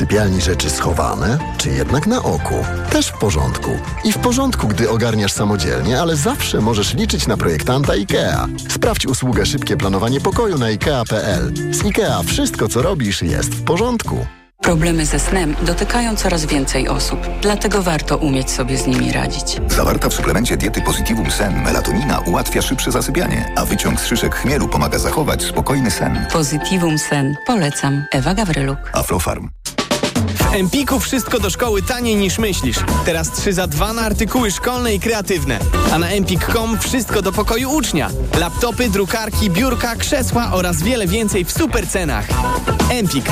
Sypialni 0.00 0.40
rzeczy 0.40 0.70
schowane, 0.70 1.38
czy 1.58 1.70
jednak 1.70 2.06
na 2.06 2.22
oku? 2.22 2.54
Też 2.90 3.06
w 3.06 3.18
porządku. 3.18 3.70
I 4.04 4.12
w 4.12 4.18
porządku, 4.18 4.68
gdy 4.68 4.90
ogarniasz 4.90 5.32
samodzielnie, 5.32 6.00
ale 6.00 6.16
zawsze 6.16 6.60
możesz 6.60 6.94
liczyć 6.94 7.26
na 7.26 7.36
projektanta 7.36 7.92
IKEA. 7.92 8.46
Sprawdź 8.68 9.06
usługę 9.06 9.46
szybkie 9.46 9.76
planowanie 9.76 10.20
pokoju 10.20 10.58
na 10.58 10.66
IKEA.pl. 10.66 11.52
Z 11.70 11.84
IKEA 11.84 12.22
wszystko, 12.26 12.68
co 12.68 12.82
robisz, 12.82 13.22
jest 13.22 13.54
w 13.54 13.64
porządku. 13.64 14.26
Problemy 14.62 15.06
ze 15.06 15.18
snem 15.18 15.54
dotykają 15.62 16.16
coraz 16.16 16.46
więcej 16.46 16.88
osób, 16.88 17.20
dlatego 17.42 17.82
warto 17.82 18.16
umieć 18.16 18.50
sobie 18.50 18.78
z 18.78 18.86
nimi 18.86 19.12
radzić. 19.12 19.60
Zawarta 19.68 20.08
w 20.08 20.14
suplemencie 20.14 20.56
diety 20.56 20.80
Positivum 20.82 21.30
Sen 21.30 21.62
melatonina 21.62 22.18
ułatwia 22.18 22.62
szybsze 22.62 22.92
zasypianie, 22.92 23.52
a 23.56 23.64
wyciąg 23.64 24.00
z 24.00 24.06
szyszek 24.06 24.34
chmielu 24.34 24.68
pomaga 24.68 24.98
zachować 24.98 25.42
spokojny 25.42 25.90
sen. 25.90 26.26
Positivum 26.32 26.98
Sen. 26.98 27.36
Polecam. 27.46 28.04
Ewa 28.12 28.34
Gawryluk. 28.34 28.78
Aflofarm. 28.92 29.50
W 30.34 30.54
Empiku 30.54 31.00
wszystko 31.00 31.40
do 31.40 31.50
szkoły 31.50 31.82
taniej 31.82 32.16
niż 32.16 32.38
myślisz. 32.38 32.76
Teraz 33.04 33.32
3 33.32 33.52
za 33.52 33.66
2 33.66 33.92
na 33.92 34.02
artykuły 34.02 34.50
szkolne 34.50 34.94
i 34.94 35.00
kreatywne. 35.00 35.58
A 35.92 35.98
na 35.98 36.08
empik.com 36.08 36.78
wszystko 36.78 37.22
do 37.22 37.32
pokoju 37.32 37.70
ucznia. 37.70 38.10
Laptopy, 38.38 38.88
drukarki, 38.88 39.50
biurka, 39.50 39.96
krzesła 39.96 40.52
oraz 40.52 40.82
wiele 40.82 41.06
więcej 41.06 41.44
w 41.44 41.52
super 41.52 41.88
cenach. 41.88 42.28
Empik. 42.90 43.24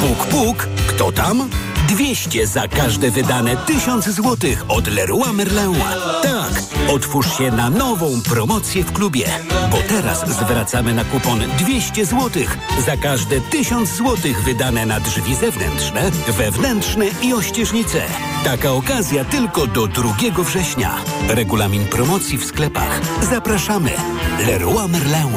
Puk, 0.00 0.26
puk, 0.26 0.68
kto 0.88 1.12
tam? 1.12 1.48
200 1.94 2.46
za 2.46 2.68
każde 2.68 3.10
wydane 3.10 3.56
1000 3.56 4.08
złotych 4.08 4.64
od 4.68 4.86
Leroy 4.86 5.32
Merlin. 5.32 5.74
Tak, 6.22 6.62
otwórz 6.90 7.38
się 7.38 7.50
na 7.50 7.70
nową 7.70 8.20
promocję 8.22 8.84
w 8.84 8.92
klubie, 8.92 9.26
bo 9.70 9.76
teraz 9.88 10.28
zwracamy 10.28 10.94
na 10.94 11.04
kupon 11.04 11.40
200 11.58 12.06
złotych 12.06 12.58
za 12.86 12.96
każde 12.96 13.40
1000 13.40 13.96
złotych 13.96 14.42
wydane 14.42 14.86
na 14.86 15.00
drzwi 15.00 15.34
zewnętrzne, 15.34 16.10
wewnętrzne 16.28 17.06
i 17.22 17.34
ościeżnice. 17.34 18.02
Taka 18.44 18.72
okazja 18.72 19.24
tylko 19.24 19.66
do 19.66 19.86
2 19.86 20.14
września. 20.38 20.94
Regulamin 21.28 21.86
promocji 21.86 22.38
w 22.38 22.44
sklepach. 22.44 23.00
Zapraszamy. 23.30 23.90
Leroy 24.46 24.88
Merlin. 24.88 25.36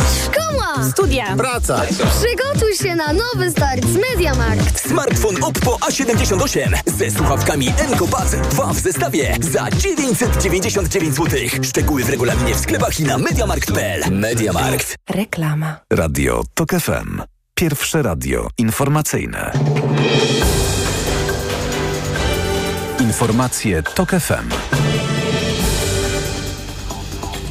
Szkoła! 0.00 0.90
Studia! 0.90 1.36
Praca! 1.36 1.82
Przygotuj 1.90 2.74
się 2.82 2.94
na 2.96 3.12
nowy 3.12 3.50
start 3.50 3.84
z 3.86 3.96
MediaMarkt! 3.96 4.88
Smartfon 4.88 5.44
Oppo 5.44 5.76
A78 5.86 6.78
ze 6.86 7.10
słuchawkami 7.10 7.68
Encopass 7.78 8.30
2 8.50 8.72
w 8.72 8.78
zestawie 8.78 9.36
za 9.40 9.70
999 9.70 11.14
zł. 11.14 11.38
Szczegóły 11.62 12.04
w 12.04 12.08
regulaminie 12.10 12.54
w 12.54 12.58
sklepach 12.60 13.00
i 13.00 13.04
na 13.04 13.18
mediamarkt.pl. 13.18 14.02
Mediamarkt. 14.10 14.96
Reklama. 15.10 15.76
Radio 15.92 16.42
TOK 16.54 16.70
FM. 16.70 17.22
Pierwsze 17.54 18.02
radio 18.02 18.48
informacyjne. 18.58 19.52
Informacje 23.00 23.82
TOK 23.82 24.10
FM. 24.10 24.48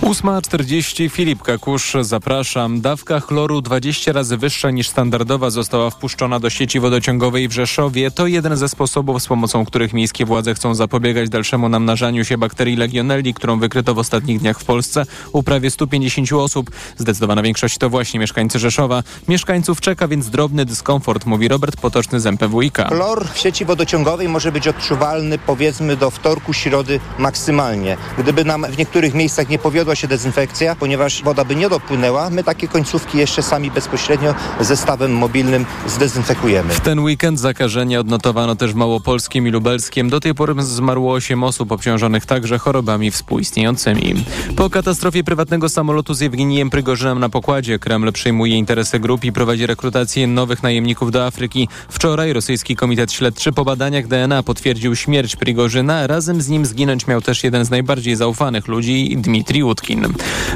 8.40 0.01 1.09
Filip 1.09 1.41
Kakusz, 1.41 1.93
zapraszam. 2.01 2.81
Dawka 2.81 3.19
chloru 3.19 3.61
20 3.61 4.11
razy 4.11 4.37
wyższa 4.37 4.71
niż 4.71 4.89
standardowa 4.89 5.49
została 5.49 5.89
wpuszczona 5.89 6.39
do 6.39 6.49
sieci 6.49 6.79
wodociągowej 6.79 7.47
w 7.47 7.51
Rzeszowie. 7.51 8.11
To 8.11 8.27
jeden 8.27 8.57
ze 8.57 8.69
sposobów, 8.69 9.23
z 9.23 9.27
pomocą 9.27 9.65
których 9.65 9.93
miejskie 9.93 10.25
władze 10.25 10.53
chcą 10.53 10.75
zapobiegać 10.75 11.29
dalszemu 11.29 11.69
namnażaniu 11.69 12.25
się 12.25 12.37
bakterii 12.37 12.75
legionelli, 12.75 13.33
którą 13.33 13.59
wykryto 13.59 13.93
w 13.93 13.99
ostatnich 13.99 14.39
dniach 14.39 14.59
w 14.59 14.65
Polsce 14.65 15.05
u 15.31 15.43
prawie 15.43 15.71
150 15.71 16.33
osób. 16.33 16.71
Zdecydowana 16.97 17.41
większość 17.41 17.77
to 17.77 17.89
właśnie 17.89 18.19
mieszkańcy 18.19 18.59
Rzeszowa. 18.59 19.03
Mieszkańców 19.27 19.81
czeka 19.81 20.07
więc 20.07 20.29
drobny 20.29 20.65
dyskomfort, 20.65 21.25
mówi 21.25 21.47
Robert 21.47 21.81
Potoczny 21.81 22.19
z 22.19 22.25
MPWiK. 22.25 22.77
Chlor 22.87 23.27
w 23.33 23.37
sieci 23.37 23.65
wodociągowej 23.65 24.29
może 24.29 24.51
być 24.51 24.67
odczuwalny 24.67 25.37
powiedzmy 25.37 25.97
do 25.97 26.11
wtorku, 26.11 26.53
środy 26.53 26.99
maksymalnie. 27.17 27.97
Gdyby 28.17 28.45
nam 28.45 28.65
w 28.65 28.77
niektórych 28.77 29.13
miejscach 29.13 29.49
nie 29.49 29.59
się 29.95 30.07
dezynfekcja, 30.07 30.75
ponieważ 30.75 31.23
woda 31.23 31.45
by 31.45 31.55
nie 31.55 31.69
dopłynęła, 31.69 32.29
my 32.29 32.43
takie 32.43 32.67
końcówki 32.67 33.17
jeszcze 33.17 33.43
sami 33.43 33.71
bezpośrednio 33.71 34.35
zestawem 34.59 35.13
mobilnym 35.13 35.65
zdezynfekujemy. 35.87 36.73
W 36.73 36.79
ten 36.79 36.99
weekend 36.99 37.39
zakażenia 37.39 37.99
odnotowano 37.99 38.55
też 38.55 38.73
w 38.73 38.75
Małopolskim 38.75 39.47
i 39.47 39.51
Lubelskiem. 39.51 40.09
Do 40.09 40.19
tej 40.19 40.35
pory 40.35 40.63
zmarło 40.63 41.13
8 41.13 41.43
osób 41.43 41.71
obciążonych 41.71 42.25
także 42.25 42.57
chorobami 42.57 43.11
współistniejącymi. 43.11 44.25
Po 44.55 44.69
katastrofie 44.69 45.23
prywatnego 45.23 45.69
samolotu 45.69 46.13
z 46.13 46.19
Jewgenijem 46.19 46.69
Prygorzynem 46.69 47.19
na 47.19 47.29
pokładzie 47.29 47.79
Kreml 47.79 48.11
przejmuje 48.11 48.57
interesy 48.57 48.99
grup 48.99 49.23
i 49.23 49.31
prowadzi 49.31 49.65
rekrutację 49.65 50.27
nowych 50.27 50.63
najemników 50.63 51.11
do 51.11 51.25
Afryki. 51.25 51.67
Wczoraj 51.89 52.33
rosyjski 52.33 52.75
komitet 52.75 53.11
śledczy 53.11 53.51
po 53.51 53.65
badaniach 53.65 54.07
DNA 54.07 54.43
potwierdził 54.43 54.95
śmierć 54.95 55.35
Prigorzyna. 55.35 56.07
Razem 56.07 56.41
z 56.41 56.49
nim 56.49 56.65
zginąć 56.65 57.07
miał 57.07 57.21
też 57.21 57.43
jeden 57.43 57.65
z 57.65 57.69
najbardziej 57.69 58.15
zaufanych 58.15 58.67
ludzi, 58.67 59.17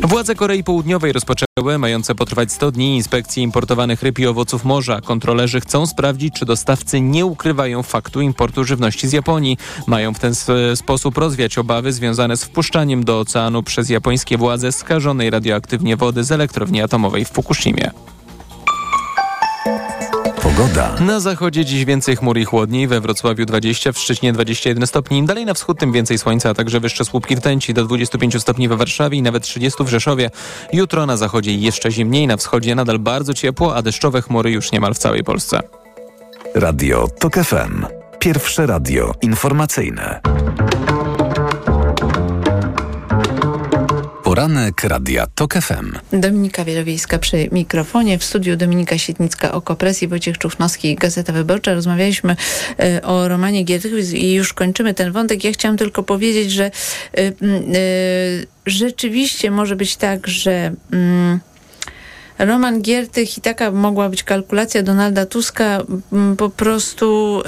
Władze 0.04 0.36
Korei 0.36 0.64
Południowej 0.64 1.12
rozpoczęły 1.12 1.78
mające 1.78 2.16
potrwać 2.16 2.52
100 2.52 2.72
dni 2.72 2.96
inspekcji 2.96 3.44
importowanych 3.44 4.04
ryb 4.04 4.20
i 4.20 4.28
owoców 4.28 4.66
morza. 4.66 5.02
Kontrolerzy 5.02 5.62
chcą 5.62 5.88
sprawdzić, 5.88 6.34
czy 6.34 6.46
dostawcy 6.46 7.02
nie 7.02 7.26
ukrywają 7.26 7.84
faktu 7.84 8.22
importu 8.22 8.64
żywności 8.64 9.08
z 9.08 9.14
Japonii. 9.14 9.58
Mają 9.88 10.14
w 10.14 10.20
ten 10.20 10.34
sposób 10.76 11.18
rozwiać 11.18 11.58
obawy 11.58 11.94
związane 11.94 12.38
z 12.38 12.44
wpuszczaniem 12.44 13.04
do 13.04 13.20
oceanu 13.20 13.64
przez 13.64 13.90
japońskie 13.90 14.38
władze 14.38 14.72
skażonej 14.72 15.30
radioaktywnie 15.30 15.98
wody 15.98 16.24
z 16.24 16.32
elektrowni 16.32 16.82
atomowej 16.82 17.26
w 17.26 17.30
Fukushimie. 17.30 17.92
Pogoda. 20.58 20.96
Na 21.00 21.20
zachodzie 21.20 21.66
dziś 21.66 21.86
więcej 21.86 22.16
chmur 22.16 22.38
i 22.38 22.46
chłodniej, 22.46 22.88
we 22.88 23.02
Wrocławiu 23.02 23.46
20, 23.46 23.92
w 23.92 23.98
Szczecinie 23.98 24.34
21 24.34 24.88
stopni, 24.88 25.26
dalej 25.26 25.46
na 25.46 25.54
wschód 25.54 25.80
tym 25.80 25.92
więcej 25.92 26.18
słońca, 26.18 26.50
a 26.50 26.54
także 26.54 26.80
wyższe 26.80 27.06
słupki 27.06 27.36
rtęci 27.36 27.74
do 27.74 27.86
25 27.86 28.42
stopni 28.42 28.68
we 28.68 28.78
Warszawie 28.78 29.18
i 29.18 29.22
nawet 29.22 29.44
30 29.44 29.84
w 29.84 29.90
Rzeszowie. 29.90 30.30
Jutro 30.74 31.06
na 31.06 31.18
zachodzie 31.18 31.54
jeszcze 31.56 31.92
zimniej, 31.92 32.28
na 32.28 32.38
wschodzie 32.38 32.76
nadal 32.76 33.00
bardzo 33.00 33.34
ciepło, 33.34 33.76
a 33.76 33.82
deszczowe 33.82 34.22
chmury 34.22 34.52
już 34.52 34.72
niemal 34.72 34.94
w 34.94 34.98
całej 34.98 35.24
Polsce. 35.24 35.60
Radio 36.56 37.08
TOK 37.20 37.36
FM. 37.36 37.86
Pierwsze 38.20 38.66
radio 38.66 39.14
informacyjne. 39.22 40.22
Poranek 44.36 44.84
Radia 44.84 45.28
TOK 45.36 45.54
FM. 45.54 45.92
Dominika 46.14 46.66
Wielowiejska 46.66 47.20
przy 47.20 47.50
mikrofonie. 47.52 48.20
W 48.20 48.24
studiu 48.24 48.56
Dominika 48.56 48.98
Sietnicka, 48.98 49.52
Oko 49.52 49.76
Presji, 49.76 50.08
Wojciech 50.08 50.38
Czuchnowski, 50.38 50.96
Gazeta 50.96 51.34
Wyborcza. 51.34 51.74
Rozmawialiśmy 51.74 52.36
e, 52.80 53.02
o 53.02 53.28
Romanie 53.28 53.64
Giertychu 53.64 53.96
i 54.14 54.34
już 54.34 54.54
kończymy 54.54 54.94
ten 54.94 55.12
wątek. 55.12 55.44
Ja 55.44 55.52
chciałam 55.52 55.78
tylko 55.78 56.04
powiedzieć, 56.04 56.52
że 56.52 56.66
e, 56.66 56.72
e, 57.18 57.32
rzeczywiście 58.66 59.52
może 59.52 59.76
być 59.76 59.96
tak, 59.96 60.28
że... 60.28 60.74
Mm, 60.92 61.40
Roman 62.40 62.82
Giertych 62.82 63.38
i 63.38 63.42
taka 63.42 63.72
mogła 63.72 64.10
być 64.10 64.24
kalkulacja 64.24 64.84
Donalda 64.84 65.26
Tuska. 65.26 65.84
Po 66.38 66.50
prostu 66.50 67.42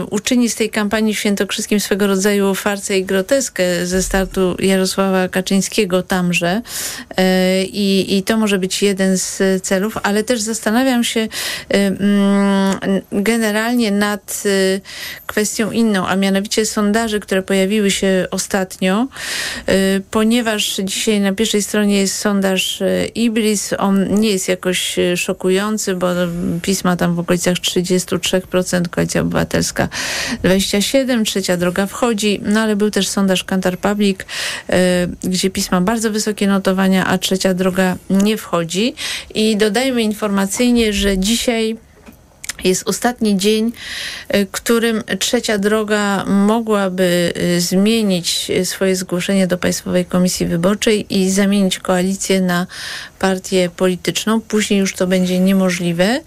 y, 0.00 0.04
uczyni 0.04 0.48
z 0.48 0.54
tej 0.54 0.70
kampanii 0.70 1.14
świętokrzyskim 1.14 1.80
swego 1.80 2.06
rodzaju 2.06 2.54
farcę 2.54 2.98
i 2.98 3.04
groteskę 3.04 3.86
ze 3.86 4.02
startu 4.02 4.56
Jarosława 4.58 5.28
Kaczyńskiego 5.28 6.02
tamże. 6.02 6.62
Y, 7.10 7.22
i 7.72 8.22
to 8.26 8.36
może 8.36 8.58
być 8.58 8.82
jeden 8.82 9.18
z 9.18 9.62
celów, 9.62 9.98
ale 10.02 10.24
też 10.24 10.40
zastanawiam 10.40 11.04
się 11.04 11.20
y, 11.20 11.28
generalnie 13.12 13.90
nad 13.90 14.42
kwestią 15.26 15.70
inną, 15.70 16.06
a 16.06 16.16
mianowicie 16.16 16.66
sondaży, 16.66 17.20
które 17.20 17.42
pojawiły 17.42 17.90
się 17.90 18.26
ostatnio, 18.30 19.06
ponieważ 20.10 20.80
dzisiaj 20.84 21.20
na 21.20 21.32
pierwszej 21.32 21.62
stronie 21.62 22.00
jest 22.00 22.18
sondaż 22.18 22.82
Ibris, 23.14 23.72
on 23.78 24.21
nie 24.22 24.30
jest 24.30 24.48
jakoś 24.48 24.98
e, 24.98 25.16
szokujący, 25.16 25.94
bo 25.94 26.06
pisma 26.62 26.96
tam 26.96 27.14
w 27.14 27.18
okolicach 27.18 27.54
33%, 27.54 28.88
Koalicja 28.88 29.20
Obywatelska 29.20 29.88
27%, 30.44 31.24
Trzecia 31.24 31.56
Droga 31.56 31.86
wchodzi, 31.86 32.40
no 32.42 32.60
ale 32.60 32.76
był 32.76 32.90
też 32.90 33.08
sondaż 33.08 33.44
Kantar 33.44 33.78
Public, 33.78 34.18
e, 34.68 35.06
gdzie 35.24 35.50
pisma 35.50 35.80
bardzo 35.80 36.10
wysokie 36.10 36.46
notowania, 36.46 37.06
a 37.06 37.18
Trzecia 37.18 37.54
Droga 37.54 37.96
nie 38.10 38.36
wchodzi. 38.36 38.94
I 39.34 39.56
dodajmy 39.56 40.02
informacyjnie, 40.02 40.92
że 40.92 41.18
dzisiaj 41.18 41.76
jest 42.64 42.88
ostatni 42.88 43.36
dzień, 43.36 43.72
y, 44.34 44.46
którym 44.52 45.02
trzecia 45.18 45.58
droga 45.58 46.24
mogłaby 46.24 47.32
y, 47.56 47.60
zmienić 47.60 48.50
y, 48.50 48.64
swoje 48.64 48.96
zgłoszenie 48.96 49.46
do 49.46 49.58
Państwowej 49.58 50.04
Komisji 50.04 50.46
Wyborczej 50.46 51.06
i 51.10 51.30
zamienić 51.30 51.78
koalicję 51.78 52.40
na 52.40 52.66
partię 53.18 53.70
polityczną. 53.76 54.40
Później 54.40 54.80
już 54.80 54.94
to 54.94 55.06
będzie 55.06 55.38
niemożliwe. 55.38 56.20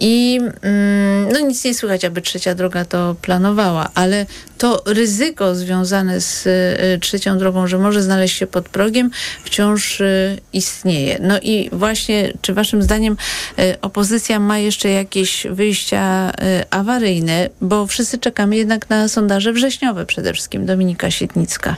I 0.00 0.40
mm, 0.62 1.32
no 1.32 1.40
nic 1.40 1.64
nie 1.64 1.74
słychać, 1.74 2.04
aby 2.04 2.22
trzecia 2.22 2.54
droga 2.54 2.84
to 2.84 3.16
planowała, 3.22 3.90
ale 3.94 4.26
to 4.58 4.82
ryzyko 4.86 5.54
związane 5.54 6.20
z 6.20 6.46
y, 6.46 6.98
trzecią 7.00 7.38
drogą, 7.38 7.66
że 7.66 7.78
może 7.78 8.02
znaleźć 8.02 8.36
się 8.36 8.46
pod 8.46 8.68
progiem, 8.68 9.10
wciąż 9.44 10.00
y, 10.00 10.38
istnieje. 10.52 11.18
No 11.22 11.40
i 11.42 11.70
właśnie, 11.72 12.32
czy 12.42 12.54
waszym 12.54 12.82
zdaniem 12.82 13.16
y, 13.58 13.80
opozycja 13.80 14.38
ma 14.38 14.58
jeszcze 14.58 14.88
jakieś 14.88 15.46
wyjścia 15.50 16.32
awaryjne, 16.70 17.48
bo 17.60 17.86
wszyscy 17.86 18.18
czekamy 18.18 18.56
jednak 18.56 18.90
na 18.90 19.08
sondaże 19.08 19.52
wrześniowe 19.52 20.06
przede 20.06 20.32
wszystkim. 20.32 20.66
Dominika 20.66 21.10
Sietnicka. 21.10 21.76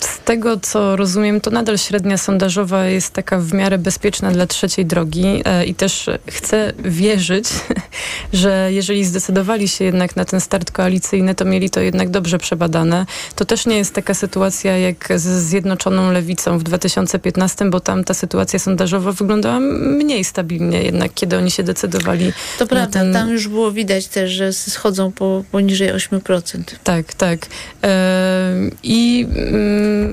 Z 0.00 0.18
tego, 0.24 0.56
co 0.60 0.96
rozumiem, 0.96 1.40
to 1.40 1.50
nadal 1.50 1.78
średnia 1.78 2.18
sondażowa 2.18 2.86
jest 2.86 3.12
taka 3.12 3.38
w 3.38 3.52
miarę 3.52 3.78
bezpieczna 3.78 4.30
dla 4.30 4.46
trzeciej 4.46 4.86
drogi 4.86 5.42
e, 5.44 5.66
i 5.66 5.74
też 5.74 6.10
chcę 6.30 6.72
wierzyć, 6.78 7.48
że 8.32 8.68
jeżeli 8.72 9.04
zdecydowali 9.04 9.68
się 9.68 9.84
jednak 9.84 10.16
na 10.16 10.24
ten 10.24 10.40
start 10.40 10.70
koalicyjny, 10.70 11.34
to 11.34 11.44
mieli 11.44 11.70
to 11.70 11.80
jednak 11.80 12.10
dobrze 12.10 12.38
przebadane. 12.38 13.06
To 13.36 13.44
też 13.44 13.66
nie 13.66 13.76
jest 13.76 13.94
taka 13.94 14.14
sytuacja 14.14 14.78
jak 14.78 15.08
z 15.16 15.22
Zjednoczoną 15.22 16.12
Lewicą 16.12 16.58
w 16.58 16.62
2015, 16.62 17.70
bo 17.70 17.80
tam 17.80 18.04
ta 18.04 18.14
sytuacja 18.14 18.58
sondażowa 18.58 19.12
wyglądała 19.12 19.60
mniej 19.60 20.24
stabilnie 20.24 20.82
jednak, 20.82 21.14
kiedy 21.14 21.38
oni 21.38 21.50
się 21.50 21.62
decydowali. 21.62 22.32
To 22.58 22.66
prawda, 22.66 23.00
ten... 23.00 23.12
tam 23.12 23.30
już 23.30 23.48
było 23.48 23.72
widać 23.72 24.06
też, 24.06 24.30
że 24.30 24.52
schodzą 24.52 25.12
po, 25.12 25.44
poniżej 25.52 25.92
8%. 25.92 26.62
Tak, 26.84 27.14
tak. 27.14 27.46
E, 27.84 28.54
I 28.82 29.26
Mm, 29.36 29.45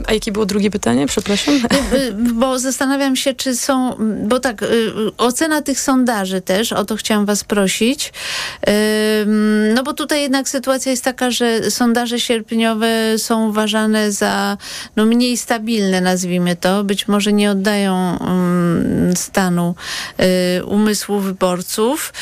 a 0.08 0.14
jakie 0.14 0.32
było 0.32 0.46
drugie 0.46 0.72
pytanie? 0.72 1.08
Przepraszam. 1.08 1.54
Y, 1.54 1.98
y, 1.98 2.14
bo 2.14 2.60
zastanawiam 2.60 3.16
się, 3.16 3.34
czy 3.34 3.56
są, 3.56 3.96
bo 4.28 4.40
tak, 4.40 4.64
y, 4.64 4.68
ocena 5.18 5.62
tych 5.62 5.80
sondaży 5.80 6.42
też, 6.42 6.74
o 6.74 6.86
to 6.86 6.96
chciałam 6.96 7.26
was 7.26 7.44
prosić. 7.44 8.14
No 9.76 9.84
bo 9.84 9.94
tutaj 9.94 10.22
jednak 10.22 10.50
sytuacja 10.50 10.92
jest 10.92 11.04
taka, 11.04 11.32
że 11.32 11.72
sondaże 11.72 12.20
sierpniowe 12.20 12.88
są 13.18 13.50
uważane 13.50 14.12
za 14.12 14.58
no, 14.96 15.06
mniej 15.06 15.38
stabilne, 15.38 16.02
nazwijmy 16.02 16.56
to. 16.56 16.84
Być 16.84 17.08
może 17.08 17.34
nie 17.34 17.52
oddają 17.52 18.20
mm, 18.20 18.53
stanu 19.16 19.76
umysłu 20.66 21.20
wyborców. 21.20 22.14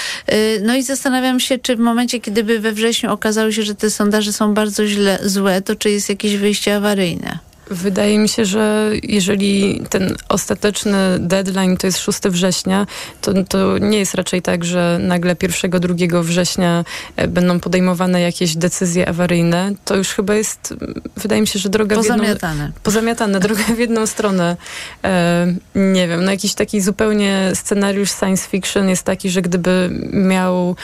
No 0.62 0.76
i 0.76 0.84
zastanawiam 0.84 1.40
się, 1.40 1.58
czy 1.58 1.76
w 1.76 1.80
momencie, 1.80 2.20
kiedy 2.20 2.44
by 2.44 2.60
we 2.60 2.72
wrześniu 2.72 3.12
okazało 3.12 3.52
się, 3.52 3.64
że 3.64 3.76
te 3.76 3.90
sondaże 3.90 4.34
są 4.34 4.54
bardzo 4.54 4.88
źle, 4.88 5.20
złe, 5.24 5.62
to 5.62 5.76
czy 5.76 5.90
jest 5.90 6.10
jakieś 6.10 6.38
wyjście 6.38 6.76
awaryjne? 6.76 7.51
Wydaje 7.72 8.20
mi 8.20 8.30
się, 8.30 8.46
że 8.46 8.92
jeżeli 9.04 9.82
ten 9.90 10.16
ostateczny 10.30 10.98
deadline 11.20 11.78
to 11.78 11.88
jest 11.88 12.00
6 12.00 12.20
września, 12.20 12.88
to, 13.22 13.34
to 13.50 13.78
nie 13.78 14.00
jest 14.00 14.16
raczej 14.16 14.42
tak, 14.42 14.66
że 14.66 15.00
nagle 15.02 15.36
1-2 15.36 16.24
września 16.24 16.86
e, 17.16 17.28
będą 17.28 17.60
podejmowane 17.60 18.22
jakieś 18.22 18.56
decyzje 18.56 19.10
awaryjne. 19.10 19.72
To 19.86 19.96
już 19.96 20.10
chyba 20.10 20.36
jest, 20.36 20.74
wydaje 21.18 21.42
mi 21.42 21.48
się, 21.48 21.60
że 21.60 21.70
droga 21.70 21.96
pozamiatane. 21.96 22.56
w 22.56 22.60
jedną... 22.60 22.82
Pozamiatane. 22.84 23.40
droga 23.46 23.64
w 23.64 23.80
jedną 23.80 24.08
stronę. 24.08 24.58
E, 25.04 25.54
nie 25.76 26.08
wiem, 26.08 26.26
no 26.26 26.32
jakiś 26.32 26.54
taki 26.54 26.82
zupełnie 26.82 27.52
scenariusz 27.54 28.12
science 28.12 28.50
fiction 28.50 28.90
jest 28.90 29.04
taki, 29.04 29.30
że 29.30 29.42
gdyby 29.42 29.90
miał, 30.14 30.76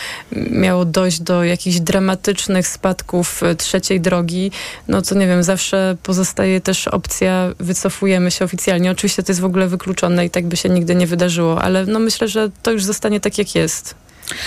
miało 0.52 0.86
dojść 0.86 1.20
do 1.20 1.44
jakichś 1.44 1.80
dramatycznych 1.80 2.68
spadków 2.68 3.44
e, 3.44 3.56
trzeciej 3.56 4.02
drogi, 4.02 4.52
no 4.88 5.02
to 5.02 5.16
nie 5.16 5.28
wiem, 5.28 5.44
zawsze 5.44 5.98
pozostaje 6.04 6.62
też 6.62 6.77
też 6.78 6.88
opcja 6.88 7.54
wycofujemy 7.60 8.32
się 8.32 8.46
oficjalnie. 8.46 8.92
Oczywiście 8.92 9.24
to 9.24 9.32
jest 9.32 9.42
w 9.42 9.46
ogóle 9.46 9.68
wykluczone 9.68 10.26
i 10.26 10.30
tak 10.30 10.48
by 10.48 10.58
się 10.58 10.70
nigdy 10.70 10.96
nie 10.96 11.08
wydarzyło, 11.08 11.62
ale 11.62 11.86
no 11.86 12.00
myślę, 12.00 12.28
że 12.28 12.50
to 12.64 12.72
już 12.72 12.84
zostanie 12.84 13.20
tak, 13.20 13.38
jak 13.38 13.56
jest. 13.56 13.96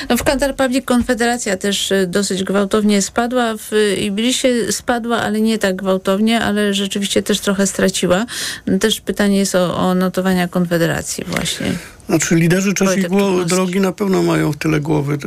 No 0.09 0.17
w 0.17 0.25
Kantar 0.25 0.57
Public 0.57 0.85
Konfederacja 0.85 1.57
też 1.57 1.93
y, 1.93 2.07
dosyć 2.07 2.45
gwałtownie 2.45 3.03
spadła, 3.03 3.55
w 3.57 3.71
Iblisie 4.01 4.73
spadła, 4.73 5.17
ale 5.21 5.41
nie 5.41 5.59
tak 5.59 5.77
gwałtownie, 5.77 6.41
ale 6.41 6.75
rzeczywiście 6.75 7.23
też 7.23 7.41
trochę 7.41 7.67
straciła. 7.67 8.27
No 8.67 8.79
też 8.79 9.01
pytanie 9.01 9.37
jest 9.39 9.55
o, 9.55 9.77
o 9.77 9.95
notowania 9.95 10.49
Konfederacji 10.49 11.25
właśnie. 11.27 11.73
Znaczy 12.09 12.35
liderzy 12.35 12.75
trzeciej 12.75 13.05
drogi 13.47 13.81
na 13.81 13.93
pewno 13.93 14.23
mają 14.23 14.53
w 14.53 14.57
tyle 14.57 14.81
głowy 14.81 15.15
y, 15.15 15.19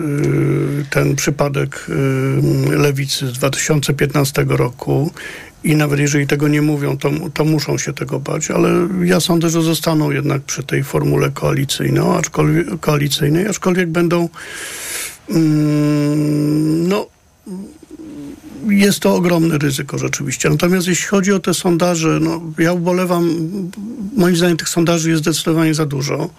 ten 0.90 1.16
przypadek 1.16 1.86
y, 1.90 2.78
lewicy 2.78 3.28
z 3.28 3.34
2015 3.34 4.46
roku 4.48 5.12
i 5.64 5.76
nawet 5.76 6.00
jeżeli 6.00 6.28
tego 6.28 6.48
nie 6.48 6.62
mówią, 6.62 6.98
to, 6.98 7.10
to 7.34 7.46
muszą 7.46 7.78
się 7.78 7.94
tego 7.94 8.20
bać, 8.20 8.52
ale 8.52 8.88
ja 9.04 9.20
sądzę, 9.20 9.50
że 9.50 9.62
zostaną 9.62 10.12
jednak 10.12 10.42
przy 10.42 10.64
tej 10.64 10.84
formule 10.84 11.30
koalicyjnej, 11.30 12.04
aczkolwiek, 12.18 12.80
koalicyjnej, 12.80 13.48
aczkolwiek 13.48 13.90
będą 13.90 14.30
mm, 15.30 16.88
no 16.88 17.08
jest 18.70 19.00
to 19.00 19.16
ogromne 19.16 19.58
ryzyko 19.58 19.98
rzeczywiście. 19.98 20.50
Natomiast 20.50 20.88
jeśli 20.88 21.08
chodzi 21.08 21.34
o 21.34 21.40
te 21.40 21.54
sondaże, 21.54 22.20
no, 22.22 22.42
ja 22.58 22.74
ubolewam, 22.74 23.30
moim 24.16 24.36
zdaniem 24.36 24.58
tych 24.58 24.70
sondaży 24.70 25.10
jest 25.10 25.22
zdecydowanie 25.22 25.74
za 25.74 25.86
dużo. 25.86 26.30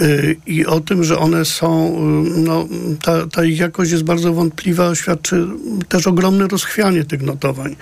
Y, 0.00 0.36
i 0.46 0.66
o 0.66 0.80
tym, 0.80 1.04
że 1.04 1.18
one 1.18 1.44
są, 1.44 1.96
y, 2.36 2.40
no, 2.40 2.68
ta, 3.02 3.26
ta 3.26 3.44
ich 3.44 3.58
jakość 3.58 3.90
jest 3.90 4.04
bardzo 4.04 4.32
wątpliwa, 4.32 4.94
świadczy 4.94 5.46
też 5.88 6.06
ogromne 6.06 6.48
rozchwianie 6.48 7.04
tych 7.04 7.22
notowań. 7.22 7.76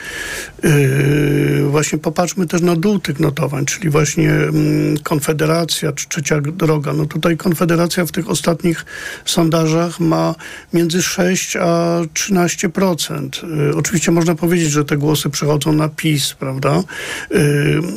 Y, 0.64 1.64
właśnie 1.70 1.98
popatrzmy 1.98 2.46
też 2.46 2.60
na 2.60 2.76
dół 2.76 2.98
tych 2.98 3.20
notowań, 3.20 3.64
czyli 3.64 3.90
właśnie 3.90 4.30
mm, 4.30 4.98
Konfederacja 4.98 5.92
czy 5.92 6.08
Trzecia 6.08 6.40
Droga. 6.40 6.92
No 6.92 7.06
tutaj 7.06 7.36
Konfederacja 7.36 8.06
w 8.06 8.12
tych 8.12 8.30
ostatnich 8.30 8.84
sondażach 9.24 10.00
ma 10.00 10.34
między 10.72 11.02
6 11.02 11.56
a 11.56 12.00
13%. 12.14 13.28
Oczywiście 13.76 14.12
można 14.12 14.34
powiedzieć, 14.34 14.70
że 14.70 14.84
te 14.84 14.96
głosy 14.96 15.30
przechodzą 15.30 15.72
na 15.72 15.88
PiS, 15.88 16.34
prawda? 16.38 16.82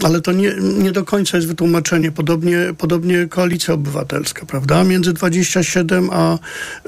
Ale 0.03 0.21
to 0.21 0.31
nie, 0.31 0.55
nie 0.79 0.91
do 0.91 1.05
końca 1.05 1.37
jest 1.37 1.47
wytłumaczenie. 1.47 2.11
Podobnie, 2.11 2.57
podobnie 2.77 3.27
Koalicja 3.27 3.73
Obywatelska 3.73 4.06
Obywatelska, 4.07 4.45
prawda? 4.45 4.83
Między 4.83 5.13
27 5.13 6.09
a, 6.11 6.39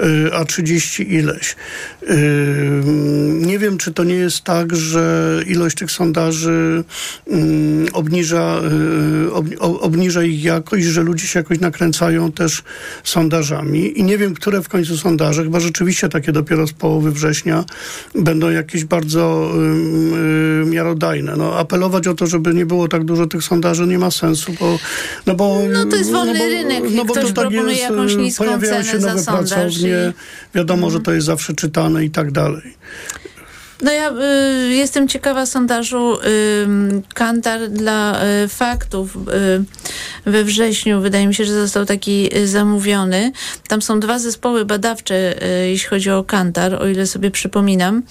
y, 0.02 0.34
a 0.34 0.44
30 0.44 1.14
ileś. 1.14 1.56
Y, 2.02 2.82
nie 3.34 3.58
wiem, 3.58 3.78
czy 3.78 3.92
to 3.92 4.04
nie 4.04 4.14
jest 4.14 4.40
tak, 4.44 4.76
że 4.76 5.36
ilość 5.46 5.76
tych 5.76 5.90
sondaży 5.90 6.84
mm, 7.26 7.86
obniża, 7.92 8.60
y, 9.52 9.60
obniża 9.60 10.22
ich 10.22 10.44
jakość, 10.44 10.84
że 10.84 11.02
ludzie 11.02 11.26
się 11.26 11.38
jakoś 11.38 11.60
nakręcają 11.60 12.32
też 12.32 12.62
sondażami. 13.04 13.98
I 13.98 14.04
nie 14.04 14.18
wiem, 14.18 14.34
które 14.34 14.62
w 14.62 14.68
końcu 14.68 14.98
sondaże, 14.98 15.42
chyba 15.42 15.60
rzeczywiście 15.60 16.08
takie 16.08 16.32
dopiero 16.32 16.66
z 16.66 16.72
połowy 16.72 17.12
września, 17.12 17.64
będą 18.14 18.50
jakieś 18.50 18.84
bardzo 18.84 19.52
miarodajne. 20.66 21.36
No, 21.36 21.58
apelować 21.58 22.06
o 22.06 22.14
to, 22.14 22.26
żeby 22.26 22.54
nie 22.54 22.66
było 22.66 22.88
tak 22.88 23.04
dużo 23.04 23.26
tych 23.26 23.42
sondaży, 23.42 23.86
nie 23.86 23.98
ma 23.98 24.10
sensu, 24.10 24.52
bo... 24.60 24.78
No, 25.26 25.34
bo, 25.34 25.58
no 25.72 25.84
to 25.84 25.96
jest 25.96 26.10
wolny 26.10 26.32
no 26.32 26.38
bo, 26.38 26.44
rynek. 26.44 26.84
No 26.90 27.04
bo 27.04 27.09
ktoś 27.12 27.28
to 27.28 27.32
tak 27.32 27.34
proponuje 27.34 27.76
jest, 27.76 27.90
jakąś 27.90 28.16
niską 28.16 28.44
pojawiają 28.44 28.82
się 28.82 28.98
nowe 28.98 29.24
pracownie, 29.24 30.12
i... 30.54 30.56
wiadomo, 30.56 30.90
że 30.90 31.00
to 31.00 31.12
jest 31.12 31.26
zawsze 31.26 31.54
czytane 31.54 32.04
i 32.04 32.10
tak 32.10 32.32
dalej. 32.32 32.76
No 33.82 33.92
ja 33.92 34.10
y, 34.10 34.74
jestem 34.74 35.08
ciekawa 35.08 35.46
sondażu 35.46 36.14
y, 36.14 36.18
Kantar 37.14 37.68
dla 37.68 38.24
y, 38.44 38.48
faktów 38.48 39.16
y, 39.16 39.20
we 40.30 40.44
wrześniu. 40.44 41.00
Wydaje 41.00 41.26
mi 41.26 41.34
się, 41.34 41.44
że 41.44 41.52
został 41.52 41.86
taki 41.86 42.36
y, 42.36 42.48
zamówiony. 42.48 43.32
Tam 43.68 43.82
są 43.82 44.00
dwa 44.00 44.18
zespoły 44.18 44.64
badawcze, 44.64 45.44
y, 45.64 45.68
jeśli 45.68 45.88
chodzi 45.88 46.10
o 46.10 46.24
Kantar, 46.24 46.82
o 46.82 46.86
ile 46.86 47.06
sobie 47.06 47.30
przypominam. 47.30 48.02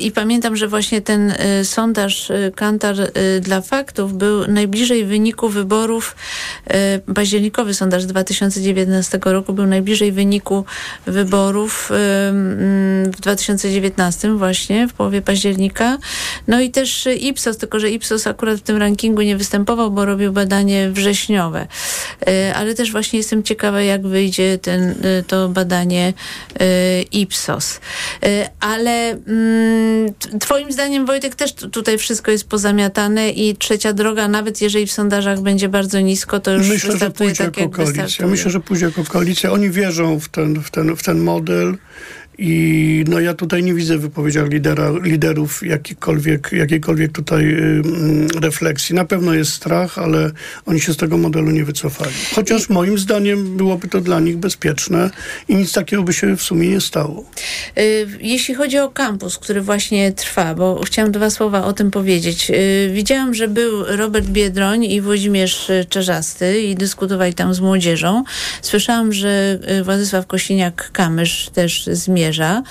I 0.00 0.10
pamiętam, 0.10 0.56
że 0.56 0.68
właśnie 0.68 1.00
ten 1.00 1.34
sondaż 1.64 2.32
Kantar 2.54 2.96
dla 3.40 3.60
faktów 3.60 4.18
był 4.18 4.46
najbliżej 4.48 5.04
wyniku 5.04 5.48
wyborów, 5.48 6.16
październikowy 7.14 7.74
sondaż 7.74 8.06
2019 8.06 9.20
roku 9.24 9.52
był 9.52 9.66
najbliżej 9.66 10.12
wyniku 10.12 10.64
wyborów 11.06 11.88
w 11.90 13.16
2019 13.20 14.36
właśnie, 14.36 14.88
w 14.92 14.94
połowie 14.94 15.22
października. 15.22 15.98
No 16.48 16.60
i 16.60 16.70
też 16.70 17.08
Ipsos, 17.20 17.58
tylko 17.58 17.80
że 17.80 17.90
Ipsos 17.90 18.26
akurat 18.26 18.58
w 18.58 18.62
tym 18.62 18.76
rankingu 18.76 19.22
nie 19.22 19.36
występował, 19.36 19.90
bo 19.90 20.04
robił 20.04 20.32
badanie 20.32 20.90
wrześniowe. 20.90 21.66
Ale 22.54 22.74
też 22.74 22.92
właśnie 22.92 23.18
jestem 23.18 23.42
ciekawa, 23.42 23.82
jak 23.82 24.06
wyjdzie 24.06 24.58
ten, 24.58 24.94
to 25.26 25.48
badanie 25.48 26.12
Ipsos. 27.12 27.80
Ale 28.60 29.10
mm, 29.10 30.14
twoim 30.40 30.72
zdaniem, 30.72 31.06
Wojtek, 31.06 31.34
też 31.34 31.52
tutaj 31.52 31.98
wszystko 31.98 32.30
jest 32.30 32.48
pozamiatane 32.48 33.30
i 33.30 33.56
trzecia 33.56 33.92
droga, 33.92 34.28
nawet 34.28 34.60
jeżeli 34.60 34.86
w 34.86 34.92
sondażach 34.92 35.40
będzie 35.40 35.68
bardzo 35.68 36.00
nisko, 36.00 36.40
to 36.40 36.52
już 36.52 36.68
Myślę, 36.68 36.96
że 36.96 37.10
pójdzie 37.10 37.44
tak, 37.44 37.56
jako 37.56 37.70
koalicja. 37.70 38.26
Myślę, 38.26 38.50
że 38.50 38.60
pójdzie 38.60 38.86
jako 38.86 39.04
koalicja. 39.04 39.52
Oni 39.52 39.70
wierzą 39.70 40.20
w 40.20 40.28
ten, 40.28 40.62
w 40.62 40.70
ten, 40.70 40.96
w 40.96 41.02
ten 41.02 41.18
model. 41.18 41.76
I 42.38 43.04
no 43.08 43.20
ja 43.20 43.34
tutaj 43.34 43.62
nie 43.62 43.74
widzę 43.74 43.98
w 43.98 44.00
wypowiedziach 44.00 44.48
lidera, 44.50 44.92
liderów 45.02 45.66
jakiejkolwiek, 45.66 46.50
jakiejkolwiek 46.52 47.12
tutaj 47.12 47.44
y, 47.44 47.82
refleksji. 48.40 48.94
Na 48.94 49.04
pewno 49.04 49.34
jest 49.34 49.52
strach, 49.52 49.98
ale 49.98 50.30
oni 50.66 50.80
się 50.80 50.92
z 50.92 50.96
tego 50.96 51.18
modelu 51.18 51.50
nie 51.50 51.64
wycofali. 51.64 52.12
Chociaż 52.34 52.70
I... 52.70 52.72
moim 52.72 52.98
zdaniem 52.98 53.56
byłoby 53.56 53.88
to 53.88 54.00
dla 54.00 54.20
nich 54.20 54.36
bezpieczne 54.36 55.10
i 55.48 55.54
nic 55.54 55.72
takiego 55.72 56.02
by 56.02 56.12
się 56.12 56.36
w 56.36 56.42
sumie 56.42 56.68
nie 56.68 56.80
stało. 56.80 57.24
Y, 57.78 58.06
jeśli 58.20 58.54
chodzi 58.54 58.78
o 58.78 58.90
kampus, 58.90 59.38
który 59.38 59.60
właśnie 59.60 60.12
trwa, 60.12 60.54
bo 60.54 60.82
chciałam 60.84 61.12
dwa 61.12 61.30
słowa 61.30 61.64
o 61.64 61.72
tym 61.72 61.90
powiedzieć. 61.90 62.50
Y, 62.50 62.90
widziałam, 62.94 63.34
że 63.34 63.48
był 63.48 63.84
Robert 63.86 64.26
Biedroń 64.26 64.84
i 64.84 65.00
Włodzimierz 65.00 65.70
Czerzasty 65.88 66.62
i 66.62 66.74
dyskutowali 66.74 67.34
tam 67.34 67.54
z 67.54 67.60
młodzieżą. 67.60 68.24
Słyszałam, 68.62 69.12
że 69.12 69.58
Władysław 69.84 70.26
Kosiniak-Kamysz 70.26 71.50
też 71.50 71.84
zmierza 72.22 72.62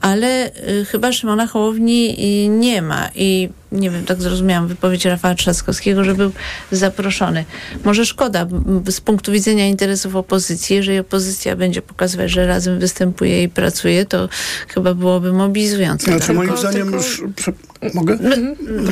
ale 0.00 0.50
y, 0.68 0.84
chyba 0.84 1.12
Szymona 1.12 1.46
Hołowni 1.46 2.16
y, 2.44 2.48
nie 2.48 2.82
ma. 2.82 3.08
I 3.14 3.48
nie 3.76 3.90
wiem, 3.90 4.04
tak 4.04 4.22
zrozumiałam 4.22 4.68
wypowiedź 4.68 5.04
Rafała 5.04 5.34
Trzaskowskiego, 5.34 6.04
że 6.04 6.14
był 6.14 6.32
zaproszony. 6.72 7.44
Może 7.84 8.06
szkoda 8.06 8.46
z 8.90 9.00
punktu 9.00 9.32
widzenia 9.32 9.66
interesów 9.66 10.16
opozycji, 10.16 10.76
jeżeli 10.76 10.98
opozycja 10.98 11.56
będzie 11.56 11.82
pokazywać, 11.82 12.30
że 12.30 12.46
razem 12.46 12.78
występuje 12.78 13.42
i 13.42 13.48
pracuje, 13.48 14.06
to 14.06 14.28
chyba 14.68 14.94
byłoby 14.94 15.32
mobilizujące. 15.32 16.04
Znaczy, 16.04 16.26
tylko, 16.26 16.42
moim 16.42 16.56
zdaniem 16.58 16.82
tylko... 16.82 16.96
już... 16.96 17.22
Prze... 17.36 17.52
Mogę? 17.94 18.18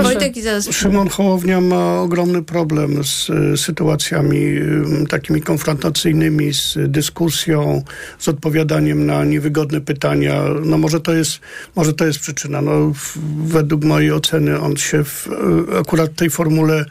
Wojtek 0.03 0.37
i 0.37 0.43
zaraz... 0.43 0.71
Szymon 0.71 1.09
Hołownia 1.09 1.61
ma 1.61 2.01
ogromny 2.01 2.43
problem 2.43 3.05
z 3.05 3.31
y, 3.31 3.57
sytuacjami 3.57 4.37
y, 4.37 5.07
takimi 5.09 5.41
konfrontacyjnymi, 5.41 6.55
z 6.55 6.79
dyskusją, 6.89 7.83
z 8.19 8.29
odpowiadaniem 8.29 9.07
na 9.07 9.25
niewygodne 9.25 9.81
pytania. 9.81 10.43
No 10.65 10.79
może 10.79 11.01
to 11.01 11.15
jest, 11.15 11.41
może 11.77 11.93
to 11.93 12.07
jest 12.07 12.19
przyczyna. 12.19 12.63
No, 12.63 12.93
według 13.45 13.85
mojej 13.85 14.13
oceny 14.13 14.61
on 14.61 14.74
się 14.81 15.05
w, 15.05 15.29
e, 15.73 15.79
akurat 15.79 16.11
w 16.11 16.15
tej 16.15 16.31
formule 16.31 16.85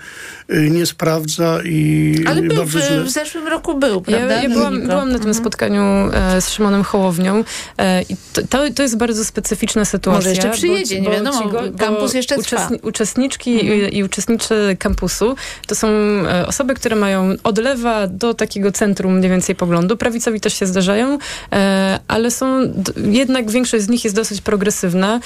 e, 0.49 0.61
nie 0.69 0.85
sprawdza 0.85 1.59
i 1.65 2.15
Ale 2.27 2.41
był, 2.41 2.65
w, 2.65 2.75
w, 3.05 3.09
zeszłym 3.09 3.47
roku 3.47 3.79
był, 3.79 4.01
prawda? 4.01 4.35
Ja, 4.35 4.43
ja 4.43 4.49
byłam, 4.49 4.81
byłam, 4.81 5.07
na 5.07 5.19
tym 5.19 5.29
mhm. 5.29 5.33
spotkaniu 5.33 5.83
e, 6.13 6.41
z 6.41 6.49
Szymonem 6.49 6.83
Hołownią 6.83 7.43
e, 7.77 8.01
i 8.01 8.15
to, 8.49 8.59
to, 8.75 8.83
jest 8.83 8.97
bardzo 8.97 9.25
specyficzna 9.25 9.85
sytuacja. 9.85 10.17
Może 10.17 10.29
jeszcze 10.29 10.49
przyjedzie, 10.49 11.01
bo, 11.01 11.09
nie 11.09 11.15
wiadomo, 11.15 11.49
go, 11.49 11.61
kampus 11.77 12.13
jeszcze 12.13 12.35
uczestni, 12.37 12.77
trwa. 12.77 12.89
Uczestniczki 12.89 13.59
mhm. 13.59 13.91
i, 13.91 13.97
i 13.97 14.03
uczestnicy 14.03 14.77
kampusu 14.79 15.35
to 15.67 15.75
są 15.75 15.87
e, 15.87 16.47
osoby, 16.47 16.73
które 16.73 16.95
mają 16.95 17.35
od 17.43 17.57
lewa 17.57 18.07
do 18.07 18.33
takiego 18.33 18.71
centrum 18.71 19.17
mniej 19.17 19.29
więcej 19.29 19.55
poglądu. 19.55 19.97
Prawicowi 19.97 20.39
też 20.39 20.53
się 20.53 20.65
zdarzają, 20.65 21.17
e, 21.51 21.99
ale 22.07 22.31
są, 22.31 22.73
jednak 22.97 23.51
większość 23.51 23.83
z 23.83 23.89
nich 23.89 24.03
jest 24.03 24.15
dosyć 24.15 24.41
progresywna, 24.41 25.19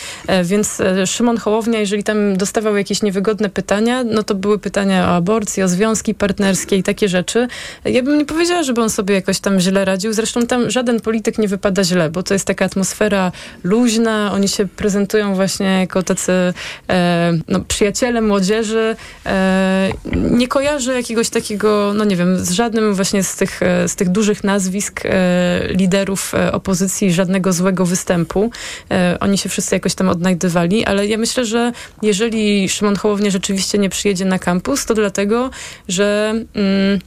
więc 0.44 0.82
Szymon 1.06 1.38
Hołownia, 1.38 1.80
jeżeli 1.80 2.04
tam 2.04 2.37
dostawał 2.38 2.78
jakieś 2.78 3.02
niewygodne 3.02 3.50
pytania, 3.50 4.04
no 4.04 4.24
to 4.24 4.36
były 4.36 4.60
pytania 4.60 5.12
o 5.12 5.16
aborcję, 5.16 5.66
o 5.66 5.68
związki 5.68 6.16
partnerskie 6.16 6.76
i 6.76 6.84
takie 6.84 7.10
rzeczy. 7.10 7.48
Ja 7.86 8.04
bym 8.04 8.18
nie 8.18 8.26
powiedziała, 8.26 8.64
żeby 8.64 8.82
on 8.82 8.90
sobie 8.90 9.16
jakoś 9.16 9.40
tam 9.40 9.60
źle 9.60 9.86
radził. 9.86 10.14
Zresztą 10.14 10.42
tam 10.48 10.72
żaden 10.72 11.00
polityk 11.00 11.38
nie 11.38 11.48
wypada 11.48 11.84
źle, 11.84 12.10
bo 12.10 12.24
to 12.24 12.34
jest 12.34 12.46
taka 12.46 12.66
atmosfera 12.66 13.32
luźna. 13.64 14.32
Oni 14.34 14.48
się 14.48 14.68
prezentują 14.68 15.36
właśnie 15.36 15.80
jako 15.80 16.04
tacy 16.04 16.54
e, 16.90 17.34
no, 17.48 17.60
przyjaciele 17.68 18.22
młodzieży. 18.22 18.96
E, 19.26 19.90
nie 20.16 20.48
kojarzę 20.48 20.94
jakiegoś 20.94 21.30
takiego, 21.30 21.94
no 21.96 22.06
nie 22.06 22.16
wiem, 22.16 22.46
z 22.46 22.52
żadnym 22.52 22.94
właśnie 22.94 23.24
z 23.24 23.36
tych, 23.36 23.64
e, 23.64 23.88
z 23.88 23.96
tych 23.96 24.10
dużych 24.10 24.44
nazwisk 24.44 25.02
e, 25.06 25.68
liderów 25.70 26.36
e, 26.36 26.52
opozycji, 26.52 27.14
żadnego 27.14 27.54
złego 27.54 27.86
występu. 27.86 28.52
E, 28.92 29.18
oni 29.20 29.38
się 29.38 29.50
wszyscy 29.50 29.76
jakoś 29.76 29.96
tam 29.96 30.10
odnajdywali, 30.10 30.86
ale 30.86 31.08
ja 31.08 31.18
myślę, 31.18 31.46
że 31.46 31.72
jeżeli 32.02 32.27
jeżeli 32.28 32.70
Szymon 32.70 32.96
Hołownia 32.96 33.30
rzeczywiście 33.30 33.78
nie 33.78 33.90
przyjedzie 33.90 34.26
na 34.26 34.40
kampus, 34.40 34.86
to 34.86 34.94
dlatego, 34.94 35.50
że... 35.88 36.34
Mm, 36.56 37.00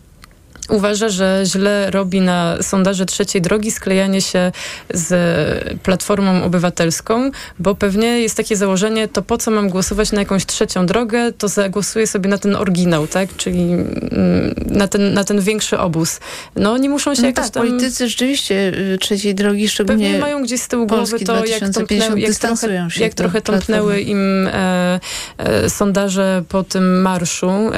uważa, 0.71 1.09
że 1.09 1.43
źle 1.45 1.91
robi 1.91 2.21
na 2.21 2.63
sondaże 2.63 3.07
trzeciej 3.07 3.43
drogi 3.43 3.71
sklejanie 3.71 4.21
się 4.21 4.53
z 4.95 5.81
Platformą 5.83 6.45
Obywatelską, 6.45 7.31
bo 7.59 7.75
pewnie 7.75 8.07
jest 8.21 8.37
takie 8.37 8.57
założenie, 8.57 9.09
to 9.09 9.23
po 9.23 9.39
co 9.39 9.51
mam 9.51 9.69
głosować 9.69 10.13
na 10.13 10.19
jakąś 10.19 10.47
trzecią 10.47 10.87
drogę, 10.87 11.33
to 11.33 11.49
zagłosuję 11.49 12.07
sobie 12.07 12.31
na 12.31 12.39
ten 12.39 12.57
oryginał, 12.57 13.07
tak? 13.07 13.37
Czyli 13.37 13.61
mm, 13.61 14.55
na 14.67 14.89
ten, 14.89 15.15
na 15.15 15.25
ten 15.25 15.41
większy 15.41 15.79
obóz. 15.79 16.21
No 16.57 16.73
oni 16.73 16.89
muszą 16.89 17.15
się 17.15 17.23
no 17.23 17.29
jakoś 17.29 17.45
tak, 17.45 17.55
tam... 17.55 17.67
politycy 17.67 18.09
rzeczywiście 18.09 18.73
y, 18.95 18.99
trzeciej 18.99 19.35
drogi, 19.35 19.69
szczególnie 19.69 20.05
Pewnie 20.05 20.21
mają 20.21 20.43
gdzieś 20.43 20.61
z 20.61 20.69
tyłu 20.69 20.87
głowy 20.87 21.21
to, 21.21 21.45
jak, 21.45 21.61
tąpnęły, 21.75 22.21
jak 22.21 22.35
trochę, 22.35 22.89
jak 22.97 23.15
trochę 23.15 23.41
tąpnęły 23.43 24.01
im 24.01 24.49
e, 24.53 25.01
e, 25.39 25.71
sondaże 25.71 26.43
po 26.49 26.63
tym 26.63 27.03
marszu 27.03 27.51
e, 27.51 27.71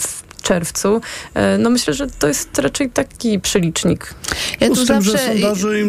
w 0.00 0.25
czerwcu. 0.46 1.00
E, 1.34 1.58
no 1.58 1.70
myślę, 1.70 1.94
że 1.94 2.06
to 2.18 2.28
jest 2.28 2.58
raczej 2.58 2.90
taki 2.90 3.40
przelicznik. 3.40 4.14
Ja 4.60 4.68
tu 4.68 4.84
zawsze 4.84 5.18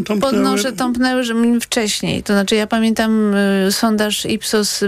tym, 0.06 0.20
podnoszę, 0.22 0.72
tąpnęły, 0.72 1.24
że 1.24 1.34
wcześniej. 1.62 2.24
To 2.24 2.34
znaczy 2.34 2.56
ja 2.56 2.68
pamiętam 2.68 3.36
y, 3.68 3.72
sondaż 3.72 4.26
Ipsos 4.26 4.84
y, 4.84 4.88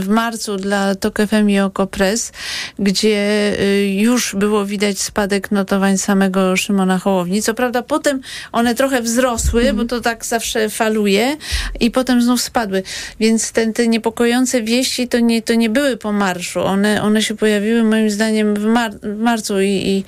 w 0.00 0.06
marcu 0.08 0.56
dla 0.56 0.94
TOK 0.94 1.18
FM 1.28 1.48
i 1.48 1.60
Okopres, 1.60 2.32
gdzie 2.78 3.52
y, 3.60 3.88
już 3.94 4.34
było 4.34 4.66
widać 4.66 4.98
spadek 4.98 5.50
notowań 5.50 5.98
samego 5.98 6.56
Szymona 6.56 6.98
Hołowni. 6.98 7.42
Co 7.42 7.54
prawda 7.54 7.82
potem 7.82 8.20
one 8.52 8.74
trochę 8.74 9.02
wzrosły, 9.02 9.62
mm. 9.62 9.76
bo 9.76 9.84
to 9.84 10.00
tak 10.00 10.24
zawsze 10.24 10.68
faluje 10.68 11.36
i 11.80 11.90
potem 11.90 12.22
znów 12.22 12.40
spadły. 12.40 12.82
Więc 13.20 13.52
ten, 13.52 13.72
te 13.72 13.88
niepokojące 13.88 14.62
wieści 14.62 15.08
to 15.08 15.18
nie, 15.18 15.42
to 15.42 15.54
nie 15.54 15.70
były 15.70 15.96
po 15.96 16.12
marszu. 16.12 16.60
One, 16.60 17.02
one 17.02 17.22
się 17.22 17.36
pojawiły 17.36 17.84
moim 17.84 18.10
zdaniem 18.10 18.54
w 18.54 18.67
mar 18.68 18.92
marcu 19.18 19.60
i, 19.60 19.66
i, 19.68 20.04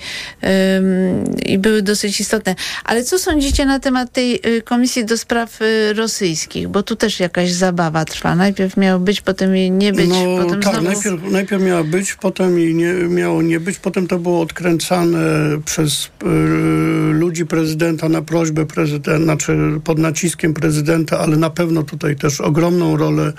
i, 1.52 1.58
były 1.58 1.82
dosyć 1.82 2.20
istotne. 2.20 2.54
Ale 2.84 3.04
co 3.04 3.18
sądzicie 3.18 3.66
na 3.66 3.80
temat 3.80 4.12
tej 4.12 4.40
y, 4.46 4.62
Komisji 4.62 5.04
do 5.04 5.18
Spraw 5.18 5.62
y, 5.62 5.92
Rosyjskich? 5.92 6.68
Bo 6.68 6.82
tu 6.82 6.96
też 6.96 7.20
jakaś 7.20 7.52
zabawa 7.52 8.04
trwa. 8.04 8.34
Najpierw 8.34 8.76
miało 8.76 9.00
być, 9.00 9.20
potem 9.20 9.56
jej 9.56 9.70
nie 9.70 9.92
być. 9.92 10.08
No 10.08 10.44
potem 10.44 10.60
tak, 10.60 10.74
znowu... 10.74 10.88
najpierw, 10.88 11.32
najpierw 11.32 11.62
miała 11.62 11.84
być, 11.84 12.14
potem 12.14 12.58
jej 12.58 12.74
nie, 12.74 12.92
miało 12.92 13.42
nie 13.42 13.60
być, 13.60 13.78
potem 13.78 14.06
to 14.06 14.18
było 14.18 14.40
odkręcane 14.40 15.18
przez 15.64 16.04
y, 16.04 16.26
ludzi 17.12 17.46
prezydenta 17.46 18.08
na 18.08 18.22
prośbę 18.22 18.66
prezydenta, 18.66 19.24
znaczy 19.24 19.56
pod 19.84 19.98
naciskiem 19.98 20.54
prezydenta, 20.54 21.18
ale 21.18 21.36
na 21.36 21.50
pewno 21.50 21.82
tutaj 21.82 22.16
też 22.16 22.40
ogromną 22.40 22.96
rolę 22.96 23.32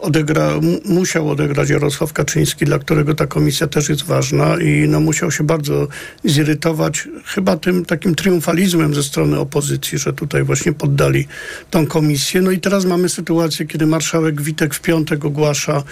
odegra, 0.00 0.50
musiał 0.84 1.30
odegrać 1.30 1.70
Jarosław 1.70 2.12
Kaczyński, 2.12 2.64
dla 2.64 2.78
którego 2.78 3.14
ta 3.14 3.26
komisja 3.26 3.66
też 3.66 3.88
jest 3.88 4.02
ważna 4.02 4.56
i 4.56 4.88
no, 4.88 5.00
musiał 5.00 5.30
się 5.30 5.44
bardzo 5.44 5.88
zirytować 6.24 7.08
chyba 7.24 7.56
tym 7.56 7.84
takim 7.84 8.14
triumfalizmem 8.14 8.94
ze 8.94 9.02
strony 9.02 9.38
opozycji, 9.38 9.98
że 9.98 10.12
tutaj 10.12 10.42
właśnie 10.42 10.72
poddali 10.72 11.26
tą 11.70 11.86
komisję. 11.86 12.42
No 12.42 12.50
i 12.50 12.60
teraz 12.60 12.84
mamy 12.84 13.08
sytuację, 13.08 13.66
kiedy 13.66 13.86
marszałek 13.86 14.42
Witek 14.42 14.74
w 14.74 14.80
piątek 14.80 15.24
ogłasza, 15.24 15.82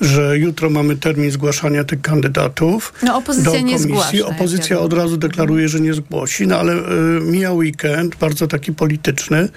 że 0.00 0.38
jutro 0.38 0.70
mamy 0.70 0.96
termin 0.96 1.30
zgłaszania 1.30 1.84
tych 1.84 2.00
kandydatów 2.00 2.92
no, 3.02 3.16
opozycja 3.16 3.52
do 3.52 3.58
komisji. 3.58 3.72
Nie 3.72 3.78
zgłasza, 3.78 4.26
opozycja 4.26 4.78
od 4.78 4.92
razu 4.92 5.16
deklaruje, 5.16 5.68
że 5.68 5.80
nie 5.80 5.94
zgłosi, 5.94 6.46
no 6.46 6.58
ale 6.58 6.72
y, 6.72 7.20
mija 7.20 7.52
weekend, 7.52 8.16
bardzo 8.16 8.46
taki 8.46 8.72
polityczny 8.72 9.48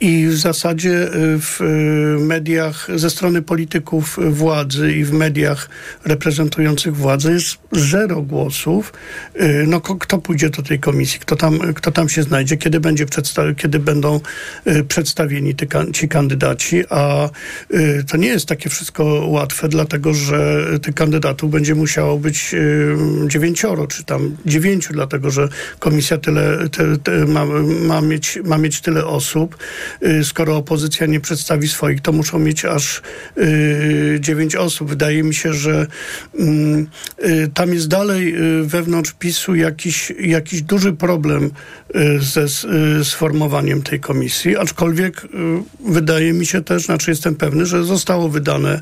i 0.00 0.26
w 0.26 0.36
zasadzie 0.36 0.90
y, 0.90 1.38
w 1.40 1.60
y, 1.60 1.64
mediach 2.20 2.88
ze 2.94 3.10
strony 3.10 3.42
polityków 3.42 4.18
władzy 4.30 4.92
i 4.92 5.04
w 5.04 5.12
mediach 5.12 5.68
reprezentujących 6.04 6.96
władzę 6.96 7.32
jest 7.32 7.56
zero 7.72 8.22
głosów. 8.22 8.92
Y, 9.40 9.64
no, 9.66 9.80
kto 9.80 10.18
pójdzie 10.18 10.50
do 10.50 10.62
tej 10.62 10.80
komisji, 10.80 11.20
kto 11.20 11.36
tam, 11.36 11.58
kto 11.58 11.90
tam 11.92 12.08
się 12.08 12.22
znajdzie, 12.22 12.56
kiedy, 12.56 12.80
będzie 12.80 13.06
przedsta- 13.06 13.54
kiedy 13.54 13.78
będą 13.78 14.20
przedstawieni 14.88 15.54
ty, 15.54 15.68
ci 15.92 16.08
kandydaci, 16.08 16.84
a 16.90 17.30
to 18.10 18.16
nie 18.16 18.28
jest 18.28 18.46
takie 18.46 18.70
wszystko 18.70 19.04
łatwe, 19.26 19.68
dlatego 19.68 20.14
że 20.14 20.64
tych 20.82 20.94
kandydatów 20.94 21.50
będzie 21.50 21.74
musiało 21.74 22.18
być 22.18 22.54
dziewięcioro, 23.26 23.86
czy 23.86 24.04
tam 24.04 24.36
dziewięciu, 24.46 24.92
dlatego 24.92 25.30
że 25.30 25.48
komisja 25.78 26.18
tyle, 26.18 26.58
ma, 27.26 27.44
ma, 27.86 28.00
mieć, 28.00 28.38
ma 28.44 28.58
mieć 28.58 28.80
tyle 28.80 29.06
osób. 29.06 29.56
Y, 30.02 30.24
skoro 30.24 30.56
opozycja 30.56 31.06
nie 31.06 31.20
przedstawi 31.20 31.68
swoich, 31.68 32.00
to 32.00 32.12
muszą 32.12 32.38
mieć 32.38 32.64
aż 32.64 33.02
y, 33.38 34.18
dziewięć 34.20 34.56
osób. 34.56 34.88
Wydaje 34.88 35.22
mi 35.22 35.34
się, 35.34 35.52
że 35.52 35.86
mm, 36.38 36.86
y, 37.24 37.50
tam 37.54 37.74
jest 37.74 37.88
dalej 37.88 38.34
wewnątrz 38.62 39.12
PiSu 39.12 39.54
jakiś, 39.54 40.12
jakiś 40.20 40.62
duży 40.62 40.92
problem 40.92 41.50
ze 42.20 42.46
sformowaniem 43.04 43.82
tej 43.82 44.00
komisji, 44.00 44.56
aczkolwiek 44.56 45.26
wydaje 45.88 46.32
mi 46.32 46.46
się 46.46 46.64
też, 46.64 46.84
znaczy 46.84 47.10
jestem 47.10 47.34
pewny, 47.34 47.66
że 47.66 47.84
zostało 47.84 48.28
wydane 48.28 48.80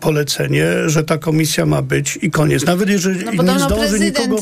polecenie, 0.00 0.66
że 0.86 1.04
ta 1.04 1.18
komisja 1.18 1.66
ma 1.66 1.82
być 1.82 2.18
i 2.22 2.30
koniec. 2.30 2.66
Nawet 2.66 2.88
jeżeli 2.88 3.24
no, 3.36 3.42
nie 3.42 3.60
zdąży 3.60 4.00
nikogo... 4.00 4.36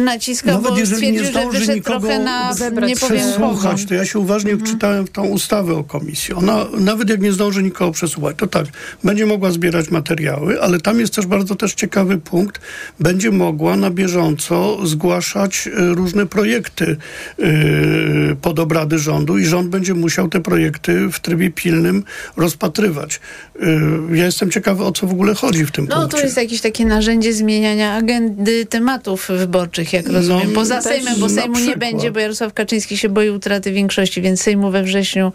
naciskał, 0.00 0.54
nawet 0.54 0.70
bo 0.70 0.78
jeżeli 0.78 1.12
nie 1.12 1.24
zdąży 1.24 1.74
nikogo 1.74 2.18
na, 2.18 2.54
nie 2.86 2.96
przesłuchać, 2.96 3.84
to 3.84 3.94
ja 3.94 4.04
się 4.04 4.18
uważnie 4.18 4.52
mhm. 4.52 4.70
wczytałem 4.70 5.06
w 5.06 5.10
tą 5.10 5.24
ustawę 5.24 5.74
o 5.74 5.84
komisji. 5.84 6.34
Ona, 6.34 6.66
nawet 6.78 7.10
jak 7.10 7.20
nie 7.20 7.32
zdąży 7.32 7.62
nikogo 7.62 7.92
przesłuchać, 7.92 8.36
to 8.36 8.46
tak, 8.46 8.66
będzie 9.04 9.26
mogła 9.26 9.50
zbierać 9.50 9.90
materiały, 9.90 10.62
ale 10.62 10.80
tam 10.80 11.00
jest 11.00 11.14
też 11.14 11.26
bardzo 11.26 11.56
też 11.56 11.74
ciekawy 11.74 12.18
punkt, 12.18 12.60
będzie 13.00 13.30
mogła 13.30 13.76
na 13.76 13.90
bieżąco 13.90 14.86
zgłaszać 14.86 15.68
różne 15.74 16.26
projekty 16.26 16.45
yy, 16.48 18.36
pod 18.42 18.58
obrady 18.58 18.98
rządu 18.98 19.38
i 19.38 19.44
rząd 19.44 19.68
będzie 19.68 19.94
musiał 19.94 20.28
te 20.28 20.40
projekty 20.40 21.08
w 21.12 21.20
trybie 21.20 21.50
pilnym 21.50 22.04
rozpatrywać. 22.36 23.20
Yy, 23.60 24.16
ja 24.16 24.24
jestem 24.24 24.50
ciekawy, 24.50 24.84
o 24.84 24.92
co 24.92 25.06
w 25.06 25.12
ogóle 25.12 25.34
chodzi 25.34 25.66
w 25.66 25.70
tym 25.70 25.86
no. 25.90 25.96
No 25.96 26.08
to 26.08 26.20
jest 26.20 26.36
jakieś 26.36 26.60
takie 26.60 26.84
narzędzie 26.84 27.32
zmieniania 27.32 27.94
agendy 27.94 28.66
tematów 28.66 29.28
wyborczych, 29.28 29.92
jak 29.92 30.08
rozumiem. 30.08 30.48
No, 30.48 30.54
Poza 30.54 30.82
Sejmem, 30.82 31.20
bo 31.20 31.28
Sejmu 31.28 31.58
nie 31.58 31.76
będzie, 31.76 32.10
bo 32.10 32.20
Jarosław 32.20 32.54
Kaczyński 32.54 32.98
się 32.98 33.08
boi 33.08 33.30
utraty 33.30 33.72
większości, 33.72 34.22
więc 34.22 34.42
Sejmu 34.42 34.70
we 34.70 34.82
wrześniu 34.82 35.32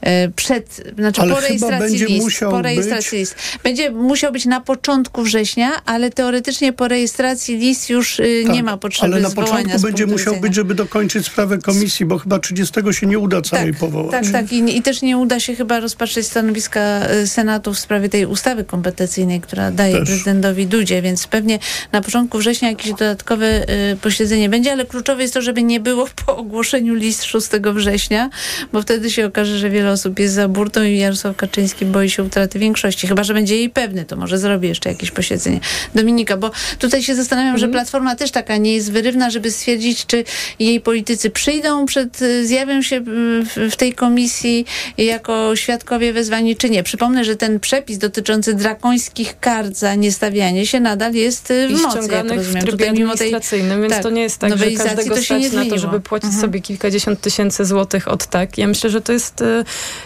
e, 0.00 0.28
przed, 0.28 0.92
znaczy 0.98 1.20
ale 1.20 1.34
po 1.34 1.40
rejestracji 1.40 2.04
list. 2.04 2.40
Po 2.40 2.62
rejestracji 2.62 3.10
być... 3.10 3.20
list. 3.20 3.34
Będzie 3.64 3.90
musiał 3.90 4.32
być 4.32 4.46
na 4.46 4.60
początku 4.60 5.22
września, 5.22 5.70
ale 5.84 6.10
teoretycznie 6.10 6.72
po 6.72 6.88
rejestracji 6.88 7.56
list 7.56 7.90
już 7.90 8.20
y, 8.20 8.42
tak, 8.46 8.54
nie 8.54 8.62
ma 8.62 8.76
potrzeby 8.76 9.12
Ale 9.12 9.22
na 9.22 9.30
początku 9.30 9.80
będzie 9.80 10.06
musiał 10.06 10.36
być, 10.36 10.47
żeby 10.54 10.74
dokończyć 10.74 11.26
sprawę 11.26 11.58
komisji, 11.58 12.06
bo 12.06 12.18
chyba 12.18 12.38
30 12.38 12.74
się 12.90 13.06
nie 13.06 13.18
uda 13.18 13.42
całej 13.42 13.70
tak, 13.70 13.80
powołać. 13.80 14.10
Tak, 14.10 14.32
tak. 14.32 14.52
I, 14.52 14.76
I, 14.76 14.82
też 14.82 15.02
nie 15.02 15.18
uda 15.18 15.40
się 15.40 15.54
chyba 15.54 15.80
rozpatrzeć 15.80 16.26
stanowiska 16.26 17.10
y, 17.10 17.26
Senatu 17.26 17.74
w 17.74 17.78
sprawie 17.78 18.08
tej 18.08 18.26
ustawy 18.26 18.64
kompetencyjnej, 18.64 19.40
która 19.40 19.70
daje 19.70 19.98
też. 19.98 20.08
prezydentowi 20.08 20.66
Dudzie, 20.66 21.02
więc 21.02 21.26
pewnie 21.26 21.58
na 21.92 22.00
początku 22.00 22.38
września 22.38 22.68
jakieś 22.68 22.90
dodatkowe 22.90 23.70
y, 23.92 23.96
posiedzenie 23.96 24.48
będzie, 24.48 24.72
ale 24.72 24.84
kluczowe 24.84 25.22
jest 25.22 25.34
to, 25.34 25.42
żeby 25.42 25.62
nie 25.62 25.80
było 25.80 26.08
po 26.26 26.36
ogłoszeniu 26.36 26.94
list 26.94 27.24
6 27.24 27.48
września, 27.74 28.30
bo 28.72 28.82
wtedy 28.82 29.10
się 29.10 29.26
okaże, 29.26 29.58
że 29.58 29.70
wiele 29.70 29.90
osób 29.90 30.18
jest 30.18 30.34
za 30.34 30.48
burtą 30.48 30.82
i 30.82 30.98
Jarosław 30.98 31.36
Kaczyński 31.36 31.84
boi 31.84 32.10
się 32.10 32.22
utraty 32.22 32.58
większości. 32.58 33.06
Chyba, 33.06 33.24
że 33.24 33.34
będzie 33.34 33.56
jej 33.56 33.70
pewny, 33.70 34.04
to 34.04 34.16
może 34.16 34.38
zrobi 34.38 34.68
jeszcze 34.68 34.88
jakieś 34.88 35.10
posiedzenie. 35.10 35.60
Dominika, 35.94 36.36
bo 36.36 36.50
tutaj 36.78 37.02
się 37.02 37.14
zastanawiam, 37.14 37.48
mm. 37.48 37.58
że 37.58 37.66
mhm. 37.66 37.78
Platforma 37.78 38.16
też 38.16 38.30
taka 38.30 38.56
nie 38.56 38.74
jest 38.74 38.92
wyrywna, 38.92 39.30
żeby 39.30 39.50
stwierdzić, 39.50 40.06
czy 40.06 40.24
jej 40.58 40.80
politycy 40.80 41.30
przyjdą 41.30 41.86
przed, 41.86 42.18
zjawią 42.42 42.82
się 42.82 43.00
w, 43.00 43.70
w 43.72 43.76
tej 43.76 43.92
komisji 43.92 44.66
jako 44.98 45.56
świadkowie 45.56 46.12
wezwani, 46.12 46.56
czy 46.56 46.70
nie. 46.70 46.82
Przypomnę, 46.82 47.24
że 47.24 47.36
ten 47.36 47.60
przepis 47.60 47.98
dotyczący 47.98 48.54
drakońskich 48.54 49.40
kart 49.40 49.76
za 49.76 49.94
niestawianie 49.94 50.66
się 50.66 50.80
nadal 50.80 51.12
jest 51.14 51.52
w 51.68 51.70
I 51.70 51.74
mocy, 51.74 52.12
jak 52.12 52.30
rozumiem. 52.30 52.62
w 52.62 52.64
trybie 52.64 52.90
administracyjnym, 52.90 53.70
tej, 53.70 53.80
więc 53.80 53.94
tak, 53.94 54.02
to 54.02 54.10
nie 54.10 54.22
jest 54.22 54.38
tak, 54.38 54.58
że 54.58 54.70
każdego 54.70 55.14
to 55.14 55.22
stać 55.22 55.52
na 55.52 55.64
to, 55.64 55.78
żeby 55.78 56.00
płacić 56.00 56.26
mhm. 56.26 56.42
sobie 56.42 56.60
kilkadziesiąt 56.60 57.20
tysięcy 57.20 57.64
złotych 57.64 58.08
od 58.08 58.26
tak. 58.26 58.58
Ja 58.58 58.66
myślę, 58.66 58.90
że 58.90 59.00
to 59.00 59.12
jest 59.12 59.44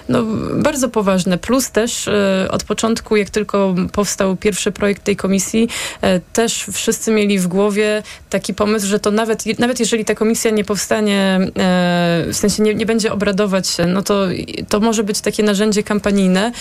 no, 0.09 0.23
bardzo 0.55 0.89
poważne. 0.89 1.39
Plus 1.39 1.71
też 1.71 2.09
od 2.51 2.65
początku, 2.65 3.17
jak 3.17 3.31
tylko 3.31 3.75
powstał 3.93 4.37
pierwszy 4.37 4.73
projekt 4.73 5.05
tej 5.05 5.17
komisji, 5.17 5.69
też 6.33 6.67
wszyscy 6.73 7.11
mieli 7.11 7.39
w 7.39 7.47
głowie 7.47 8.03
taki 8.31 8.55
pomysł, 8.55 8.87
że 8.87 9.01
to 9.01 9.11
nawet, 9.11 9.59
nawet 9.59 9.81
jeżeli 9.81 10.05
ta 10.05 10.15
komisja 10.23 10.51
nie 10.51 10.65
powstanie, 10.65 11.39
w 12.27 12.37
sensie 12.37 12.63
nie, 12.63 12.75
nie 12.75 12.87
będzie 12.87 13.13
obradować, 13.13 13.67
no 13.89 14.03
to, 14.03 14.27
to 14.69 14.81
może 14.81 15.05
być 15.05 15.21
takie 15.21 15.43
narzędzie 15.43 15.83
kampanijne, 15.83 16.53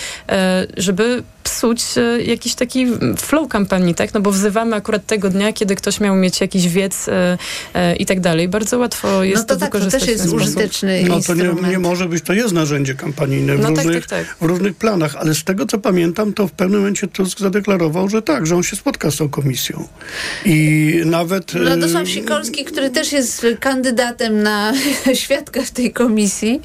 żeby 0.76 1.22
psuć 1.44 1.82
jakiś 2.26 2.54
taki 2.54 2.86
flow 3.16 3.48
kampanii, 3.48 3.94
tak? 3.94 4.14
No 4.14 4.20
bo 4.20 4.32
wzywamy 4.32 4.76
akurat 4.76 5.06
tego 5.06 5.30
dnia, 5.30 5.52
kiedy 5.52 5.76
ktoś 5.76 6.00
miał 6.00 6.16
mieć 6.16 6.40
jakiś 6.40 6.68
wiec 6.68 7.06
i 7.98 8.06
tak 8.06 8.20
dalej. 8.20 8.48
Bardzo 8.48 8.78
łatwo 8.78 9.24
jest 9.24 9.42
no 9.42 9.48
to, 9.48 9.54
to 9.54 9.60
tak, 9.60 9.72
to 9.72 9.90
też 9.90 10.06
jest 10.06 10.32
użyteczny 10.32 11.04
No 11.08 11.20
to 11.20 11.34
nie, 11.34 11.54
nie, 11.70 11.78
może 11.78 12.08
być, 12.08 12.24
to 12.24 12.32
jest 12.32 12.54
narzędzie 12.54 12.94
kampanijne 12.94 13.56
w, 13.56 13.60
no 13.60 13.68
różnych, 13.68 14.06
tak, 14.06 14.06
tak, 14.06 14.28
tak. 14.28 14.36
w 14.40 14.42
różnych 14.42 14.74
planach, 14.74 15.16
ale 15.16 15.34
z 15.34 15.44
tego 15.44 15.66
co 15.66 15.78
pamiętam, 15.78 16.32
to 16.32 16.48
w 16.48 16.52
pewnym 16.52 16.80
momencie 16.80 17.08
Tusk 17.08 17.38
zadeklarował, 17.38 18.08
że 18.08 18.22
tak, 18.22 18.46
że 18.46 18.56
on 18.56 18.62
się 18.62 18.76
spotka 18.76 19.10
z 19.10 19.16
tą 19.16 19.28
komisją. 19.28 19.88
I 20.44 20.92
nawet... 21.04 21.54
Radosław 21.54 22.08
Sikorski, 22.08 22.64
który 22.64 22.90
też 22.90 23.12
jest 23.12 23.46
kandydatem 23.60 24.42
na 24.42 24.72
świadka 25.22 25.62
w 25.62 25.70
tej 25.70 25.92
komisji, 25.92 26.60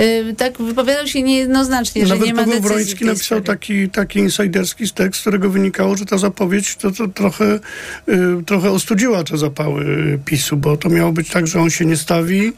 y, 0.00 0.34
tak 0.34 0.58
wypowiadał 0.58 1.06
się 1.06 1.22
niejednoznacznie, 1.22 2.02
nawet 2.02 2.18
że 2.18 2.26
nie 2.26 2.34
ma 2.34 2.44
Paweł 2.44 2.60
Wroński 2.60 3.04
napisał 3.04 3.40
taki, 3.40 3.90
taki 3.90 4.18
insiderski 4.18 4.90
tekst, 4.90 5.18
z 5.18 5.20
którego 5.20 5.50
wynikało, 5.50 5.96
że 5.96 6.04
ta 6.04 6.18
zapowiedź 6.18 6.76
to, 6.76 6.90
to 6.90 7.08
trochę, 7.08 7.60
y, 8.08 8.44
trochę 8.46 8.70
ostudziła 8.70 9.24
te 9.24 9.38
zapały 9.38 9.84
PiSu, 10.24 10.56
bo 10.56 10.76
to 10.76 10.88
miało 10.88 11.12
być 11.12 11.30
tak, 11.30 11.46
że 11.46 11.60
on 11.60 11.70
się 11.70 11.84
nie 11.84 11.96
stawi 11.96 12.52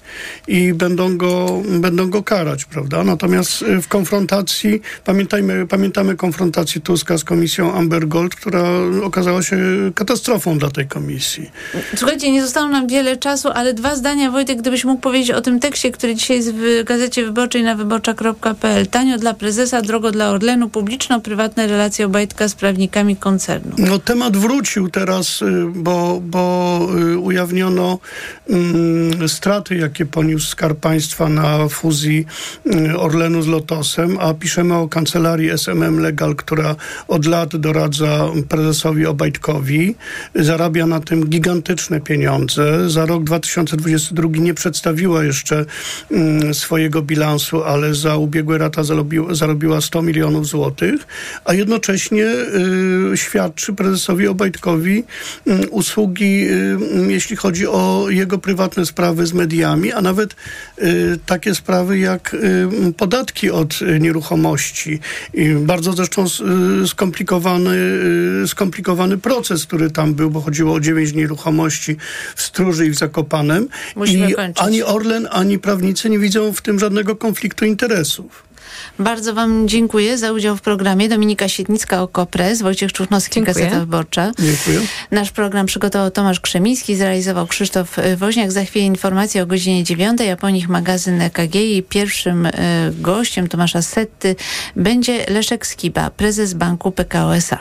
i 0.48 0.72
będą 0.74 1.16
go, 1.16 1.62
będą 1.80 2.10
go 2.10 2.22
karać, 2.22 2.64
prawda? 2.64 3.04
Natomiast 3.04 3.62
y, 3.62 3.82
w 3.82 3.88
konfrontacji, 3.88 4.80
pamiętajmy, 5.04 5.66
pamiętamy 5.66 6.16
konfrontację 6.16 6.80
Tuska 6.80 7.18
z 7.18 7.24
komisją 7.24 7.74
Amber 7.74 8.08
Gold, 8.08 8.34
która 8.34 8.62
okazała 9.02 9.42
się 9.42 9.56
katastrofą 9.94 10.58
dla 10.58 10.70
tej 10.70 10.86
komisji. 10.86 11.50
Słuchajcie, 11.96 12.32
nie 12.32 12.42
zostało 12.42 12.68
nam 12.68 12.88
wiele 12.88 13.16
czasu, 13.16 13.48
ale 13.48 13.67
dwa 13.74 13.96
zdania, 13.96 14.30
Wojtek, 14.30 14.58
gdybyś 14.58 14.84
mógł 14.84 15.00
powiedzieć 15.00 15.30
o 15.30 15.40
tym 15.40 15.60
tekście, 15.60 15.90
który 15.90 16.14
dzisiaj 16.14 16.36
jest 16.36 16.54
w 16.54 16.84
Gazecie 16.84 17.24
Wyborczej 17.24 17.62
na 17.62 17.74
wyborcza.pl. 17.74 18.86
Tanio 18.86 19.18
dla 19.18 19.34
prezesa, 19.34 19.82
drogo 19.82 20.10
dla 20.10 20.30
Orlenu, 20.30 20.68
publiczno-prywatne 20.68 21.66
relacje 21.66 22.06
Obajtka 22.06 22.48
z 22.48 22.54
prawnikami 22.54 23.16
koncernu. 23.16 23.72
No 23.78 23.98
temat 23.98 24.36
wrócił 24.36 24.88
teraz, 24.90 25.42
y, 25.42 25.66
bo, 25.74 26.20
bo 26.24 26.80
y, 27.12 27.18
ujawniono 27.18 27.98
um, 28.46 29.28
straty, 29.28 29.76
jakie 29.76 30.06
poniósł 30.06 30.46
Skarb 30.46 30.80
Państwa 30.80 31.28
na 31.28 31.68
fuzji 31.68 32.26
mm, 32.66 32.96
Orlenu 32.96 33.42
z 33.42 33.46
Lotosem, 33.46 34.18
a 34.20 34.34
piszemy 34.34 34.74
o 34.74 34.88
kancelarii 34.88 35.50
SMM 35.58 35.98
Legal, 35.98 36.36
która 36.36 36.76
od 37.08 37.26
lat 37.26 37.56
doradza 37.56 38.28
prezesowi 38.48 39.06
Obajtkowi. 39.06 39.94
Zarabia 40.34 40.86
na 40.86 41.00
tym 41.00 41.26
gigantyczne 41.26 42.00
pieniądze. 42.00 42.90
Za 42.90 43.06
rok 43.06 43.24
2022 43.64 44.28
nie 44.38 44.54
przedstawiła 44.54 45.24
jeszcze 45.24 45.64
mm, 46.10 46.54
swojego 46.54 47.02
bilansu, 47.02 47.64
ale 47.64 47.94
za 47.94 48.16
ubiegłe 48.16 48.58
lata 48.58 48.84
zarobiła, 48.84 49.34
zarobiła 49.34 49.80
100 49.80 50.02
milionów 50.02 50.46
złotych, 50.46 51.06
a 51.44 51.54
jednocześnie 51.54 52.24
y, 53.12 53.16
świadczy 53.16 53.72
prezesowi 53.72 54.28
Obajtkowi 54.28 55.04
y, 55.46 55.68
usługi, 55.68 56.48
y, 56.50 56.78
jeśli 57.08 57.36
chodzi 57.36 57.66
o 57.66 58.06
jego 58.08 58.38
prywatne 58.38 58.86
sprawy 58.86 59.26
z 59.26 59.32
mediami, 59.32 59.92
a 59.92 60.00
nawet 60.00 60.36
y, 60.78 61.18
takie 61.26 61.54
sprawy 61.54 61.98
jak 61.98 62.36
podatki 62.96 63.50
od 63.50 63.80
nieruchomości. 64.00 65.00
I 65.34 65.48
bardzo 65.54 65.92
zresztą 65.92 66.24
skomplikowany, 66.86 67.76
skomplikowany 68.46 69.18
proces, 69.18 69.66
który 69.66 69.90
tam 69.90 70.14
był, 70.14 70.30
bo 70.30 70.40
chodziło 70.40 70.74
o 70.74 70.80
dziewięć 70.80 71.12
nieruchomości 71.12 71.96
w 72.36 72.42
Stróży 72.42 72.86
i 72.86 72.90
w 72.90 72.94
Zakopanem. 72.94 73.47
Musimy 73.96 74.30
I 74.30 74.34
kończyć. 74.34 74.64
ani 74.64 74.82
Orlen, 74.82 75.28
ani 75.30 75.58
prawnicy 75.58 76.10
nie 76.10 76.18
widzą 76.18 76.52
w 76.52 76.62
tym 76.62 76.78
żadnego 76.78 77.16
konfliktu 77.16 77.64
interesów. 77.64 78.48
Bardzo 78.98 79.34
Wam 79.34 79.68
dziękuję 79.68 80.18
za 80.18 80.32
udział 80.32 80.56
w 80.56 80.60
programie. 80.60 81.08
Dominika 81.08 81.48
Siednicka, 81.48 82.02
Okopres, 82.02 82.62
Wojciech 82.62 82.92
Czuchnowski, 82.92 83.34
dziękuję. 83.34 83.54
Gazeta 83.54 83.80
Wyborcza. 83.80 84.32
Dziękuję. 84.38 84.80
Nasz 85.10 85.30
program 85.30 85.66
przygotował 85.66 86.10
Tomasz 86.10 86.40
Krzemiński, 86.40 86.96
zrealizował 86.96 87.46
Krzysztof 87.46 87.96
Woźniak. 88.16 88.52
Za 88.52 88.64
chwilę 88.64 88.86
informacje 88.86 89.42
o 89.42 89.46
godzinie 89.46 89.84
9, 89.84 90.20
a 90.20 90.36
po 90.36 90.50
nich 90.50 90.68
magazyn 90.68 91.22
EKG 91.22 91.54
i 91.54 91.82
pierwszym 91.82 92.46
y, 92.46 92.52
gościem 92.98 93.48
Tomasza 93.48 93.82
Setty 93.82 94.36
będzie 94.76 95.26
Leszek 95.28 95.66
Skiba, 95.66 96.10
prezes 96.10 96.54
banku 96.54 96.92
PKO 96.92 97.36
SA. 97.36 97.58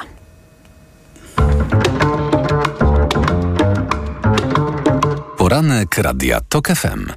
Poranek 5.47 5.95
Radia 6.03 6.43
TOK 6.43 6.75
FM. 6.75 7.07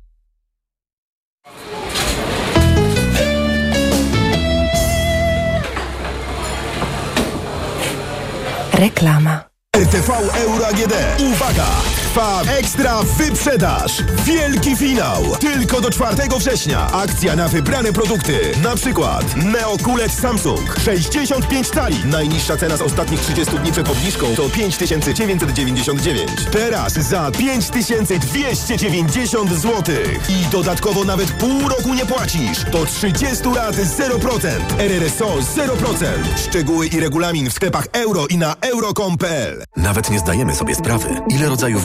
Reklama. 8.70 9.51
RTV 9.74 10.09
Euro 10.47 10.64
AGD. 10.70 10.95
Uwaga! 11.26 11.99
Trwa 12.13 12.43
ekstra 12.59 13.03
wyprzedaż. 13.03 14.03
Wielki 14.25 14.77
finał. 14.77 15.37
Tylko 15.41 15.81
do 15.81 15.91
4 15.91 16.17
września. 16.39 16.93
Akcja 16.93 17.37
na 17.37 17.49
wybrane 17.49 17.93
produkty. 17.93 18.53
Na 18.63 18.77
przykład 18.77 19.37
Neo 19.37 19.77
QLED 19.77 20.13
Samsung. 20.13 20.77
65 20.85 21.71
cali. 21.71 21.97
Najniższa 22.05 22.57
cena 22.57 22.77
z 22.77 22.83
ostatnich 22.83 23.21
30 23.21 23.59
dni 23.59 23.73
przed 23.73 23.89
obniżką 23.89 24.27
to 24.37 24.49
5999. 24.49 26.29
Teraz 26.53 26.93
za 26.93 27.31
5290 27.31 29.51
zł. 29.51 29.95
I 30.29 30.47
dodatkowo 30.53 31.05
nawet 31.05 31.33
pół 31.33 31.69
roku 31.69 31.95
nie 31.95 32.07
płacisz. 32.07 32.65
Do 32.73 32.87
30 32.87 33.49
lat 33.55 33.77
0%. 33.77 34.49
RRSO 34.79 35.27
0%. 35.27 36.07
Szczegóły 36.49 36.87
i 36.87 37.01
regulamin 37.01 37.51
w 37.51 37.53
sklepach 37.53 37.87
euro 37.93 38.27
i 38.27 38.39
na 38.39 38.57
euro.com.pl. 38.61 39.65
Nawet 39.77 40.11
nie 40.11 40.19
zdajemy 40.19 40.55
sobie 40.55 40.75
sprawy, 40.75 41.09
ile 41.29 41.49
rodzajów 41.49 41.85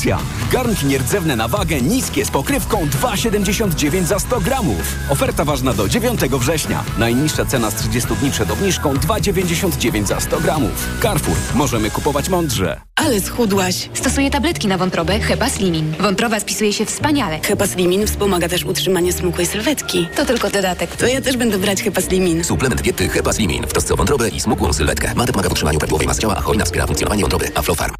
Garnki 0.51 0.85
nierdzewne 0.85 1.35
na 1.35 1.47
wagę 1.47 1.81
niskie 1.81 2.25
z 2.25 2.31
pokrywką 2.31 2.85
2,79 2.85 4.03
za 4.03 4.19
100 4.19 4.41
gramów. 4.41 4.95
Oferta 5.09 5.45
ważna 5.45 5.73
do 5.73 5.89
9 5.89 6.21
września. 6.21 6.83
Najniższa 6.97 7.45
cena 7.45 7.71
z 7.71 7.75
30 7.75 8.15
dni 8.15 8.31
przed 8.31 8.51
obniżką 8.51 8.93
2,99 8.93 10.05
za 10.05 10.19
100 10.19 10.39
gramów. 10.39 10.87
Carrefour. 11.01 11.37
Możemy 11.55 11.91
kupować 11.91 12.29
mądrze. 12.29 12.81
Ale 12.95 13.21
schudłaś. 13.21 13.89
Stosuję 13.93 14.31
tabletki 14.31 14.67
na 14.67 14.77
wątrobę 14.77 15.19
Hepa 15.19 15.49
Slimin. 15.49 15.93
Wątroba 15.99 16.39
spisuje 16.39 16.73
się 16.73 16.85
wspaniale. 16.85 17.39
Hepa 17.39 17.67
Slimin 17.67 18.07
wspomaga 18.07 18.49
też 18.49 18.63
utrzymanie 18.65 19.13
smukłej 19.13 19.47
sylwetki. 19.47 20.07
To 20.15 20.25
tylko 20.25 20.49
dodatek. 20.49 20.95
To 20.95 21.07
ja 21.07 21.21
też 21.21 21.37
będę 21.37 21.57
brać 21.57 21.83
Hepa 21.83 22.01
Slimin. 22.01 22.43
Suplement 22.43 22.81
diety 22.81 23.09
Hepa 23.09 23.33
Slimin 23.33 23.63
w 23.63 23.73
trosce 23.73 23.93
o 23.93 23.97
wątrobę 23.97 24.29
i 24.29 24.39
smukłą 24.39 24.73
sylwetkę. 24.73 25.15
Mate 25.15 25.31
pomaga 25.31 25.49
w 25.49 25.51
utrzymaniu 25.51 25.79
prawidłowej 25.79 26.07
masy 26.07 26.21
ciała, 26.21 26.35
a 26.37 26.41
hojna 26.41 26.65
wspiera 26.65 26.87
funkcjonowanie 26.87 27.21
wątroby. 27.21 27.51
Aflofarm. 27.55 27.93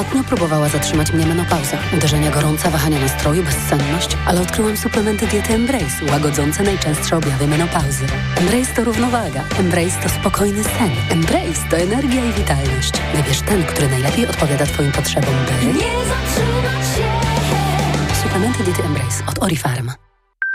Ostatnio 0.00 0.24
próbowała 0.24 0.68
zatrzymać 0.68 1.12
mnie 1.12 1.26
menopauza. 1.26 1.76
Uderzenia 1.96 2.30
gorąca, 2.30 2.70
wahania 2.70 3.00
nastroju, 3.00 3.42
bezsenność, 3.42 4.16
ale 4.26 4.40
odkryłam 4.40 4.76
suplementy 4.76 5.26
diety 5.26 5.54
Embrace, 5.54 6.04
łagodzące 6.10 6.62
najczęstsze 6.62 7.16
objawy 7.16 7.46
menopauzy. 7.46 8.04
Embrace 8.36 8.74
to 8.74 8.84
równowaga. 8.84 9.44
Embrace 9.58 10.02
to 10.02 10.08
spokojny 10.08 10.64
sen. 10.64 10.90
Embrace 11.10 11.68
to 11.70 11.76
energia 11.76 12.24
i 12.24 12.32
witalność. 12.32 12.92
Wybierz 13.14 13.40
ten, 13.40 13.64
który 13.64 13.88
najlepiej 13.88 14.26
odpowiada 14.26 14.66
Twoim 14.66 14.92
potrzebom, 14.92 15.34
by... 15.46 15.66
Nie 15.66 15.72
zatrzymać 15.72 16.96
się! 16.96 18.22
Suplementy 18.22 18.64
diety 18.64 18.82
Embrace 18.84 19.26
od 19.26 19.42
Orifarm. 19.42 19.90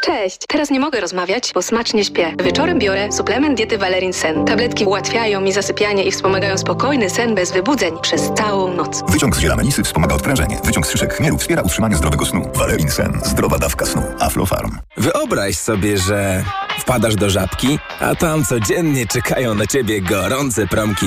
Cześć, 0.01 0.39
teraz 0.47 0.69
nie 0.69 0.79
mogę 0.79 0.99
rozmawiać, 1.01 1.51
bo 1.53 1.61
smacznie 1.61 2.05
śpię. 2.05 2.35
Wieczorem 2.43 2.79
biorę 2.79 3.11
suplement 3.11 3.57
diety 3.57 3.77
Valerin 3.77 4.13
Sen. 4.13 4.45
Tabletki 4.45 4.85
ułatwiają 4.85 5.41
mi 5.41 5.53
zasypianie 5.53 6.03
i 6.03 6.11
wspomagają 6.11 6.57
spokojny 6.57 7.09
sen 7.09 7.35
bez 7.35 7.51
wybudzeń 7.51 7.93
przez 8.01 8.21
całą 8.37 8.73
noc. 8.73 9.03
Wyciąg 9.11 9.35
z 9.35 9.39
ziela 9.39 9.55
melisy 9.55 9.83
wspomaga 9.83 10.15
odprężenie. 10.15 10.59
Wyciąg 10.63 10.87
z 10.87 10.91
szyszek 10.91 11.13
chmielu 11.13 11.37
wspiera 11.37 11.61
utrzymanie 11.61 11.95
zdrowego 11.95 12.25
snu. 12.25 12.51
Valerin 12.55 12.91
Sen. 12.91 13.19
Zdrowa 13.23 13.57
dawka 13.57 13.85
snu. 13.85 14.01
Aflofarm. 14.19 14.77
Wyobraź 14.97 15.57
sobie, 15.57 15.97
że 15.97 16.43
wpadasz 16.85 17.15
do 17.15 17.29
żabki, 17.29 17.79
a 17.99 18.15
tam 18.15 18.45
codziennie 18.45 19.07
czekają 19.07 19.55
na 19.55 19.67
ciebie 19.67 20.01
gorące 20.01 20.67
promki. 20.67 21.05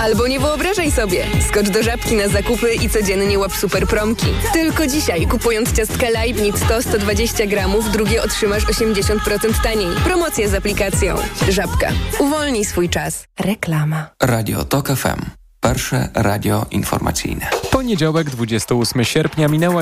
Albo 0.00 0.26
nie 0.26 0.40
wyobrażaj 0.40 0.90
sobie. 0.90 1.26
Skocz 1.48 1.68
do 1.68 1.82
żabki 1.82 2.14
na 2.14 2.28
zakupy 2.28 2.74
i 2.74 2.90
codziennie 2.90 3.38
łap 3.38 3.52
super 3.52 3.86
promki. 3.86 4.26
Tylko 4.52 4.86
dzisiaj, 4.86 5.26
kupując 5.26 5.72
ciastka 5.72 6.10
Leibniz 6.10 6.54
100-120 6.54 7.48
gramów, 7.48 7.92
drugie 7.92 8.22
otrzymasz 8.22 8.66
80% 8.66 9.62
taniej. 9.62 9.88
Promocja 10.04 10.48
z 10.48 10.54
aplikacją. 10.54 11.16
Żabka. 11.48 11.88
Uwolnij 12.18 12.64
swój 12.64 12.88
czas. 12.88 13.24
Reklama. 13.40 14.06
Radio 14.22 14.64
TOK 14.64 14.88
FM. 14.88 15.44
Pierwsze 15.60 16.08
radio 16.14 16.66
informacyjne. 16.70 17.46
Poniedziałek, 17.70 18.30
28 18.30 19.04
sierpnia 19.04 19.48
minęła 19.48 19.72